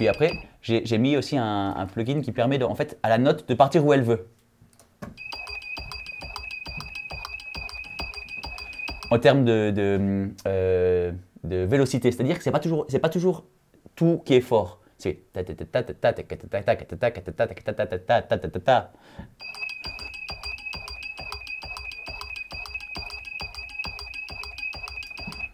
Puis 0.04 0.08
après, 0.10 0.32
j'ai 0.60 0.98
mis 0.98 1.16
aussi 1.16 1.38
un, 1.38 1.86
plugin 1.90 2.20
qui 2.20 2.30
permet 2.30 2.58
de, 2.58 2.66
en 2.66 2.74
fait, 2.74 2.98
à 3.02 3.08
la 3.08 3.16
note 3.16 3.48
de 3.48 3.54
partir 3.54 3.86
où 3.86 3.94
elle 3.94 4.02
veut. 4.02 4.28
En 9.10 9.18
termes 9.18 9.46
de, 9.46 9.70
de, 9.70 10.28
euh, 10.46 11.12
vélocité, 11.42 12.12
c'est-à-dire 12.12 12.36
que 12.36 12.44
c'est 12.44 12.50
pas 12.50 12.58
toujours, 12.58 12.86
pas 13.00 13.08
toujours 13.08 13.46
tout 13.94 14.20
qui 14.26 14.34
est 14.34 14.42
fort. 14.42 14.80
C'est 14.98 15.20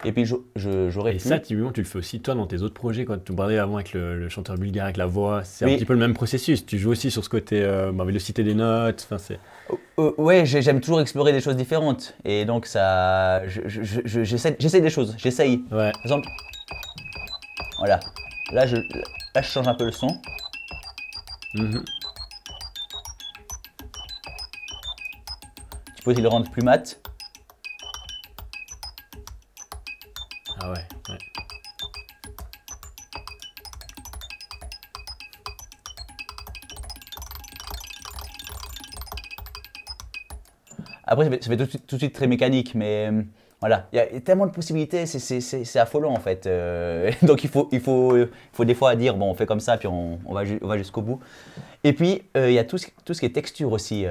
Et 0.03 0.11
puis 0.11 0.25
j'aurais 0.55 1.11
Et 1.11 1.17
pu. 1.17 1.27
ça, 1.27 1.37
typiquement, 1.39 1.71
tu 1.71 1.81
le 1.81 1.85
fais 1.87 1.99
aussi 1.99 2.21
toi 2.21 2.33
dans 2.33 2.47
tes 2.47 2.61
autres 2.63 2.73
projets. 2.73 3.05
Quand 3.05 3.23
tu 3.23 3.33
parlais 3.33 3.59
avant 3.59 3.75
avec 3.75 3.93
le, 3.93 4.17
le 4.17 4.29
chanteur 4.29 4.57
bulgare, 4.57 4.85
avec 4.85 4.97
la 4.97 5.05
voix, 5.05 5.43
c'est 5.43 5.65
Oui. 5.65 5.73
un 5.73 5.75
petit 5.77 5.85
peu 5.85 5.93
le 5.93 5.99
même 5.99 6.13
processus. 6.15 6.65
Tu 6.65 6.79
joues 6.79 6.89
aussi 6.91 7.11
sur 7.11 7.23
ce 7.23 7.29
côté 7.29 7.61
euh, 7.61 7.91
bah, 7.91 8.03
vélocité 8.03 8.43
des 8.43 8.55
notes. 8.55 9.03
Enfin, 9.05 9.19
c'est. 9.19 9.39
Euh, 9.99 10.11
ouais, 10.17 10.45
j'ai- 10.45 10.61
j'aime 10.63 10.81
toujours 10.81 11.01
explorer 11.01 11.31
des 11.33 11.41
choses 11.41 11.55
différentes. 11.55 12.15
Et 12.25 12.45
donc, 12.45 12.65
ça. 12.65 13.47
je- 13.47 13.61
je- 13.67 14.01
je- 14.03 14.23
J'essaie 14.23 14.81
des 14.81 14.89
choses, 14.89 15.13
j'essaye. 15.17 15.63
Ouais. 15.71 15.91
Par 15.91 16.01
exemple, 16.03 16.27
voilà. 17.77 17.99
Là 18.53 18.65
je, 18.65 18.75
là, 18.75 19.41
je 19.41 19.47
change 19.47 19.67
un 19.67 19.75
peu 19.75 19.85
le 19.85 19.91
son. 19.91 20.07
Mhm. 21.53 21.83
Tu 25.95 26.03
peux 26.03 26.11
aussi 26.11 26.21
le 26.21 26.27
rendre 26.27 26.49
plus 26.49 26.63
mat. 26.63 26.99
Ah 30.63 30.69
ouais. 30.71 31.17
Après, 41.05 41.25
ça 41.41 41.49
fait, 41.49 41.57
tout, 41.57 41.95
de 41.95 41.97
suite- 41.97 42.13
très 42.13 42.27
mécanique, 42.27 42.73
mais 42.75 43.09
euh, 43.11 43.21
voilà. 43.59 43.87
Il 43.91 43.97
y 43.97 43.99
a 43.99 44.05
tellement 44.21 44.45
de 44.45 44.51
possibilités, 44.51 45.05
c'est- 45.05 45.77
affolant 45.77 46.13
en 46.13 46.19
fait. 46.19 46.45
Euh, 46.47 47.11
donc, 47.23 47.43
il 47.43 47.49
faut, 47.49 47.67
il, 47.71 47.79
faut, 47.81 48.15
il 48.17 48.29
faut 48.53 48.65
des 48.65 48.75
fois 48.75 48.95
dire, 48.95 49.15
bon, 49.17 49.29
on 49.29 49.33
fait 49.33 49.45
comme 49.45 49.59
ça, 49.59 49.77
puis 49.77 49.87
on, 49.87 50.19
va, 50.29 50.43
va 50.61 50.77
jusqu'au 50.77 51.01
bout. 51.01 51.19
Et 51.83 51.93
puis, 51.93 52.23
euh, 52.37 52.49
il 52.49 52.53
y 52.53 52.59
a 52.59 52.63
tout 52.63 52.77
ce, 52.77 52.87
tout 53.03 53.13
ce 53.13 53.19
qui 53.19 53.25
est 53.25 53.29
texture 53.33 53.71
aussi. 53.71 54.05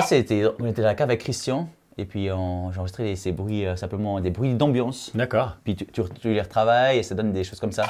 Ça, 0.00 0.06
c'était, 0.06 0.44
on 0.60 0.66
était 0.66 0.80
à 0.82 0.84
la 0.84 0.94
cave 0.94 1.08
avec 1.08 1.22
Christian, 1.22 1.68
et 1.96 2.04
puis 2.04 2.26
j'ai 2.26 2.30
enregistré 2.30 3.16
ces 3.16 3.32
bruits, 3.32 3.66
euh, 3.66 3.74
simplement 3.74 4.20
des 4.20 4.30
bruits 4.30 4.54
d'ambiance. 4.54 5.10
D'accord. 5.12 5.56
Puis 5.64 5.74
tu, 5.74 5.86
tu, 5.86 6.02
tu 6.20 6.32
les 6.32 6.40
retravailles 6.40 6.98
et 6.98 7.02
ça 7.02 7.16
donne 7.16 7.32
des 7.32 7.42
choses 7.42 7.58
comme 7.58 7.72
ça. 7.72 7.84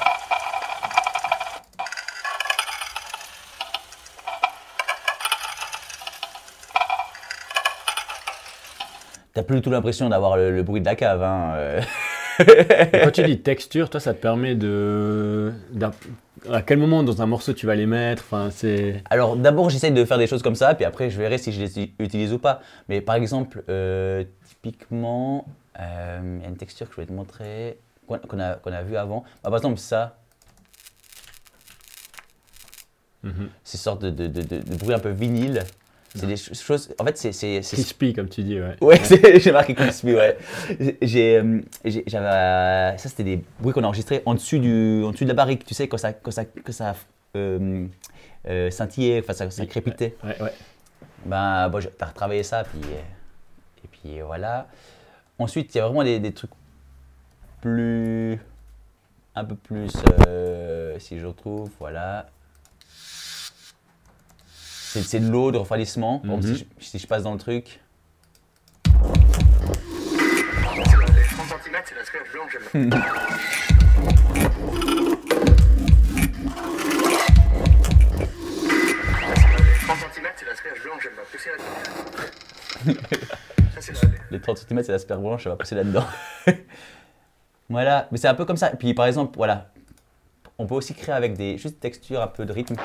T'as 9.35 9.43
plus 9.43 9.57
du 9.57 9.61
tout 9.61 9.69
l'impression 9.69 10.09
d'avoir 10.09 10.35
le, 10.35 10.49
le 10.49 10.63
bruit 10.63 10.81
de 10.81 10.85
la 10.87 10.95
cave. 10.95 11.21
Hein. 11.21 11.81
quand 13.03 13.11
tu 13.11 13.23
dis 13.23 13.39
texture, 13.41 13.89
toi, 13.89 13.99
ça 13.99 14.13
te 14.13 14.19
permet 14.21 14.55
de. 14.55 15.51
À 16.49 16.61
quel 16.61 16.77
moment 16.79 17.03
dans 17.03 17.21
un 17.21 17.25
morceau 17.25 17.51
tu 17.53 17.65
vas 17.65 17.75
les 17.75 17.85
mettre 17.85 18.23
Enfin, 18.25 18.49
c'est. 18.51 19.03
Alors 19.09 19.35
d'abord 19.35 19.69
j'essaye 19.69 19.91
de 19.91 20.05
faire 20.05 20.17
des 20.17 20.27
choses 20.27 20.41
comme 20.41 20.55
ça, 20.55 20.73
puis 20.73 20.85
après 20.85 21.09
je 21.09 21.17
verrai 21.17 21.37
si 21.37 21.51
je 21.51 21.59
les 21.61 21.91
utilise 21.99 22.31
ou 22.33 22.39
pas. 22.39 22.61
Mais 22.87 23.01
par 23.01 23.15
exemple, 23.15 23.63
euh, 23.69 24.23
typiquement, 24.47 25.45
euh, 25.79 26.37
il 26.39 26.43
y 26.43 26.45
a 26.45 26.49
une 26.49 26.55
texture 26.57 26.85
que 26.87 26.91
je 26.93 26.95
voulais 26.95 27.07
te 27.07 27.13
montrer, 27.13 27.77
qu'on 28.07 28.39
a, 28.39 28.53
qu'on 28.53 28.71
a 28.71 28.81
vu 28.83 28.95
avant. 28.95 29.23
Bah, 29.43 29.49
par 29.49 29.57
exemple 29.57 29.79
ça, 29.79 30.15
Mhm. 33.21 33.49
ces 33.65 33.77
sortes 33.77 34.01
de, 34.01 34.11
de, 34.11 34.27
de, 34.27 34.41
de- 34.43 34.61
de 34.61 34.75
bruit 34.77 34.93
un 34.93 34.99
peu 34.99 35.09
vinyle. 35.09 35.65
C'est 36.15 36.25
des 36.25 36.37
ch- 36.37 36.59
choses. 36.59 36.93
En 36.99 37.05
fait, 37.05 37.17
c'est. 37.17 37.61
Crispy, 37.61 38.13
comme 38.13 38.29
tu 38.29 38.41
dis, 38.43 38.59
ouais. 38.59 38.75
Ouais, 38.81 38.99
j'ai 39.39 39.51
marqué 39.51 39.75
crispy, 39.75 40.13
ouais. 40.15 40.37
Euh, 40.79 41.61
j'avais, 41.85 42.97
ça 42.97 43.09
c'était 43.09 43.23
des 43.23 43.43
bruits 43.59 43.73
qu'on 43.73 43.83
a 43.83 43.87
enregistrés 43.87 44.23
en 44.25 44.33
dessus 44.33 44.59
du, 44.59 45.03
en 45.05 45.11
dessus 45.11 45.25
de 45.25 45.29
la 45.29 45.35
barrique, 45.35 45.65
tu 45.65 45.73
sais, 45.73 45.87
quand 45.87 45.97
ça, 45.97 46.13
quand 46.13 46.31
ça, 46.31 46.45
que 46.45 46.71
ça 46.71 46.95
euh, 47.35 47.85
euh, 48.47 48.71
scintillait, 48.71 49.19
enfin 49.23 49.33
ça, 49.33 49.49
ça 49.51 49.65
crépitait. 49.67 50.15
Ouais, 50.23 50.41
ouais. 50.41 50.53
Ben, 51.25 51.69
bon, 51.69 51.79
t'as 51.97 52.07
retravaillé 52.07 52.41
ça, 52.43 52.63
puis, 52.63 52.81
et 52.89 53.87
puis 53.87 54.21
voilà. 54.21 54.67
Ensuite, 55.37 55.73
il 55.75 55.77
y 55.77 55.81
a 55.81 55.85
vraiment 55.85 56.03
des, 56.03 56.19
des 56.19 56.33
trucs 56.33 56.51
plus, 57.61 58.39
un 59.35 59.45
peu 59.45 59.55
plus, 59.55 59.91
euh, 60.27 60.97
si 60.99 61.19
je 61.19 61.25
retrouve, 61.27 61.69
voilà. 61.79 62.27
C'est, 64.91 65.19
de 65.19 65.29
l'eau, 65.29 65.51
de 65.51 65.57
refroidissement. 65.57 66.21
Mhm. 66.23 66.41
si, 66.41 66.55
je, 66.79 66.85
si 66.85 66.99
je 66.99 67.07
passe 67.07 67.23
dans 67.23 67.33
le 67.33 67.39
truc, 67.39 67.79
Les 70.79 71.25
30 71.25 71.47
cm, 71.63 71.75
c'est 71.85 71.95
la 71.95 72.05
sphère 72.05 72.21
blanche. 72.33 72.57
elle. 72.73 72.89
Les 72.89 72.91
30 79.79 79.97
cm, 80.13 80.27
c'est 80.35 80.45
la 80.45 80.55
sphère 80.55 80.73
blanche, 80.83 81.07
elle 81.07 81.15
va 81.15 81.23
pousser 81.31 81.49
là-dedans. 81.49 81.75
Ça, 83.75 83.81
c'est 83.81 83.93
la- 84.03 84.09
les 84.31 84.39
30 84.41 84.57
cm, 84.57 84.83
c'est 84.83 84.91
la 84.91 84.99
sphère 84.99 85.19
blanche, 85.19 85.43
ça 85.43 85.49
va 85.49 85.55
passer 85.55 85.75
là-dedans. 85.75 86.05
voilà, 87.69 88.07
mais 88.11 88.17
c'est 88.17 88.27
un 88.27 88.35
peu 88.35 88.45
comme 88.45 88.57
ça. 88.57 88.69
Puis 88.71 88.93
par 88.93 89.05
exemple, 89.05 89.35
voilà, 89.37 89.71
on 90.57 90.65
peut 90.67 90.75
aussi 90.75 90.93
créer 90.93 91.15
avec 91.15 91.35
des 91.37 91.57
juste 91.57 91.79
textures, 91.79 92.21
un 92.21 92.27
peu 92.27 92.45
de 92.45 92.51
rythme. 92.53 92.75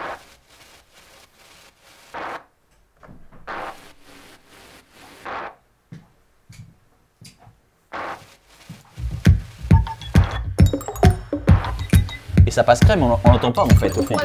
Ça 12.55 12.63
passe 12.63 12.79
crème, 12.79 13.03
on 13.03 13.19
on 13.25 13.33
l'entend 13.33 13.51
pas 13.51 13.65
en 13.65 13.69
fait 13.71 13.97
au 13.99 14.03
fond. 14.03 14.17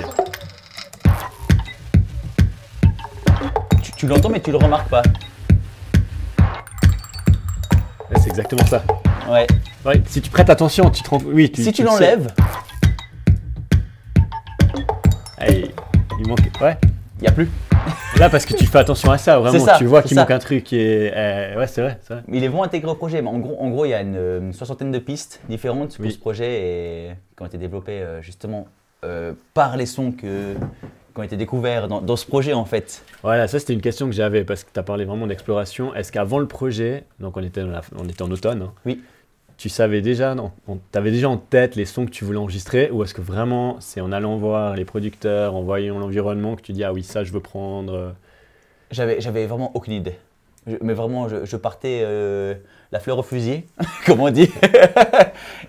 Tu, 3.82 3.92
tu 3.94 4.08
l'entends 4.08 4.30
mais 4.30 4.40
tu 4.40 4.52
le 4.52 4.58
remarques 4.58 4.88
pas. 4.88 5.02
Ouais, 8.12 8.20
c'est 8.22 8.30
exactement 8.30 8.66
ça. 8.68 8.84
Ouais. 9.28 9.48
Ouais, 9.84 10.04
si 10.06 10.22
tu 10.22 10.30
prêtes 10.30 10.52
attention, 10.52 10.92
tu 10.92 11.02
te 11.02 11.10
rends. 11.10 11.20
Oui, 11.26 11.52
tu, 11.52 11.64
si 11.64 11.72
tu 11.72 11.82
le 11.82 11.88
l'enlèves, 11.88 12.32
Allez, 15.40 15.74
il 16.20 16.28
manque. 16.28 16.40
Ouais. 16.62 16.78
il 17.18 17.22
n'y 17.22 17.28
a 17.28 17.32
plus. 17.32 17.50
Là, 18.20 18.30
parce 18.30 18.46
que 18.46 18.54
tu 18.54 18.66
fais 18.66 18.80
attention 18.80 19.12
à 19.12 19.18
ça, 19.18 19.40
vraiment. 19.40 19.64
Ça, 19.66 19.76
tu 19.78 19.86
vois 19.86 20.02
qu'il 20.02 20.18
manque 20.18 20.32
un 20.32 20.40
truc 20.40 20.74
et. 20.74 21.10
euh, 21.16 21.58
ouais, 21.58 21.68
c'est 21.68 21.82
vrai, 21.82 21.98
vrai. 22.10 22.22
Mais 22.28 22.40
ils 22.40 22.50
vont 22.50 22.64
intégrer 22.64 22.92
au 22.92 22.96
projet. 22.96 23.22
Mais 23.22 23.30
en 23.30 23.40
gros, 23.40 23.56
en 23.62 23.70
gros, 23.70 23.86
il 23.86 23.90
y 23.90 23.94
a 23.94 24.02
une, 24.02 24.16
une 24.18 24.54
soixantaine 24.54 24.92
de 24.92 25.00
pistes 25.00 25.40
différentes 25.48 25.96
pour 25.96 26.06
Oui. 26.06 26.12
ce 26.12 26.20
projet 26.20 26.62
et 26.62 27.10
qui 27.38 27.44
ont 27.44 27.46
été 27.46 27.58
développées 27.58 28.02
euh, 28.02 28.22
justement 28.22 28.68
euh, 29.06 29.32
par 29.54 29.78
les 29.78 29.86
sons 29.86 30.12
que, 30.12 30.54
qui 30.54 31.20
ont 31.20 31.24
été 31.24 31.38
découverts 31.38 31.88
dans, 31.88 32.02
dans 32.02 32.18
ce 32.18 32.26
projet 32.26 32.52
en 32.52 32.66
fait. 32.66 33.04
Voilà, 33.24 33.48
ça 33.48 33.58
c'était 33.58 33.72
une 33.74 33.80
question 33.82 34.08
que 34.08 34.12
j'avais 34.14 34.44
parce 34.44 34.66
que 34.66 34.70
tu 34.74 34.80
as 34.80 34.84
parlé 34.84 35.06
vraiment 35.06 35.26
d'exploration. 35.26 35.96
Est-ce 35.96 36.12
qu'avant 36.12 36.40
le 36.40 36.48
projet, 36.48 37.06
donc 37.22 37.38
on 37.38 37.42
était, 37.44 37.62
dans 37.62 37.68
la- 37.70 37.82
on 37.98 38.04
était 38.10 38.22
en 38.22 38.32
automne, 38.32 38.64
hein, 38.64 38.74
Oui. 38.86 39.02
Tu 39.60 39.70
savais 39.70 40.02
déjà, 40.02 40.36
tu 40.36 40.98
avais 40.98 41.12
déjà 41.12 41.30
en 41.30 41.38
tête 41.38 41.76
les 41.76 41.86
sons 41.86 42.06
que 42.06 42.12
tu 42.12 42.24
voulais 42.26 42.38
enregistrer 42.40 42.90
ou 42.92 43.04
est-ce 43.04 43.14
que 43.14 43.22
vraiment 43.22 43.76
c'est 43.82 44.00
en 44.02 44.12
allant 44.12 44.38
voir 44.38 44.76
les 44.76 44.86
producteurs, 44.86 45.54
en 45.54 45.62
voyant 45.64 46.00
l'environnement 46.00 46.56
que 46.56 46.62
tu 46.62 46.72
dis 46.72 46.84
ah 46.84 46.94
oui, 46.94 47.04
ça 47.04 47.24
je 47.26 47.32
veux 47.34 47.42
prendre 47.42 47.94
euh, 47.94 48.10
J'avais, 48.90 49.20
j'avais 49.22 49.46
vraiment 49.46 49.72
aucune 49.76 49.94
idée. 49.94 50.18
Je- 50.66 50.78
mais 50.82 50.94
vraiment, 50.94 51.28
je, 51.30 51.46
je 51.46 51.58
partais 51.58 52.02
euh, 52.04 52.56
la 52.92 53.00
fleur 53.00 53.18
au 53.20 53.24
fusil, 53.24 53.64
comme 54.06 54.20
on 54.22 54.30
dit. 54.30 54.50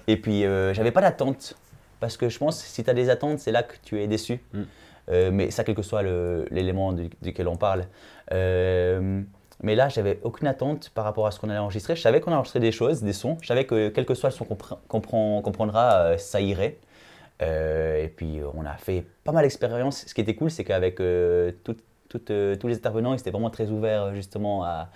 et 0.07 0.17
puis, 0.17 0.45
euh, 0.45 0.73
j'avais 0.75 0.91
pas 0.93 1.01
d'attente. 1.01 1.55
Parce 2.01 2.17
que 2.17 2.29
je 2.29 2.39
pense 2.39 2.63
que 2.63 2.69
si 2.69 2.83
tu 2.83 2.91
as 2.91 2.95
des 2.95 3.11
attentes, 3.11 3.39
c'est 3.41 3.53
là 3.53 3.63
que 3.63 3.75
tu 3.85 4.01
es 4.01 4.07
déçu. 4.07 4.41
Mm. 4.55 4.61
Euh, 5.11 5.31
mais 5.33 5.51
ça, 5.51 5.65
quel 5.65 5.75
que 5.75 5.83
soit 5.83 6.03
l'élément 6.51 6.93
du- 6.93 7.11
duquel 7.23 7.47
on 7.49 7.57
parle. 7.57 7.85
Mais 9.63 9.75
là, 9.75 9.89
j'avais 9.89 10.19
aucune 10.23 10.47
attente 10.49 10.91
par 10.95 11.05
rapport 11.05 11.27
à 11.27 11.31
ce 11.31 11.39
qu'on 11.39 11.51
allait 11.51 11.59
enregistrer. 11.59 11.95
Je 11.97 12.01
savais 12.01 12.21
qu'on 12.21 12.33
enregistrait 12.33 12.61
des 12.61 12.73
choses, 12.73 13.03
des 13.03 13.13
sons. 13.13 13.37
Je 13.43 13.49
savais 13.49 13.65
que 13.65 13.89
quel 13.91 14.07
que 14.07 14.15
soit 14.15 14.31
le 14.31 14.35
son 14.35 14.45
qu'on 14.45 14.55
pr- 14.55 14.79
qu'on 14.89 15.01
prend- 15.01 15.43
qu'on 15.43 15.53
prendra, 15.53 15.97
euh, 15.97 16.17
ça 16.19 16.41
irait. 16.41 16.79
Euh, 17.43 18.03
et 18.05 18.09
puis, 18.09 18.41
on 18.55 18.65
a 18.67 18.75
fait 18.77 19.05
pas 19.25 19.33
mal 19.33 19.43
d'expériences. 19.45 20.05
Ce 20.07 20.15
qui 20.15 20.21
était 20.21 20.35
cool, 20.35 20.51
c'est 20.51 20.65
qu'avec 20.65 21.01
euh, 21.01 21.53
tout- 21.65 21.77
tout, 22.09 22.19
tous 22.19 22.67
les 22.69 22.75
intervenants, 22.75 23.15
ils 23.15 23.21
étaient 23.21 23.31
vraiment 23.31 23.51
très 23.51 23.69
ouverts 23.71 24.15
justement 24.15 24.65
à, 24.65 24.89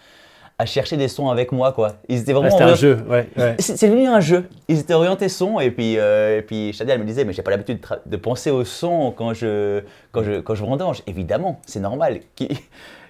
à 0.59 0.67
chercher 0.67 0.97
des 0.97 1.09
sons 1.09 1.29
avec 1.31 1.53
moi. 1.53 1.73
Quoi. 1.73 1.97
Ils 2.09 2.21
étaient 2.21 2.33
vraiment 2.33 2.51
C'était 2.51 2.65
un 2.65 2.75
jeu, 2.75 2.99
ouais. 3.09 3.29
ouais. 3.37 3.57
c'est 3.61 3.89
devenu 3.89 4.07
un 4.09 4.21
jeu. 4.21 4.49
Ils 4.69 4.81
étaient 4.81 4.95
orientés 4.95 5.29
son 5.29 5.61
et 5.61 5.71
puis, 5.71 5.99
euh, 5.99 6.39
et 6.39 6.43
puis 6.43 6.73
Shadia 6.73 6.95
elle 6.95 7.01
me 7.01 7.07
disait 7.07 7.25
mais 7.25 7.33
j'ai 7.33 7.43
pas 7.43 7.51
l'habitude 7.53 7.81
de, 8.07 8.17
penser 8.17 8.51
au 8.51 8.65
son 8.65 9.13
quand 9.13 9.33
je 9.35 9.83
quand 10.13 10.23
je 10.23 10.41
quand 10.41 10.55
je 10.55 10.65
vendange. 10.65 11.03
Évidemment, 11.07 11.61
c'est 11.67 11.81
normal. 11.81 12.21
Qui, 12.35 12.49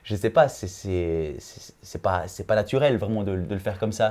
je 0.04 0.14
sais 0.16 0.30
pas, 0.30 0.48
c'est 0.48 2.00
pas 2.02 2.24
pas 2.46 2.55
naturel 2.55 2.96
vraiment 2.98 3.24
de, 3.24 3.36
de 3.36 3.55
le 3.55 3.59
faire 3.59 3.78
comme 3.78 3.92
ça. 3.92 4.11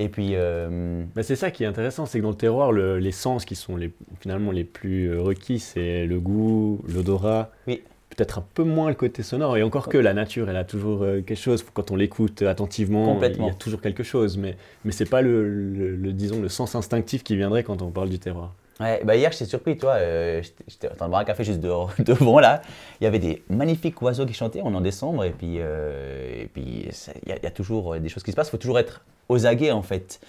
Et 0.00 0.08
puis 0.08 0.30
euh, 0.32 1.04
Mais 1.14 1.22
c'est 1.22 1.36
ça 1.36 1.50
qui 1.52 1.62
est 1.62 1.66
intéressant, 1.66 2.06
c'est 2.06 2.18
que 2.18 2.22
dans 2.24 2.30
le 2.30 2.36
terroir, 2.36 2.72
le- 2.72 2.98
les 2.98 3.12
sens 3.12 3.44
qui 3.44 3.54
sont 3.54 3.76
les, 3.76 3.92
finalement 4.20 4.50
les 4.50 4.64
plus 4.64 5.06
euh, 5.10 5.20
requis, 5.22 5.58
c'est 5.60 6.04
le 6.06 6.18
goût, 6.18 6.82
l'odorat, 6.88 7.50
Oui. 7.68 7.82
peut-être 8.10 8.38
un 8.38 8.44
peu 8.54 8.64
moins 8.64 8.88
le 8.88 8.96
côté 8.96 9.22
sonore. 9.22 9.56
Et 9.56 9.62
encore 9.62 9.88
que 9.88 9.96
la 9.98 10.12
nature, 10.12 10.50
elle 10.50 10.56
a 10.56 10.64
toujours 10.64 11.02
euh, 11.04 11.20
quelque 11.20 11.38
chose. 11.38 11.64
Quand 11.74 11.92
on 11.92 11.96
l'écoute 11.96 12.42
attentivement, 12.42 13.20
il 13.22 13.36
y 13.44 13.48
a 13.48 13.54
toujours 13.54 13.80
quelque 13.80 14.02
chose. 14.02 14.36
Mais, 14.36 14.56
mais 14.84 14.90
c'est 14.90 15.08
pas 15.08 15.22
le, 15.22 15.48
le- 15.48 15.94
le, 15.94 16.12
disons, 16.12 16.40
le 16.42 16.48
sens 16.48 16.74
instinctif 16.74 17.22
qui 17.22 17.36
viendrait 17.36 17.62
quand 17.62 17.80
on 17.80 17.90
parle 17.92 18.08
du 18.08 18.18
terroir. 18.18 18.52
Ouais, 18.80 19.02
bah 19.04 19.16
hier 19.16 19.30
j'étais 19.32 19.44
surpris, 19.46 19.76
toi. 19.76 19.92
euh, 19.92 20.42
j'étais- 20.68 20.90
en 20.90 20.94
train 20.94 21.06
de 21.06 21.10
boire 21.10 21.20
un 21.22 21.24
café 21.24 21.44
juste 21.44 21.60
dehors- 21.60 21.92
devant 21.98 22.40
là. 22.40 22.62
Il 23.00 23.04
y 23.04 23.06
avait 23.06 23.18
des 23.18 23.42
magnifiques 23.48 24.00
oiseaux 24.02 24.26
qui 24.26 24.34
chantaient. 24.34 24.60
On 24.62 24.74
en 24.74 24.80
décembre 24.80 25.24
et 25.24 25.30
puis 25.30 25.56
euh, 25.58 26.44
il 26.56 26.86
y, 27.26 27.46
a- 27.46 27.50
toujours 27.50 27.96
des 27.98 28.08
choses 28.08 28.22
qui 28.22 28.30
se 28.30 28.36
passent. 28.36 28.48
Il 28.48 28.52
faut 28.52 28.56
toujours 28.58 28.78
être 28.78 29.04
aux 29.28 29.46
aguets 29.46 29.70
en 29.72 29.82
fait. 29.82 30.20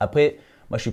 Après, 0.00 0.36
moi 0.70 0.78
je 0.78 0.82
suis 0.82 0.92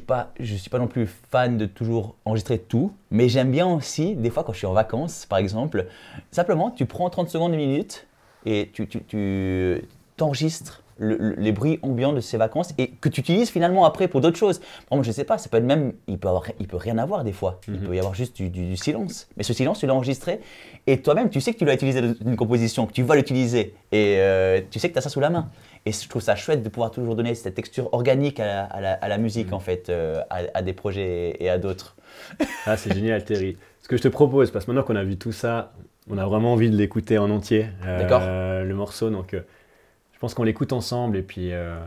suis 0.57 0.69
pas 0.69 0.79
non 0.79 0.87
plus 0.87 1.07
fan 1.31 1.57
de 1.57 1.65
toujours 1.65 2.15
enregistrer 2.25 2.57
tout, 2.59 2.91
mais 3.11 3.29
j'aime 3.29 3.51
bien 3.51 3.67
aussi, 3.67 4.15
des 4.15 4.29
fois 4.29 4.43
quand 4.43 4.51
je 4.53 4.57
suis 4.59 4.67
en 4.67 4.73
vacances 4.73 5.25
par 5.25 5.39
exemple, 5.39 5.85
simplement 6.31 6.71
tu 6.71 6.85
prends 6.85 7.09
30 7.09 7.29
secondes, 7.29 7.53
une 7.53 7.59
minute 7.59 8.05
et 8.45 8.69
tu, 8.73 8.87
tu, 8.87 9.03
tu 9.03 9.83
t'enregistres 10.17 10.83
le- 10.99 11.17
le- 11.17 11.35
les 11.35 11.51
bruits 11.51 11.79
ambiants 11.81 12.13
de 12.13 12.19
ces 12.19 12.37
vacances 12.37 12.73
et 12.77 12.89
que 12.91 13.09
tu 13.09 13.21
utilises 13.21 13.49
finalement 13.49 13.85
après 13.85 14.07
pour 14.07 14.21
d'autres 14.21 14.37
choses. 14.37 14.61
Exemple, 14.89 15.05
je 15.05 15.11
sais 15.11 15.23
pas, 15.23 15.37
ça 15.37 15.49
peut 15.49 15.57
être 15.57 15.63
même, 15.63 15.93
il 16.07 16.17
peut, 16.17 16.27
avoir, 16.27 16.45
il 16.59 16.67
peut 16.67 16.77
rien 16.77 16.97
avoir 16.97 17.23
des 17.23 17.31
fois. 17.33 17.59
Il 17.67 17.79
peut 17.79 17.95
y 17.95 17.99
avoir 17.99 18.13
juste 18.15 18.35
du, 18.35 18.49
du- 18.49 18.65
du 18.69 18.77
silence. 18.77 19.27
Mais 19.37 19.43
ce 19.43 19.53
silence, 19.53 19.79
tu 19.79 19.87
l'as 19.87 19.93
enregistré 19.93 20.39
et 20.87 21.01
toi-même, 21.01 21.29
tu 21.29 21.41
sais 21.41 21.53
que 21.53 21.59
tu 21.59 21.65
l'as 21.65 21.73
utilisé 21.75 22.01
dans 22.01 22.13
une 22.25 22.35
composition, 22.35 22.85
que 22.87 22.93
tu 22.93 23.03
vas 23.03 23.15
l'utiliser 23.15 23.73
et 23.91 24.15
euh, 24.19 24.61
tu 24.71 24.79
sais 24.79 24.87
que 24.89 24.93
tu 24.93 24.99
as 24.99 25.01
ça 25.01 25.09
sous 25.09 25.19
la 25.19 25.29
main. 25.29 25.49
Et 25.85 25.91
je 25.91 26.07
trouve 26.09 26.21
ça 26.21 26.35
chouette 26.35 26.63
de 26.63 26.69
pouvoir 26.69 26.91
toujours 26.91 27.15
donner 27.15 27.33
cette 27.35 27.55
texture 27.55 27.93
organique 27.93 28.39
à 28.39 28.45
la, 28.45 28.63
à 28.65 28.81
la- 28.81 28.93
à 28.93 29.07
la 29.07 29.17
musique 29.17 29.53
en 29.53 29.59
fait, 29.59 29.89
euh, 29.89 30.21
à, 30.29 30.39
à 30.53 30.61
des 30.61 30.73
projets 30.73 31.37
et 31.39 31.49
à 31.49 31.57
d'autres. 31.57 31.95
Ah, 32.65 32.75
c'est 32.77 32.93
génial, 32.93 33.23
Terry. 33.23 33.57
Ce 33.81 33.87
que 33.87 33.95
je 33.97 34.01
te 34.01 34.07
propose, 34.09 34.51
parce 34.51 34.65
que 34.65 34.71
maintenant 34.71 34.85
qu'on 34.85 34.95
a 34.97 35.03
vu 35.03 35.17
tout 35.17 35.31
ça, 35.31 35.71
on 36.09 36.17
a 36.17 36.25
vraiment 36.25 36.53
envie 36.53 36.69
de 36.69 36.75
l'écouter 36.75 37.17
en 37.17 37.29
entier, 37.29 37.67
euh, 37.85 37.99
D'accord. 37.99 38.21
le 38.65 38.73
morceau. 38.75 39.09
Donc, 39.09 39.33
je 40.17 40.19
pense 40.19 40.33
qu'on 40.33 40.41
l'écoute 40.41 40.73
ensemble 40.73 41.15
et 41.15 41.21
puis, 41.21 41.53
euh, 41.53 41.77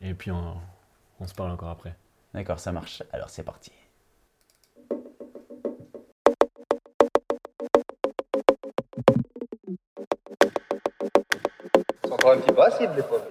et 0.00 0.12
puis 0.12 0.32
on, 0.32 0.56
on 1.20 1.26
se 1.28 1.32
parle 1.32 1.52
encore 1.52 1.68
après. 1.68 1.94
D'accord, 2.34 2.58
ça 2.58 2.72
marche. 2.72 3.04
Alors 3.12 3.30
c'est 3.30 3.44
parti. 3.44 3.70
C'est 12.02 12.12
encore 12.12 12.32
un 12.32 12.38
petit 12.38 12.52
peu 12.52 12.62
acide 12.62 12.92
des 12.96 13.02
fois. 13.02 13.24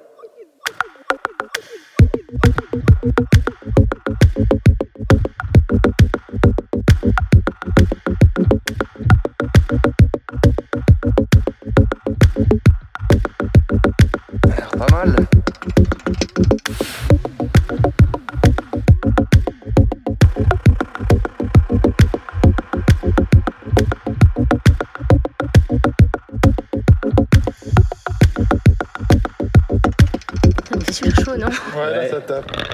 Ouais, 32.18 32.24
Ouais. 32.24 32.42
là 32.58 32.67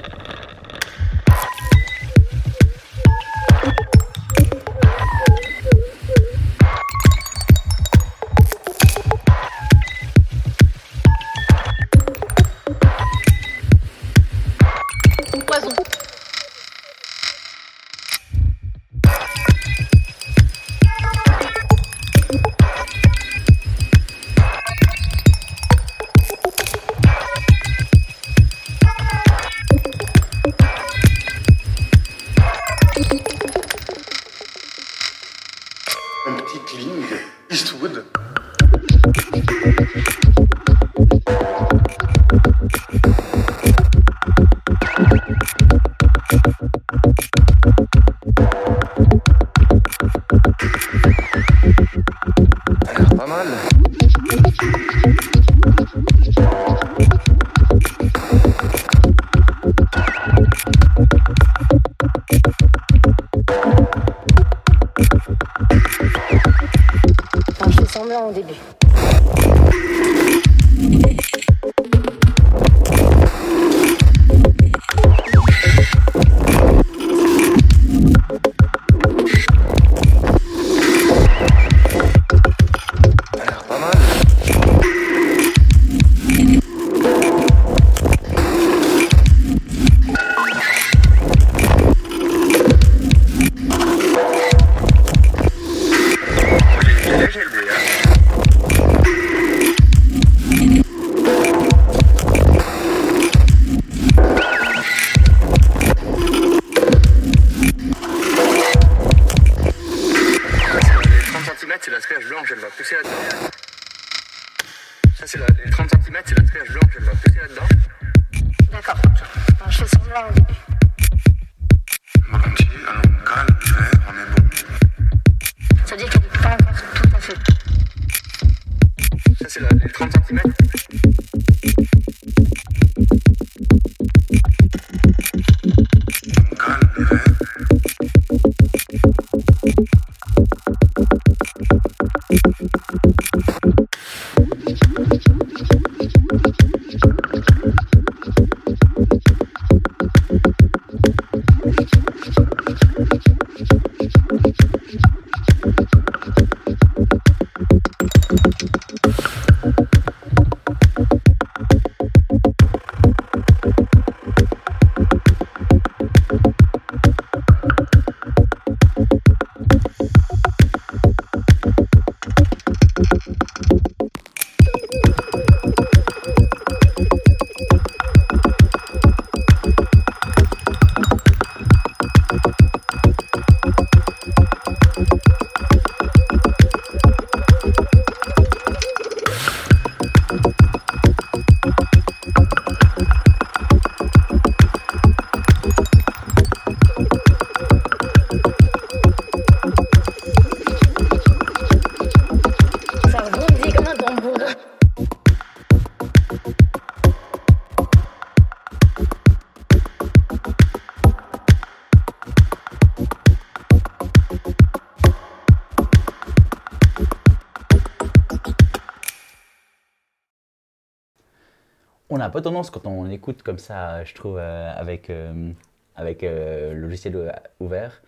peu 222.34 222.42
tendance 222.42 222.70
quand 222.70 222.84
on 222.86 223.08
écoute 223.08 223.42
comme 223.44 223.58
ça, 223.58 224.02
je 224.04 224.12
trouve, 224.12 224.38
euh, 224.38 224.72
avec, 224.74 225.08
euh, 225.08 225.52
avec 225.94 226.24
euh, 226.24 226.74
le 226.74 226.80
logiciel 226.80 227.32
ouvert, 227.60 228.02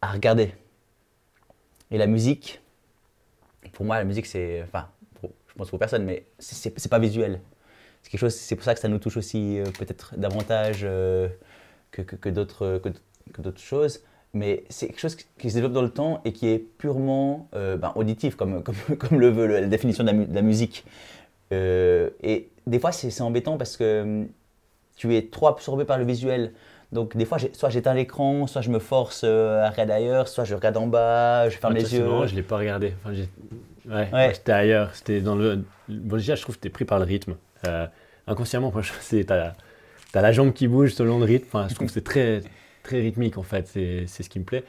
à 0.00 0.12
regarder. 0.12 0.54
Et 1.90 1.98
la 1.98 2.06
musique, 2.06 2.62
pour 3.72 3.84
moi, 3.84 3.98
la 3.98 4.04
musique, 4.04 4.24
c'est. 4.24 4.62
Enfin, 4.62 4.88
je 5.22 5.54
pense 5.56 5.68
pour 5.68 5.78
personne, 5.78 6.04
mais 6.04 6.24
c'est- 6.38 6.88
pas 6.88 6.98
visuel. 6.98 7.40
C'est 8.02 8.10
quelque 8.10 8.20
chose, 8.20 8.34
c'est 8.34 8.56
pour 8.56 8.64
ça 8.64 8.72
que 8.74 8.80
ça 8.80 8.88
nous 8.88 8.98
touche 8.98 9.18
aussi 9.18 9.58
euh, 9.58 9.64
peut-être 9.78 10.14
davantage 10.16 10.80
que, 11.90 12.02
que, 12.02 12.16
que 12.16 12.30
d'autres 12.30 12.80
choses. 13.58 14.02
Mais 14.32 14.64
c'est 14.70 14.86
quelque 14.86 15.00
chose 15.00 15.16
qui- 15.16 15.50
se 15.50 15.54
développe 15.54 15.72
dans 15.74 15.82
le 15.82 15.90
temps 15.90 16.22
et 16.24 16.32
qui 16.32 16.48
est 16.48 16.58
purement 16.58 17.48
ben, 17.52 17.92
auditif, 17.94 18.36
comme, 18.36 18.62
comme, 18.64 18.96
comme 18.96 19.20
le 19.20 19.28
veut 19.28 19.46
la 19.46 19.66
définition 19.66 20.02
de 20.04 20.32
la, 20.32 20.42
musique. 20.42 20.86
Et 21.50 22.48
des 22.70 22.78
fois, 22.78 22.92
c'est 22.92 23.20
embêtant 23.20 23.58
parce 23.58 23.76
que 23.76 24.02
hum, 24.02 24.28
tu 24.96 25.14
es 25.16 25.22
trop 25.22 25.48
absorbé 25.48 25.84
par 25.84 25.98
le 25.98 26.04
visuel. 26.04 26.52
Donc, 26.92 27.16
des 27.16 27.24
fois, 27.24 27.38
soit 27.52 27.70
j'éteins 27.70 27.94
l'écran, 27.94 28.46
soit 28.46 28.62
je 28.62 28.70
me 28.70 28.78
force 28.80 29.22
euh, 29.24 29.62
à 29.62 29.70
regarder 29.70 29.92
ailleurs, 29.92 30.26
soit 30.28 30.44
je 30.44 30.54
regarde 30.54 30.76
en 30.76 30.86
bas, 30.88 31.48
je 31.48 31.56
ferme 31.56 31.74
Ah, 31.76 31.78
les 31.78 31.94
yeux. 31.94 32.04
marrant, 32.04 32.26
je 32.26 32.34
l'ai 32.34 32.42
pas 32.42 32.56
regardé. 32.58 32.94
Enfin, 33.04 33.14
ouais, 34.12 34.32
j'étais 34.34 34.52
ailleurs. 34.52 34.94
C'était 34.94 35.20
dans 35.20 35.36
le. 35.36 35.64
Bon, 35.88 36.16
déjà, 36.16 36.34
je 36.34 36.42
trouve 36.42 36.56
que 36.56 36.60
t'es 36.60 36.68
pris 36.70 36.84
par 36.84 36.98
le 36.98 37.04
rythme. 37.04 37.36
Euh, 37.66 37.86
inconsciemment, 38.26 38.70
moi, 38.72 38.82
c'est 39.00 39.24
t'as 39.24 39.52
as 40.14 40.20
la 40.22 40.32
jambe 40.32 40.52
qui 40.52 40.66
bouge 40.66 40.92
selon 40.94 41.18
le 41.18 41.24
rythme. 41.24 41.46
Enfin, 41.52 41.68
je 41.68 41.74
trouve 41.74 41.86
que 41.86 41.92
c'est 41.92 42.04
très 42.04 42.42
très 42.82 43.00
rythmique 43.00 43.38
en 43.38 43.42
fait. 43.44 43.68
C'est 43.68 44.04
c'est 44.06 44.22
ce 44.24 44.28
qui 44.30 44.40
me 44.40 44.44
plaît. 44.44 44.64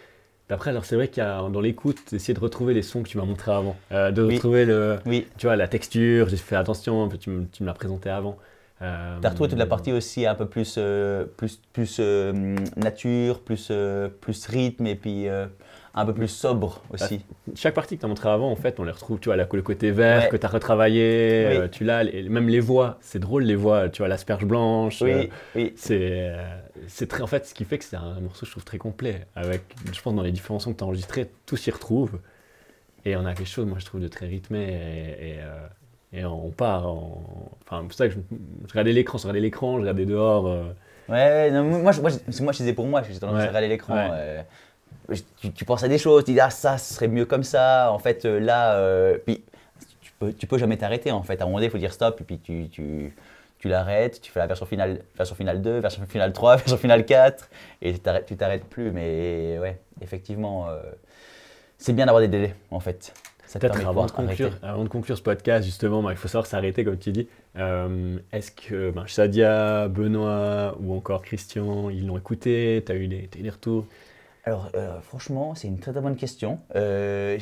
Après, 0.49 0.69
alors 0.71 0.83
c'est 0.83 0.95
vrai 0.95 1.07
qu'il 1.07 1.23
y 1.23 1.25
a 1.25 1.37
dans 1.49 1.61
l'écoute, 1.61 2.11
essayer 2.11 2.33
de 2.33 2.39
retrouver 2.39 2.73
les 2.73 2.81
sons 2.81 3.03
que 3.03 3.07
tu 3.09 3.17
m'as 3.17 3.23
montré 3.25 3.51
avant, 3.51 3.75
Euh, 3.91 4.11
de 4.11 4.21
Oui. 4.23 4.35
retrouver 4.35 4.65
le, 4.65 4.99
Oui, 5.05 5.27
tu 5.37 5.45
vois, 5.47 5.55
la 5.55 5.67
texture. 5.67 6.27
J'ai 6.27 6.37
fait 6.37 6.55
attention. 6.57 7.07
Tu, 7.09 7.29
me- 7.29 7.45
tu 7.45 7.63
me 7.63 7.67
l'as 7.67 7.73
présenté 7.73 8.09
avant. 8.09 8.37
Euh, 8.81 9.17
tu 9.21 9.27
as 9.27 9.29
retrouvé 9.29 9.49
toute 9.49 9.59
la 9.59 9.65
partie 9.65 9.91
aussi 9.93 10.25
un 10.25 10.35
peu 10.35 10.47
plus, 10.47 10.75
euh, 10.77 11.25
plus, 11.37 11.61
plus 11.71 11.99
nature, 12.75 13.41
plus, 13.41 13.71
plus 14.19 14.45
rythme 14.47 14.87
et 14.87 14.95
puis 14.95 15.27
euh, 15.29 15.45
un 15.93 16.05
peu 16.05 16.13
plus 16.13 16.27
sobre 16.29 16.81
aussi. 16.93 17.25
chaque 17.55 17.73
partie 17.73 17.95
que 17.95 17.99
tu 18.01 18.05
as 18.05 18.07
montré 18.09 18.29
avant, 18.29 18.49
en 18.49 18.55
fait, 18.55 18.79
on 18.79 18.83
les 18.83 18.91
retrouve, 18.91 19.19
tu 19.19 19.27
vois, 19.29 19.35
la- 19.35 19.47
le 19.51 19.61
côté 19.61 19.91
vert 19.91 20.23
Ouais. 20.23 20.29
que 20.29 20.37
tu 20.37 20.45
as 20.45 20.49
retravaillé, 20.49 21.45
Oui. 21.49 21.55
euh, 21.57 21.67
tu 21.67 21.83
l'as, 21.83 22.03
même 22.05 22.47
les 22.47 22.59
voix, 22.61 22.97
c'est 23.01 23.19
drôle 23.19 23.43
les 23.43 23.55
voix, 23.55 23.89
tu 23.89 23.99
vois, 23.99 24.07
l'asperge 24.07 24.45
blanche. 24.45 25.01
euh, 25.01 25.23
Oui, 25.23 25.29
oui. 25.55 25.73
c'est, 25.75 25.97
euh, 26.01 26.37
c'est 26.87 27.07
très, 27.09 27.21
en 27.23 27.27
fait, 27.27 27.45
ce 27.45 27.53
qui 27.53 27.65
fait 27.65 27.77
que 27.77 27.83
c'est 27.83 27.97
un 27.97 28.19
morceau, 28.21 28.45
je 28.45 28.51
trouve, 28.51 28.63
très 28.63 28.77
complet. 28.77 29.27
Avec, 29.35 29.63
je 29.91 30.01
pense, 30.01 30.15
dans 30.15 30.23
les 30.23 30.31
différents 30.31 30.59
sons 30.59 30.71
que 30.73 30.77
tu 30.77 30.83
as 30.83 30.87
enregistrés, 30.87 31.29
tout 31.45 31.57
s'y 31.57 31.71
retrouve. 31.71 32.19
Et 33.03 33.15
on 33.17 33.25
a 33.25 33.33
quelque 33.33 33.47
chose, 33.49 33.65
moi, 33.65 33.79
je 33.79 33.85
trouve, 33.85 33.99
de 34.01 34.07
très 34.07 34.27
rythmé. 34.27 34.59
Et, 34.63 35.29
et, 35.31 35.35
euh, 35.39 35.67
et 36.13 36.25
on 36.25 36.51
part. 36.51 36.87
en- 36.87 37.51
Enfin, 37.65 37.79
c'est 37.81 37.87
pour 37.87 37.93
ça 37.93 38.07
que 38.07 38.13
je, 38.13 38.19
je 38.67 38.71
regardais 38.71 38.93
l'écran, 38.93 39.17
je 39.17 39.23
regardais 39.23 39.39
l'écran, 39.41 39.75
je 39.75 39.81
regardais 39.81 40.05
dehors. 40.05 40.47
euh, 40.47 40.63
Ouais, 41.09 41.51
non, 41.51 41.63
moi, 41.63 41.91
je- 41.91 41.99
moi, 42.01 42.09
je- 42.09 42.43
moi, 42.43 42.53
je 42.53 42.57
disais 42.59 42.73
pour 42.73 42.85
moi, 42.85 43.01
j'ai 43.01 43.19
tendance 43.19 43.37
Ouais, 43.37 43.43
à 43.43 43.47
regarder 43.47 43.67
l'écran. 43.67 43.95
ouais. 43.95 44.09
euh, 44.13 44.41
tu, 45.41 45.51
tu 45.51 45.65
penses 45.65 45.83
à 45.83 45.87
des 45.87 45.97
choses, 45.97 46.23
tu 46.25 46.33
dis, 46.33 46.39
ah, 46.39 46.49
ça, 46.49 46.77
ce 46.77 46.93
serait 46.93 47.07
mieux 47.07 47.25
comme 47.25 47.43
ça. 47.43 47.91
En 47.91 47.99
fait, 47.99 48.25
euh, 48.25 48.39
là, 48.39 48.75
euh, 48.75 49.17
puis 49.25 49.43
tu 50.01 50.11
peux, 50.19 50.33
tu 50.33 50.47
peux 50.47 50.57
jamais 50.57 50.77
t'arrêter. 50.77 51.11
En 51.11 51.23
fait, 51.23 51.39
à 51.41 51.43
un 51.43 51.47
moment 51.47 51.57
donné, 51.57 51.67
il 51.67 51.71
faut 51.71 51.77
dire 51.77 51.93
stop, 51.93 52.19
et 52.21 52.23
puis 52.23 52.39
tu, 52.39 52.67
tu, 52.69 53.15
tu 53.59 53.67
l'arrêtes, 53.69 54.21
tu 54.21 54.31
fais 54.31 54.39
la 54.39 54.47
version 54.47 54.65
finale, 54.65 55.01
version 55.17 55.35
finale 55.35 55.61
2, 55.61 55.79
version 55.79 56.03
finale 56.07 56.33
3, 56.33 56.55
version 56.57 56.77
finale 56.77 57.05
4, 57.05 57.49
et 57.81 57.93
tu 57.93 57.99
t'arrêtes- 57.99 58.65
plus. 58.65 58.91
Mais 58.91 59.57
ouais, 59.59 59.79
effectivement, 60.01 60.67
euh, 60.69 60.81
c'est 61.77 61.93
bien 61.93 62.05
d'avoir 62.05 62.21
des 62.21 62.27
délais, 62.27 62.55
en 62.71 62.79
fait. 62.79 63.13
Peut-être 63.59 63.85
avant 63.89 64.05
de, 64.05 64.11
conclure, 64.11 64.51
avant 64.63 64.83
de 64.85 64.87
conclure 64.89 65.17
ce 65.17 65.21
podcast, 65.21 65.65
justement, 65.65 66.01
bah, 66.01 66.11
il 66.11 66.15
faut 66.17 66.29
savoir 66.29 66.45
s'arrêter, 66.45 66.85
comme 66.85 66.97
tu 66.97 67.11
dis. 67.11 67.27
Euh, 67.57 68.17
Est-ce 68.31 68.49
que 68.49 68.91
ben, 68.91 69.05
Shadia, 69.07 69.89
Benoît 69.89 70.77
ou 70.79 70.95
encore 70.95 71.21
Christian, 71.21 71.89
ils 71.89 72.07
l'ont 72.07 72.17
écouté? 72.17 72.81
Tu 72.85 72.91
as 72.93 72.95
eu 72.95 73.07
des, 73.09 73.27
t'as 73.29 73.39
eu 73.39 73.41
des 73.41 73.49
retours? 73.49 73.85
Alors, 74.43 74.69
euh, 74.75 74.99
franchement, 75.01 75.53
c'est 75.53 75.67
une 75.67 75.79
très 75.79 75.91
très 75.91 76.01
bonne 76.01 76.15
question. 76.15 76.59
Euh, 76.75 77.37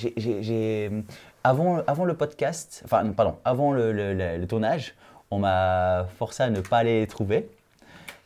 avant, 1.43 1.81
avant 1.87 2.03
le 2.03 2.13
podcast, 2.15 2.81
enfin, 2.83 3.09
pardon, 3.11 3.37
avant 3.45 3.71
le, 3.71 4.45
tournage, 4.45 4.95
on 5.31 5.39
m'a 5.39 6.07
forcé 6.17 6.43
à 6.43 6.49
ne 6.49 6.59
pas 6.59 6.83
les 6.83 7.07
trouver. 7.07 7.49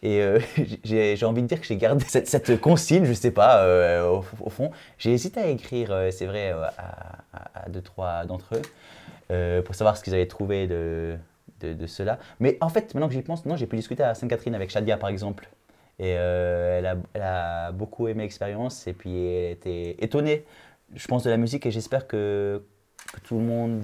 Et 0.01 0.21
euh, 0.21 0.39
j'ai 0.83 1.23
envie 1.23 1.43
de 1.43 1.47
dire 1.47 1.61
que 1.61 1.67
j'ai 1.67 1.77
gardé 1.77 2.03
cette, 2.07 2.59
consigne, 2.59 3.05
je 3.05 3.13
sais 3.13 3.31
pas, 3.31 3.63
au, 4.09 4.49
fond. 4.49 4.71
J'ai 4.97 5.13
hésité 5.13 5.39
à 5.39 5.47
écrire, 5.47 5.95
c'est 6.11 6.25
vrai, 6.25 6.49
à, 6.49 6.73
à- 7.33 7.65
à 7.65 7.69
deux, 7.69 7.81
trois 7.81 8.25
d'entre 8.25 8.55
eux, 8.55 9.61
pour 9.61 9.75
savoir 9.75 9.97
ce 9.97 10.03
qu'ils 10.03 10.15
avaient 10.15 10.27
trouvé 10.27 10.65
de 10.67 11.17
cela. 11.85 12.17
Mais 12.39 12.57
en 12.59 12.69
fait, 12.69 12.95
maintenant 12.95 13.07
que 13.07 13.13
j'y 13.13 13.21
pense, 13.21 13.45
non, 13.45 13.55
j'ai 13.55 13.67
pu 13.67 13.75
discuter 13.75 14.01
à 14.01 14.15
Sainte-Catherine 14.15 14.55
avec 14.55 14.71
Shadia, 14.71 14.97
par 14.97 15.09
exemple. 15.09 15.47
Et 15.99 16.15
euh, 16.17 16.79
elle, 17.13 17.21
a, 17.21 17.71
beaucoup 17.71 18.07
aimé 18.07 18.23
l'expérience 18.23 18.87
et 18.87 18.93
puis 18.93 19.15
elle 19.15 19.51
était 19.51 19.95
étonnée, 19.99 20.43
je 20.95 21.07
pense, 21.07 21.23
de 21.23 21.29
la 21.29 21.37
musique 21.37 21.65
et 21.65 21.71
j'espère 21.71 22.07
que, 22.07 22.63
tout 23.23 23.37
le 23.37 23.43
monde... 23.43 23.83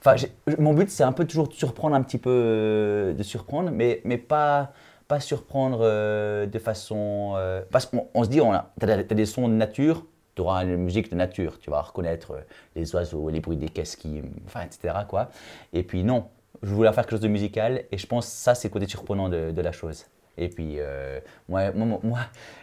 Enfin, 0.00 0.16
mon 0.58 0.74
but, 0.74 0.90
c'est 0.90 1.04
un 1.04 1.12
peu 1.12 1.24
toujours 1.24 1.48
de 1.48 1.52
surprendre 1.52 1.94
un 1.94 2.02
petit 2.02 2.18
peu, 2.18 2.30
euh, 2.30 3.12
de 3.14 3.22
surprendre, 3.22 3.70
mais, 3.70 4.00
mais 4.04 4.18
pas, 4.18 4.72
pas 5.06 5.20
surprendre 5.20 5.78
euh, 5.82 6.46
de 6.46 6.58
façon... 6.58 7.36
parce 7.70 7.86
qu'on 7.86 8.08
on 8.14 8.24
se 8.24 8.28
dit, 8.28 8.40
tu 8.80 8.90
as, 8.90 9.02
des 9.02 9.26
sons 9.26 9.48
de 9.48 9.54
nature, 9.54 10.04
tu 10.34 10.42
auras 10.42 10.64
une 10.64 10.76
musique 10.76 11.10
de 11.10 11.16
nature, 11.16 11.60
tu 11.60 11.70
vas 11.70 11.80
reconnaître 11.80 12.34
les 12.74 12.94
oiseaux, 12.96 13.28
les 13.28 13.40
bruits 13.40 13.56
des 13.56 13.68
caisses 13.68 13.94
qui... 13.94 14.22
Enfin, 14.46 14.62
etc. 14.62 14.94
Quoi. 15.08 15.30
Et 15.72 15.84
puis 15.84 16.02
non, 16.02 16.26
je 16.62 16.74
voulais 16.74 16.92
faire 16.92 17.04
quelque 17.04 17.12
chose 17.12 17.20
de 17.20 17.28
musical 17.28 17.84
et 17.92 17.96
je 17.96 18.06
pense 18.06 18.26
que 18.26 18.32
ça, 18.32 18.56
c'est 18.56 18.68
le 18.68 18.72
côté 18.72 18.88
surprenant 18.88 19.28
de 19.28 19.60
la 19.62 19.72
chose. 19.72 20.04
Et 20.36 20.48
puis, 20.48 20.76
euh, 20.78 21.20
moi, 21.48 21.70
moi, 21.72 22.00
moi, 22.02 22.18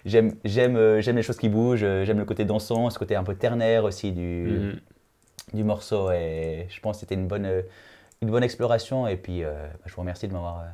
j'aime, 0.06 0.36
j'aime, 0.44 0.76
euh, 0.76 1.02
j'aime 1.02 1.16
les 1.16 1.24
choses 1.24 1.38
qui 1.38 1.50
bougent, 1.50 1.84
euh, 1.84 2.04
j'aime 2.06 2.18
le 2.20 2.26
côté 2.26 2.44
dansant, 2.46 2.90
ce 2.90 3.00
côté 3.00 3.16
un 3.16 3.24
peu 3.24 3.36
ternaire 3.36 3.84
aussi 3.86 4.12
du, 4.12 4.48
Mhm. 4.50 4.80
du 5.54 5.64
morceau. 5.64 6.12
Et 6.12 6.68
je 6.70 6.80
pense 6.82 6.98
que 6.98 7.00
c'était 7.02 7.16
une 7.16 7.28
bonne, 7.28 7.48
une 8.22 8.30
bonne 8.30 8.44
exploration. 8.44 9.08
Et 9.08 9.16
puis, 9.18 9.44
euh, 9.44 9.68
je 9.86 9.94
vous 9.94 10.02
remercie 10.02 10.28
de 10.28 10.34
m'avoir 10.34 10.66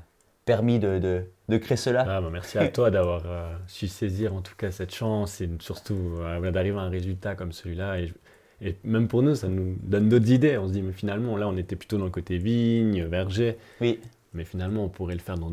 permis 0.45 0.79
de, 0.79 0.97
de, 0.97 1.23
de 1.49 1.57
créer 1.57 1.77
cela. 1.77 2.05
Ah, 2.07 2.21
bah, 2.21 2.29
merci 2.31 2.57
à 2.57 2.67
toi 2.69 2.89
d'avoir 2.89 3.23
euh, 3.25 3.53
su 3.67 3.87
saisir 3.87 4.33
en 4.33 4.41
tout 4.41 4.55
cas 4.57 4.71
cette 4.71 4.95
chance 4.95 5.41
et 5.41 5.49
surtout 5.59 5.95
voilà, 6.15 6.51
d'arriver 6.51 6.77
à 6.79 6.81
un 6.81 6.89
résultat 6.89 7.35
comme 7.35 7.51
celui-là. 7.51 7.99
Et, 7.99 8.13
et 8.61 8.75
même 8.83 9.07
pour 9.07 9.21
nous, 9.21 9.35
ça 9.35 9.47
nous 9.49 9.75
donne 9.83 10.09
d'autres 10.09 10.31
idées. 10.31 10.57
On 10.57 10.67
se 10.67 10.73
dit, 10.73 10.81
mais 10.81 10.93
finalement, 10.93 11.37
là, 11.37 11.47
on 11.47 11.57
était 11.57 11.75
plutôt 11.75 11.97
dans 11.99 12.05
le 12.05 12.11
côté 12.11 12.37
vigne, 12.39 13.03
verger, 13.03 13.57
Oui, 13.81 13.99
mais 14.33 14.45
finalement, 14.45 14.85
on 14.85 14.89
pourrait 14.89 15.13
le 15.15 15.19
faire 15.21 15.37
dans 15.37 15.51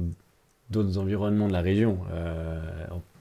d'autres 0.71 0.99
environnements 0.99 1.49
de 1.49 1.53
la 1.53 1.61
région. 1.61 1.99
Euh, 2.12 2.61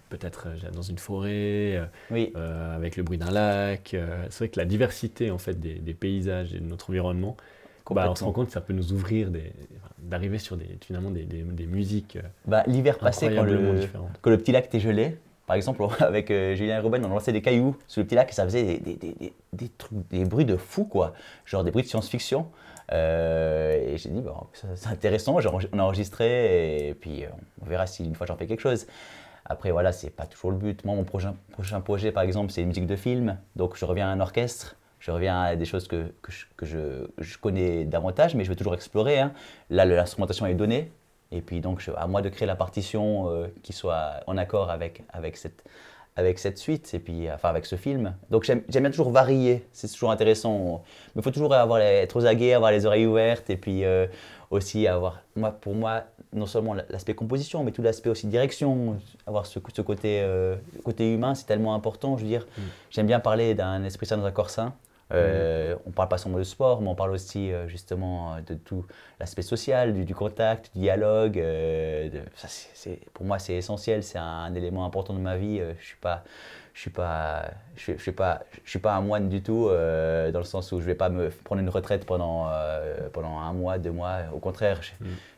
Peut-être 0.09 0.47
euh, 0.47 0.71
dans 0.71 0.83
une 0.83 0.99
forêt, 0.99 1.75
euh, 1.75 1.85
oui, 2.11 2.31
avec 2.35 2.97
le 2.97 3.03
bruit 3.03 3.17
d'un 3.17 3.31
lac. 3.31 3.95
c'est 4.29 4.37
vrai 4.37 4.49
que 4.49 4.59
la 4.59 4.65
diversité 4.65 5.31
en 5.31 5.39
fait 5.39 5.59
des, 5.59 5.75
des 5.75 5.93
paysages 5.95 6.53
et 6.53 6.59
de 6.59 6.65
notre 6.65 6.91
environnement, 6.91 7.35
bah, 7.89 8.09
on 8.11 8.15
se 8.15 8.23
rend 8.23 8.31
compte 8.31 8.47
que 8.47 8.53
ça 8.53 8.61
peut 8.61 8.73
nous 8.73 8.93
ouvrir 8.93 9.29
d'arriver 9.97 10.37
sur 10.37 10.55
des, 10.55 10.77
finalement 10.81 11.09
des, 11.09 11.23
des, 11.23 11.41
des 11.41 11.65
musiques 11.65 12.19
Bah, 12.45 12.63
L'hiver 12.67 12.99
passé, 12.99 13.33
quand 13.33 13.43
le, 13.43 14.37
petit 14.37 14.51
lac 14.51 14.65
était 14.65 14.79
gelé, 14.79 15.17
par 15.45 15.55
exemple, 15.55 15.83
avec 15.99 16.31
euh, 16.31 16.55
Julien 16.55 16.77
et 16.77 16.79
Ruben, 16.79 17.03
on 17.05 17.09
lançait 17.09 17.33
des 17.33 17.41
cailloux 17.41 17.75
sur 17.87 18.01
le 18.01 18.05
petit 18.07 18.15
lac 18.15 18.29
et 18.29 18.33
ça 18.33 18.45
faisait 18.45 18.79
des 18.79 19.69
trucs, 19.77 20.07
des 20.09 20.25
bruits 20.25 20.45
de 20.45 20.55
fou, 20.55 20.85
quoi. 20.85 21.13
Genre 21.45 21.63
des 21.63 21.71
bruits 21.71 21.83
de 21.83 21.87
science-fiction. 21.89 22.47
Euh, 22.93 23.93
et 23.93 23.97
j'ai 23.97 24.09
dit, 24.09 24.21
bon, 24.21 24.35
c'est 24.75 24.87
intéressant, 24.89 25.37
on 25.71 25.79
a 25.79 25.81
enregistré 25.81 26.89
et 26.89 26.93
puis 26.93 27.25
euh, 27.25 27.29
on 27.61 27.65
verra 27.65 27.87
si 27.87 28.05
une 28.05 28.15
fois 28.15 28.27
j'en 28.27 28.37
fais 28.37 28.45
quelque 28.45 28.61
chose. 28.61 28.85
Après, 29.45 29.71
voilà, 29.71 29.91
c'est 29.91 30.09
pas 30.09 30.25
toujours 30.25 30.51
le 30.51 30.57
but. 30.57 30.85
Moi, 30.85 30.95
mon 30.95 31.03
prochain, 31.03 31.35
projet, 31.83 32.11
par 32.11 32.23
exemple, 32.23 32.51
c'est 32.51 32.61
une 32.61 32.69
musique 32.69 32.87
de 32.87 32.95
film. 32.95 33.37
Donc, 33.55 33.75
je 33.75 33.83
reviens 33.83 34.07
à 34.07 34.11
un 34.11 34.19
orchestre. 34.21 34.77
Je 34.99 35.11
reviens 35.11 35.41
à 35.41 35.55
des 35.57 35.65
choses 35.65 35.87
que, 35.89 36.13
que, 36.21 36.65
je, 36.65 37.07
je, 37.17 37.37
connais 37.37 37.83
davantage, 37.83 38.35
mais 38.35 38.45
je 38.45 38.49
vais 38.49 38.55
toujours 38.55 38.73
explorer. 38.73 39.19
hein. 39.19 39.33
Là, 39.69 39.83
l'instrumentation 39.83 40.45
est 40.45 40.53
donnée. 40.53 40.91
Et 41.31 41.41
puis, 41.41 41.59
donc, 41.59 41.83
à 41.97 42.07
moi 42.07 42.21
de 42.21 42.29
créer 42.29 42.45
la 42.45 42.55
partition 42.55 43.29
euh, 43.29 43.47
qui 43.63 43.73
soit 43.73 44.21
en 44.27 44.37
accord 44.37 44.69
avec, 44.69 45.03
avec, 45.11 45.35
cette, 45.35 45.65
avec 46.15 46.37
cette 46.39 46.57
suite, 46.57 46.93
et 46.93 46.99
puis, 46.99 47.31
enfin, 47.31 47.49
avec 47.49 47.65
ce 47.65 47.75
film. 47.75 48.13
Donc, 48.29 48.43
j'aime 48.43 48.63
bien 48.67 48.91
toujours 48.91 49.09
varier. 49.09 49.65
C'est 49.71 49.91
toujours 49.91 50.11
intéressant. 50.11 50.83
Mais 51.15 51.21
il 51.21 51.23
faut 51.23 51.31
toujours 51.31 51.53
avoir 51.53 51.79
les, 51.79 51.85
être 51.85 52.15
aux 52.17 52.25
aguets, 52.25 52.53
avoir 52.53 52.71
les 52.71 52.85
oreilles 52.85 53.07
ouvertes, 53.07 53.49
et 53.49 53.57
puis 53.57 53.83
euh, 53.83 54.05
aussi 54.51 54.87
avoir, 54.87 55.21
moi, 55.35 55.51
pour 55.51 55.73
moi, 55.73 56.03
non 56.31 56.45
seulement 56.45 56.75
l'aspect 56.89 57.15
composition, 57.15 57.63
mais 57.63 57.71
tout 57.71 57.81
l'aspect 57.81 58.09
aussi 58.09 58.27
direction, 58.27 58.97
avoir 59.25 59.45
ce, 59.45 59.59
ce 59.73 59.81
côté, 59.81 60.21
euh, 60.21 60.55
côté 60.83 61.11
humain, 61.13 61.35
c'est 61.35 61.45
tellement 61.45 61.73
important. 61.73 62.17
Je 62.17 62.23
veux 62.23 62.29
dire, 62.29 62.47
j'aime 62.91 63.07
bien 63.07 63.19
parler 63.19 63.55
d'un 63.55 63.83
esprit 63.83 64.05
sain 64.05 64.17
dans 64.17 64.25
un 64.25 64.31
corps 64.31 64.49
sain. 64.49 64.73
Euh, 65.13 65.75
On 65.85 65.91
parle 65.91 66.09
pas 66.09 66.17
seulement 66.17 66.39
de 66.39 66.43
sport, 66.43 66.81
mais 66.81 66.87
on 66.87 66.95
parle 66.95 67.11
aussi 67.11 67.51
euh, 67.51 67.67
justement 67.67 68.35
euh, 68.35 68.41
de 68.41 68.55
tout 68.55 68.85
l'aspect 69.19 69.41
social, 69.41 69.93
du, 70.05 70.15
contact, 70.15 70.71
du 70.73 70.81
dialogue. 70.81 71.37
euh, 71.37 72.09
ça, 72.35 72.89
pour 73.13 73.25
moi, 73.25 73.39
c'est 73.39 73.53
essentiel, 73.53 74.03
c'est 74.03 74.17
un, 74.17 74.53
élément 74.55 74.85
important 74.85 75.13
de 75.13 75.19
ma 75.19 75.37
vie. 75.37 75.61
Je 75.79 75.85
suis 75.85 75.97
pas, 75.97 76.23
je 76.73 76.79
suis 76.81 76.89
pas, 76.89 77.45
je, 77.75 77.81
suis- 77.81 77.93
je 77.97 78.01
suis 78.01 78.11
pas, 78.11 78.41
je 78.63 78.69
suis 78.69 78.79
pas 78.79 78.95
un 78.95 79.01
moine 79.01 79.29
du 79.29 79.41
tout 79.43 79.67
euh, 79.69 80.31
dans 80.31 80.39
le 80.39 80.45
sens 80.45 80.71
où 80.71 80.79
je 80.81 80.85
vais 80.85 80.95
pas 80.95 81.09
me 81.09 81.29
prendre 81.29 81.61
une 81.61 81.69
retraite 81.69 82.05
pendant 82.05 82.47
euh, 82.49 83.09
pendant 83.13 83.37
un 83.39 83.53
mois, 83.53 83.77
deux 83.77 83.91
mois. 83.91 84.19
Au 84.33 84.39
contraire, 84.39 84.81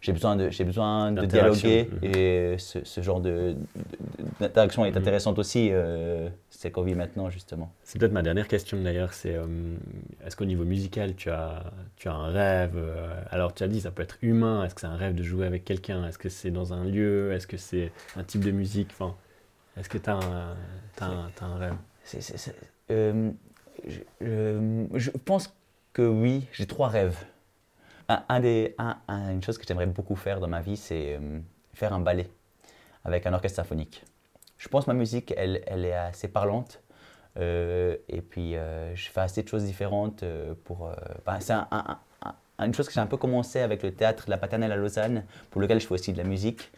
j'ai 0.01 0.11
Mm. 0.11 0.15
besoin 0.15 0.35
de 0.37 0.49
j'ai 0.49 0.63
besoin 0.63 1.11
de 1.11 1.25
dialoguer 1.25 1.89
Mhm. 1.91 1.99
et 2.15 2.55
ce, 2.57 2.79
ce 2.85 3.01
genre 3.01 3.19
de 3.19 3.55
d'interaction 4.39 4.85
est 4.85 4.91
Mhm. 4.91 4.97
intéressante 4.97 5.39
aussi. 5.39 5.69
euh, 5.71 6.29
c'est 6.49 6.71
qu'on 6.71 6.83
vit 6.83 6.95
maintenant 6.95 7.29
justement. 7.29 7.69
C'est 7.83 7.99
peut-être 7.99 8.13
ma 8.13 8.21
dernière 8.21 8.47
question 8.47 8.81
d'ailleurs, 8.81 9.13
c'est 9.13 9.35
euh, 9.35 9.45
est-ce 10.25 10.37
qu'au 10.37 10.45
niveau 10.45 10.63
musical 10.63 11.13
tu 11.15 11.29
as, 11.29 11.63
tu 11.97 12.07
as 12.07 12.13
un 12.13 12.27
rêve 12.31 12.77
Alors 13.29 13.53
tu 13.53 13.61
as 13.63 13.67
dit 13.67 13.81
ça 13.81 13.91
peut 13.91 14.03
être 14.03 14.17
humain, 14.21 14.63
est-ce 14.63 14.73
que 14.73 14.79
c'est 14.81 14.87
un 14.87 14.95
rêve 14.95 15.15
de 15.15 15.23
jouer 15.23 15.45
avec 15.47 15.65
quelqu'un? 15.65 16.07
Est-ce 16.07 16.17
que 16.17 16.29
c'est 16.29 16.51
dans 16.51 16.71
un 16.73 16.85
lieu? 16.85 17.33
Est-ce 17.33 17.45
que 17.45 17.57
c'est 17.57 17.91
un 18.15 18.23
type 18.23 18.41
de 18.43 18.51
musique? 18.51 18.89
Enfin, 18.93 19.15
Est-ce 19.77 19.89
que 19.89 19.97
tu 19.97 20.09
as, 20.09 20.13
un 20.13 20.55
t'as 21.35 21.45
un 21.45 21.57
rêve? 21.57 21.75
Euh, 22.91 23.31
je, 23.83 25.09
pense 25.11 25.53
que 25.93 26.01
oui, 26.01 26.47
j'ai 26.53 26.65
trois 26.65 26.87
rêves. 26.87 27.17
Un, 28.07 28.23
un 28.29 28.39
des, 28.39 28.75
un- 28.77 28.97
un- 29.07 29.31
une 29.31 29.43
chose 29.43 29.57
que 29.57 29.65
j'aimerais 29.67 29.87
beaucoup 29.87 30.15
faire 30.15 30.39
dans 30.39 30.47
ma 30.47 30.61
vie, 30.61 30.77
c'est 30.77 31.17
euh, 31.19 31.39
faire 31.73 31.93
un 31.93 31.99
ballet 31.99 32.29
avec 33.03 33.25
un 33.25 33.33
orchestre 33.33 33.57
symphonique. 33.57 34.03
Je 34.57 34.67
pense 34.69 34.85
que 34.85 34.91
ma 34.91 34.95
musique, 34.97 35.33
elle, 35.35 35.61
elle 35.67 35.85
est 35.85 35.93
assez 35.93 36.27
parlante. 36.27 36.81
euh, 37.37 37.97
et 38.07 38.21
puis, 38.21 38.53
je 38.93 39.09
fais 39.09 39.21
assez 39.21 39.43
de 39.43 39.47
choses 39.49 39.65
différentes 39.65 40.23
pour... 40.63 40.89
ben, 41.25 41.39
c'est 41.41 41.53
un- 41.53 41.67
une 42.59 42.73
chose 42.73 42.87
que 42.87 42.93
j'ai 42.93 42.99
un 43.01 43.05
peu 43.07 43.17
commencé 43.17 43.59
avec 43.59 43.83
le 43.83 43.91
théâtre 43.91 44.25
de 44.25 44.31
la 44.31 44.37
Paternelle 44.37 44.71
à 44.71 44.75
Lausanne, 44.77 45.23
pour 45.51 45.61
lequel 45.61 45.79
je 45.81 45.87
fais 45.87 45.93
aussi 45.93 46.13
de 46.13 46.17
la 46.17 46.23
musique. 46.23 46.71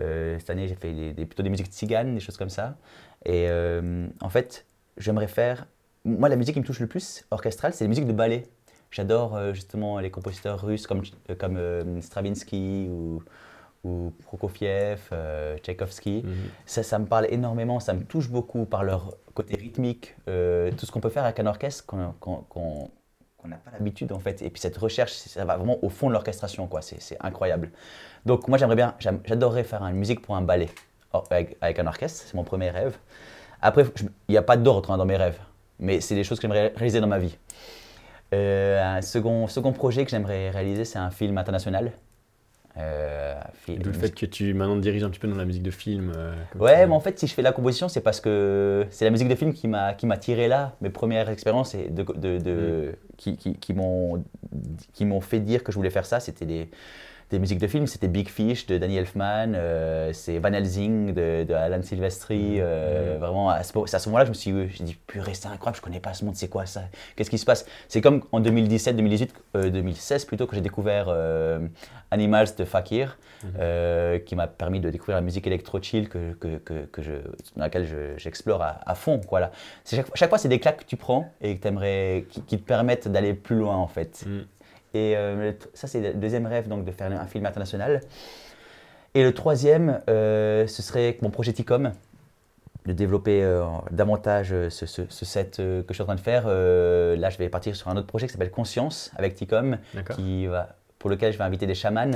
Euh, 0.00 0.38
cette 0.38 0.50
année, 0.50 0.66
j'ai 0.68 0.74
fait 0.74 0.92
des- 0.92 1.12
des- 1.12 1.26
plutôt 1.26 1.42
des 1.42 1.50
musiques 1.50 1.68
tziganes, 1.70 2.14
des 2.14 2.20
choses 2.20 2.36
comme 2.36 2.48
ça. 2.50 2.76
Et 3.24 3.46
euh, 3.48 4.06
en 4.20 4.28
fait, 4.28 4.66
j'aimerais 4.96 5.28
faire. 5.28 5.66
Moi, 6.04 6.28
la 6.28 6.36
musique 6.36 6.54
qui 6.54 6.60
me 6.60 6.64
touche 6.66 6.80
le 6.80 6.86
plus, 6.86 7.24
orchestrale, 7.30 7.72
c'est 7.74 7.84
les 7.84 7.88
musiques 7.88 8.06
de 8.06 8.12
ballet. 8.12 8.44
J'adore 8.90 9.36
euh, 9.36 9.52
justement 9.54 10.00
les 10.00 10.10
compositeurs 10.10 10.60
russes 10.62 10.86
comme, 10.86 11.02
comme 11.38 12.00
Stravinsky 12.02 12.88
ou, 12.90 13.22
ou 13.84 14.12
Prokofiev, 14.24 15.00
euh, 15.12 15.56
Tchaïkovski. 15.58 16.22
Mhm. 16.24 16.34
Ça, 16.66 16.82
ça 16.82 16.98
me 16.98 17.06
parle 17.06 17.26
énormément, 17.30 17.78
ça 17.78 17.92
me 17.92 18.02
touche 18.02 18.28
beaucoup 18.30 18.64
par 18.64 18.82
leur 18.82 19.14
côté 19.34 19.54
rythmique, 19.56 20.16
euh, 20.28 20.72
tout 20.76 20.86
ce 20.86 20.90
qu'on 20.92 21.00
peut 21.00 21.08
faire 21.08 21.24
avec 21.24 21.38
un 21.38 21.46
orchestre 21.46 21.86
qu'on 21.86 22.12
qu'on- 22.18 22.42
qu'on- 22.48 22.90
qu'on 23.40 23.48
n'a 23.48 23.56
pas 23.56 23.70
l'habitude 23.72 24.12
en 24.12 24.18
fait. 24.18 24.42
Et 24.42 24.50
puis 24.50 24.60
cette 24.60 24.76
recherche, 24.76 25.12
ça 25.12 25.44
va 25.44 25.56
vraiment 25.56 25.78
au 25.82 25.88
fond 25.88 26.08
de 26.08 26.12
l'orchestration, 26.12 26.66
quoi. 26.66 26.80
C'est 26.82 27.16
incroyable. 27.20 27.70
Donc 28.26 28.48
moi 28.48 28.58
j'aimerais 28.58 28.76
bien, 28.76 28.94
j'adorerais 28.98 29.64
faire 29.64 29.82
une 29.82 29.96
musique 29.96 30.22
pour 30.22 30.36
un 30.36 30.42
ballet 30.42 30.68
avec, 31.30 31.56
avec 31.60 31.78
un 31.78 31.86
orchestre, 31.86 32.24
c'est 32.26 32.34
mon 32.34 32.44
premier 32.44 32.70
rêve. 32.70 32.96
Après, 33.62 33.84
il 34.28 34.32
n'y 34.32 34.36
a 34.36 34.42
pas 34.42 34.56
d'ordre 34.56 34.90
hein, 34.90 34.96
dans 34.96 35.04
mes 35.04 35.16
rêves, 35.16 35.38
mais 35.78 36.00
c'est 36.00 36.14
des 36.14 36.24
choses 36.24 36.38
que 36.38 36.42
j'aimerais 36.42 36.72
réaliser 36.76 37.00
dans 37.00 37.06
ma 37.06 37.18
vie. 37.18 37.36
Euh, 38.32 38.82
un 38.82 39.02
second, 39.02 39.48
second 39.48 39.72
projet 39.72 40.04
que 40.04 40.10
j'aimerais 40.10 40.50
réaliser, 40.50 40.84
c'est 40.84 40.98
un 40.98 41.10
film 41.10 41.36
international. 41.36 41.92
Euh, 42.76 43.34
D'où 43.66 43.90
le 43.90 43.92
fait 43.92 44.14
que 44.14 44.26
tu 44.26 44.54
maintenant 44.54 44.76
te 44.76 44.80
diriges 44.80 45.02
un 45.02 45.10
petit 45.10 45.18
peu 45.18 45.26
dans 45.28 45.36
la 45.36 45.44
musique 45.44 45.62
de 45.64 45.70
film. 45.72 46.12
euh, 46.16 46.32
Ouais, 46.58 46.86
mais 46.86 46.92
en 46.94 47.00
fait, 47.00 47.18
si 47.18 47.26
je 47.26 47.34
fais 47.34 47.42
la 47.42 47.52
composition, 47.52 47.88
c'est 47.88 48.00
parce 48.00 48.20
que 48.20 48.86
c'est 48.90 49.04
la 49.04 49.10
musique 49.10 49.28
de 49.28 49.34
film 49.34 49.52
qui 49.52 49.66
m'a 49.68 49.92
qui 49.94 50.06
m'a 50.06 50.16
tiré 50.16 50.46
là. 50.48 50.76
Mes 50.80 50.90
premières 50.90 51.28
expériences 51.30 51.74
et 51.74 51.88
de, 51.90 52.02
de, 52.04 52.38
de- 52.38 52.94
qui, 53.16 53.36
qui, 53.36 53.54
qui 53.54 53.74
m'ont 53.74 54.24
qui 54.92 55.04
m'ont 55.04 55.20
fait 55.20 55.40
dire 55.40 55.64
que 55.64 55.72
je 55.72 55.76
voulais 55.76 55.90
faire 55.90 56.06
ça, 56.06 56.20
c'était 56.20 56.46
des, 56.46 56.70
des 57.30 57.38
musiques 57.38 57.58
de 57.58 57.66
film. 57.66 57.86
C'était 57.86 58.08
Big 58.08 58.28
Fish 58.28 58.66
de 58.66 58.78
Danny 58.78 58.96
Elfman, 58.96 59.52
euh, 59.54 60.12
c'est 60.12 60.38
Van 60.38 60.52
Helsing 60.52 61.12
de, 61.14 61.44
de 61.44 61.54
Alan 61.54 61.82
Silvestri. 61.82 62.56
euh, 62.58 63.16
Vraiment, 63.20 63.50
à 63.50 63.62
ce, 63.62 63.72
c'est 63.86 63.96
à 63.96 63.98
ce 63.98 64.08
moment-là, 64.08 64.24
je 64.24 64.30
me 64.30 64.34
suis 64.34 64.52
j'ai 64.70 64.84
dit 64.84 64.98
purée, 65.06 65.34
c'est 65.34 65.46
incroyable, 65.48 65.76
je 65.76 65.82
connais 65.82 66.00
pas 66.00 66.12
ce 66.14 66.24
monde, 66.24 66.34
c'est 66.36 66.48
quoi 66.48 66.66
ça? 66.66 66.82
Qu'est-ce 67.16 67.30
qui 67.30 67.38
se 67.38 67.44
passe? 67.46 67.66
C'est 67.88 68.00
comme 68.00 68.22
en 68.32 68.40
2017, 68.40 68.96
2018, 68.96 69.34
euh, 69.56 69.70
2016 69.70 70.24
plutôt 70.24 70.46
que 70.46 70.54
j'ai 70.56 70.60
découvert 70.62 71.06
euh, 71.08 71.60
Animals 72.10 72.48
de 72.58 72.64
Fakir 72.64 73.18
euh, 73.58 74.18
qui 74.18 74.34
m'a 74.36 74.46
permis 74.46 74.80
de 74.80 74.90
découvrir 74.90 75.16
la 75.16 75.22
musique 75.22 75.46
électro-chill 75.46 76.08
que, 76.08 76.32
que, 76.34 76.58
que, 76.58 76.84
que 76.86 77.02
je, 77.02 77.12
dans 77.56 77.62
laquelle 77.64 77.86
je- 77.86 78.18
j'explore 78.18 78.60
à, 78.62 78.80
à 78.84 78.94
fond. 78.94 79.20
quoi, 79.20 79.40
là. 79.40 79.50
Chaque, 79.88 80.06
chaque 80.14 80.28
fois, 80.28 80.38
c'est 80.38 80.48
des 80.48 80.58
claques 80.58 80.80
que 80.80 80.84
tu 80.84 80.96
prends 80.96 81.32
et 81.40 81.56
que 81.56 81.68
aimerais, 81.68 82.26
qui, 82.28 82.42
qui 82.42 82.58
te 82.58 82.64
permettent 82.66 83.08
d'aller 83.08 83.32
plus 83.34 83.56
loin, 83.56 83.76
en 83.76 83.86
fait. 83.86 84.24
Mm. 84.26 84.40
Et 84.94 85.16
euh, 85.16 85.52
ça, 85.74 85.86
c'est 85.86 86.00
le 86.00 86.14
deuxième 86.14 86.46
rêve, 86.46 86.68
donc, 86.68 86.84
de 86.84 86.90
faire 86.90 87.10
un 87.12 87.26
film 87.26 87.46
international. 87.46 88.00
Et 89.14 89.22
le 89.22 89.32
troisième, 89.32 90.00
euh, 90.08 90.66
ce 90.66 90.82
serait 90.82 91.16
mon 91.22 91.30
projet 91.30 91.52
Ticom, 91.52 91.92
de 92.86 92.92
développer 92.92 93.42
euh, 93.42 93.62
davantage 93.90 94.54
ce, 94.70 94.86
ce- 94.86 95.02
ce 95.08 95.24
set 95.24 95.56
que 95.58 95.84
je 95.88 95.92
suis 95.94 96.02
en 96.02 96.06
train 96.06 96.14
de 96.14 96.20
faire. 96.20 96.46
Là, 96.48 97.30
je 97.30 97.38
vais 97.38 97.48
partir 97.48 97.76
sur 97.76 97.88
un 97.88 97.96
autre 97.96 98.06
projet 98.06 98.26
qui 98.26 98.32
s'appelle 98.32 98.50
Conscience 98.50 99.10
avec 99.16 99.34
Ticom, 99.34 99.76
qui 100.16 100.46
va, 100.46 100.76
pour 100.98 101.10
lequel 101.10 101.32
je 101.32 101.38
vais 101.38 101.44
inviter 101.44 101.66
des 101.66 101.74
chamans 101.74 102.10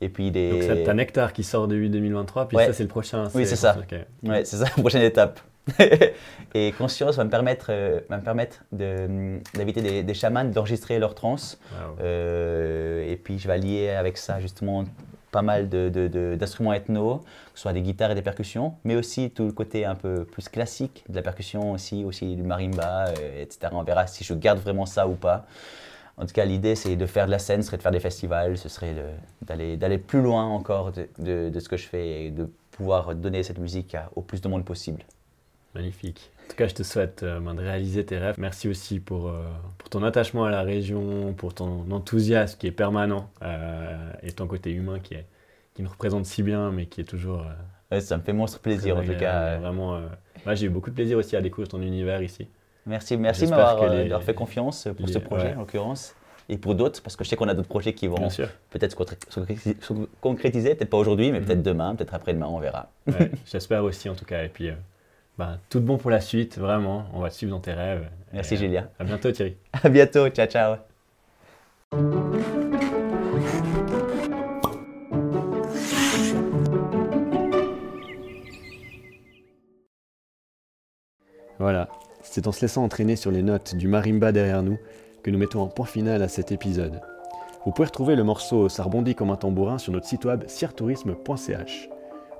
et 0.00 0.08
puis 0.08 0.30
des... 0.30 0.50
Donc 0.50 0.62
ça, 0.62 0.74
t'as 0.84 0.94
Nectar 0.94 1.32
qui 1.32 1.42
sort 1.42 1.68
début 1.68 1.88
2023, 1.88 2.48
puis 2.48 2.56
Ouais. 2.56 2.66
ça 2.66 2.72
c'est 2.72 2.82
le 2.82 2.88
prochain. 2.88 3.24
Oui, 3.34 3.46
c'est 3.46 3.56
ça. 3.56 3.76
ok. 3.78 3.98
Ouais, 4.28 4.44
c'est 4.44 4.56
ça 4.56 4.64
la 4.64 4.70
prochaine 4.82 5.02
étape. 5.02 5.40
et 6.54 6.72
conscience 6.72 7.16
va 7.16 7.24
me 7.24 7.30
permettre, 7.30 7.66
euh, 7.70 8.00
va 8.08 8.16
me 8.18 8.22
permettre 8.22 8.64
de- 8.72 9.38
d'inviter 9.54 9.82
des, 9.82 10.02
des 10.02 10.14
chamans 10.14 10.44
d'enregistrer 10.44 10.98
leurs 10.98 11.14
trans. 11.14 11.36
Wow. 11.36 11.96
Euh, 12.00 13.10
et 13.10 13.16
puis 13.16 13.38
je 13.38 13.46
vais 13.48 13.58
lier 13.58 13.90
avec 13.90 14.16
ça 14.18 14.40
justement 14.40 14.84
pas 15.30 15.42
mal 15.42 15.68
de- 15.68 15.88
de- 15.88 16.08
de- 16.08 16.34
d'instruments 16.34 16.72
ethno, 16.72 17.18
que 17.18 17.24
ce 17.54 17.62
soit 17.62 17.72
des 17.72 17.82
guitares 17.82 18.10
et 18.10 18.14
des 18.16 18.22
percussions, 18.22 18.74
mais 18.84 18.96
aussi 18.96 19.30
tout 19.30 19.44
le 19.46 19.52
côté 19.52 19.84
un 19.84 19.94
peu 19.94 20.24
plus 20.24 20.48
classique 20.48 21.04
de 21.08 21.14
la 21.14 21.22
percussion 21.22 21.70
aussi, 21.72 22.04
aussi 22.04 22.34
du 22.34 22.42
marimba, 22.42 23.08
euh, 23.10 23.42
etc. 23.42 23.68
On 23.72 23.82
verra 23.84 24.06
si 24.08 24.24
je 24.24 24.34
garde 24.34 24.58
vraiment 24.58 24.86
ça 24.86 25.06
ou 25.06 25.14
pas. 25.14 25.46
En 26.16 26.26
tout 26.26 26.32
cas, 26.34 26.44
l'idée, 26.44 26.74
c'est 26.74 26.96
de 26.96 27.06
faire 27.06 27.26
de 27.26 27.30
la 27.30 27.38
scène, 27.38 27.62
ce 27.62 27.68
serait 27.68 27.76
de 27.78 27.82
faire 27.82 27.92
des 27.92 28.00
festivals, 28.00 28.58
ce 28.58 28.68
serait 28.68 28.94
d'aller 29.42 29.76
d'aller 29.76 29.98
plus 29.98 30.20
loin 30.20 30.44
encore 30.44 30.90
de, 30.92 31.08
de- 31.18 31.48
de 31.48 31.60
ce 31.60 31.68
que 31.68 31.76
je 31.76 31.86
fais 31.86 32.24
et 32.24 32.30
de 32.30 32.50
pouvoir 32.72 33.14
donner 33.14 33.42
cette 33.44 33.58
musique 33.58 33.94
à- 33.94 34.10
au 34.16 34.22
plus 34.22 34.40
de 34.40 34.48
monde 34.48 34.64
possible. 34.64 35.02
Magnifique. 35.74 36.30
En 36.46 36.50
tout 36.50 36.56
cas, 36.56 36.66
je 36.66 36.74
te 36.74 36.82
souhaite 36.82 37.22
euh, 37.22 37.38
ben, 37.38 37.54
de 37.54 37.60
réaliser 37.60 38.04
tes 38.04 38.18
rêves. 38.18 38.34
Merci 38.38 38.68
aussi 38.68 38.98
pour, 38.98 39.28
euh, 39.28 39.44
pour 39.78 39.88
ton 39.88 40.02
attachement 40.02 40.44
à 40.44 40.50
la 40.50 40.62
région, 40.62 41.32
pour 41.34 41.54
ton 41.54 41.90
enthousiasme 41.90 42.58
qui 42.58 42.66
est 42.66 42.72
permanent 42.72 43.30
euh, 43.42 44.12
et 44.22 44.32
ton 44.32 44.46
côté 44.48 44.72
humain 44.72 44.98
qui, 44.98 45.14
est, 45.14 45.26
qui 45.74 45.82
nous 45.82 45.90
représente 45.90 46.26
si 46.26 46.42
bien, 46.42 46.70
mais 46.72 46.86
qui 46.86 47.00
est 47.00 47.04
toujours. 47.04 47.44
Ouais, 47.92 48.00
ça 48.00 48.16
me 48.16 48.22
fait 48.22 48.32
monstre 48.32 48.58
plaisir 48.58 48.96
en 48.96 49.04
tout 49.04 49.14
cas. 49.14 49.58
Vraiment, 49.58 50.00
moi, 50.44 50.54
j'ai 50.54 50.66
eu 50.66 50.70
beaucoup 50.70 50.90
de 50.90 50.94
plaisir 50.94 51.18
aussi 51.18 51.36
à 51.36 51.40
découvrir 51.40 51.68
ton 51.68 51.80
univers 51.82 52.22
ici. 52.22 52.48
Merci, 52.86 53.16
merci 53.16 53.44
de 53.44 53.50
m'avoir 53.50 54.22
fait 54.22 54.34
confiance 54.34 54.88
pour 54.96 55.08
ce 55.08 55.18
projet 55.18 55.48
ouais. 55.48 55.54
en 55.54 55.60
l'occurrence. 55.60 56.14
Et 56.48 56.58
pour 56.58 56.74
d'autres, 56.74 57.00
parce 57.00 57.14
que 57.14 57.22
je 57.22 57.28
sais 57.28 57.36
qu'on 57.36 57.46
a 57.46 57.54
d'autres 57.54 57.68
projets 57.68 57.92
qui 57.92 58.08
vont 58.08 58.28
peut-être 58.70 58.90
se 58.90 58.96
concré- 58.96 59.16
se 59.28 59.38
concrétiser, 59.38 59.76
se 59.80 59.92
concrétiser, 60.20 60.74
peut-être 60.74 60.90
pas 60.90 60.96
aujourd'hui, 60.96 61.30
mais 61.30 61.40
peut-être 61.40 61.62
demain, 61.62 61.94
peut-être 61.94 62.12
après-demain, 62.12 62.48
on 62.48 62.58
verra. 62.58 62.90
Ouais, 63.06 63.30
J'espère 63.46 63.84
aussi 63.84 64.08
en 64.08 64.16
tout 64.16 64.24
cas. 64.24 64.42
Et 64.42 64.48
puis, 64.48 64.68
euh, 64.68 64.74
ben, 65.40 65.58
tout 65.70 65.80
de 65.80 65.86
bon 65.86 65.96
pour 65.96 66.10
la 66.10 66.20
suite, 66.20 66.58
vraiment. 66.58 67.06
On 67.14 67.20
va 67.20 67.30
te 67.30 67.34
suivre 67.34 67.50
dans 67.50 67.60
tes 67.60 67.72
rêves. 67.72 68.06
Merci 68.34 68.56
euh, 68.56 68.58
Julien. 68.58 68.88
À 68.98 69.04
bientôt 69.04 69.32
Thierry. 69.32 69.56
À 69.82 69.88
bientôt, 69.88 70.28
ciao 70.28 70.46
ciao. 70.46 70.76
Voilà, 81.58 81.88
c'est 82.22 82.46
en 82.46 82.52
se 82.52 82.60
laissant 82.60 82.84
entraîner 82.84 83.16
sur 83.16 83.30
les 83.30 83.42
notes 83.42 83.74
du 83.74 83.88
marimba 83.88 84.32
derrière 84.32 84.62
nous 84.62 84.78
que 85.22 85.30
nous 85.30 85.38
mettons 85.38 85.64
un 85.64 85.68
point 85.68 85.86
final 85.86 86.22
à 86.22 86.28
cet 86.28 86.52
épisode. 86.52 87.00
Vous 87.64 87.72
pouvez 87.72 87.86
retrouver 87.86 88.14
le 88.14 88.24
morceau 88.24 88.68
Ça 88.68 88.82
rebondit 88.82 89.14
comme 89.14 89.30
un 89.30 89.36
tambourin 89.36 89.78
sur 89.78 89.94
notre 89.94 90.06
site 90.06 90.26
web 90.26 90.44
siertourisme.ch. 90.46 91.88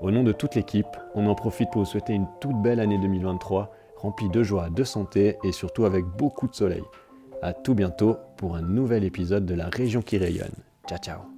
Au 0.01 0.11
nom 0.11 0.22
de 0.22 0.32
toute 0.32 0.55
l'équipe, 0.55 0.96
on 1.14 1.26
en 1.26 1.34
profite 1.34 1.70
pour 1.70 1.82
vous 1.82 1.90
souhaiter 1.90 2.14
une 2.14 2.26
toute 2.40 2.57
belle 2.62 2.80
année 2.80 2.98
2023, 2.98 3.70
remplie 3.96 4.30
de 4.30 4.42
joie, 4.42 4.70
de 4.70 4.82
santé 4.82 5.36
et 5.44 5.53
surtout 5.53 5.84
avec 5.84 6.05
beaucoup 6.05 6.48
de 6.48 6.55
soleil. 6.55 6.82
A 7.42 7.53
tout 7.53 7.74
bientôt 7.74 8.16
pour 8.36 8.57
un 8.57 8.62
nouvel 8.62 9.05
épisode 9.05 9.44
de 9.44 9.55
la 9.55 9.68
région 9.68 10.01
qui 10.01 10.16
rayonne. 10.16 10.55
Ciao 10.88 10.98
ciao 10.98 11.30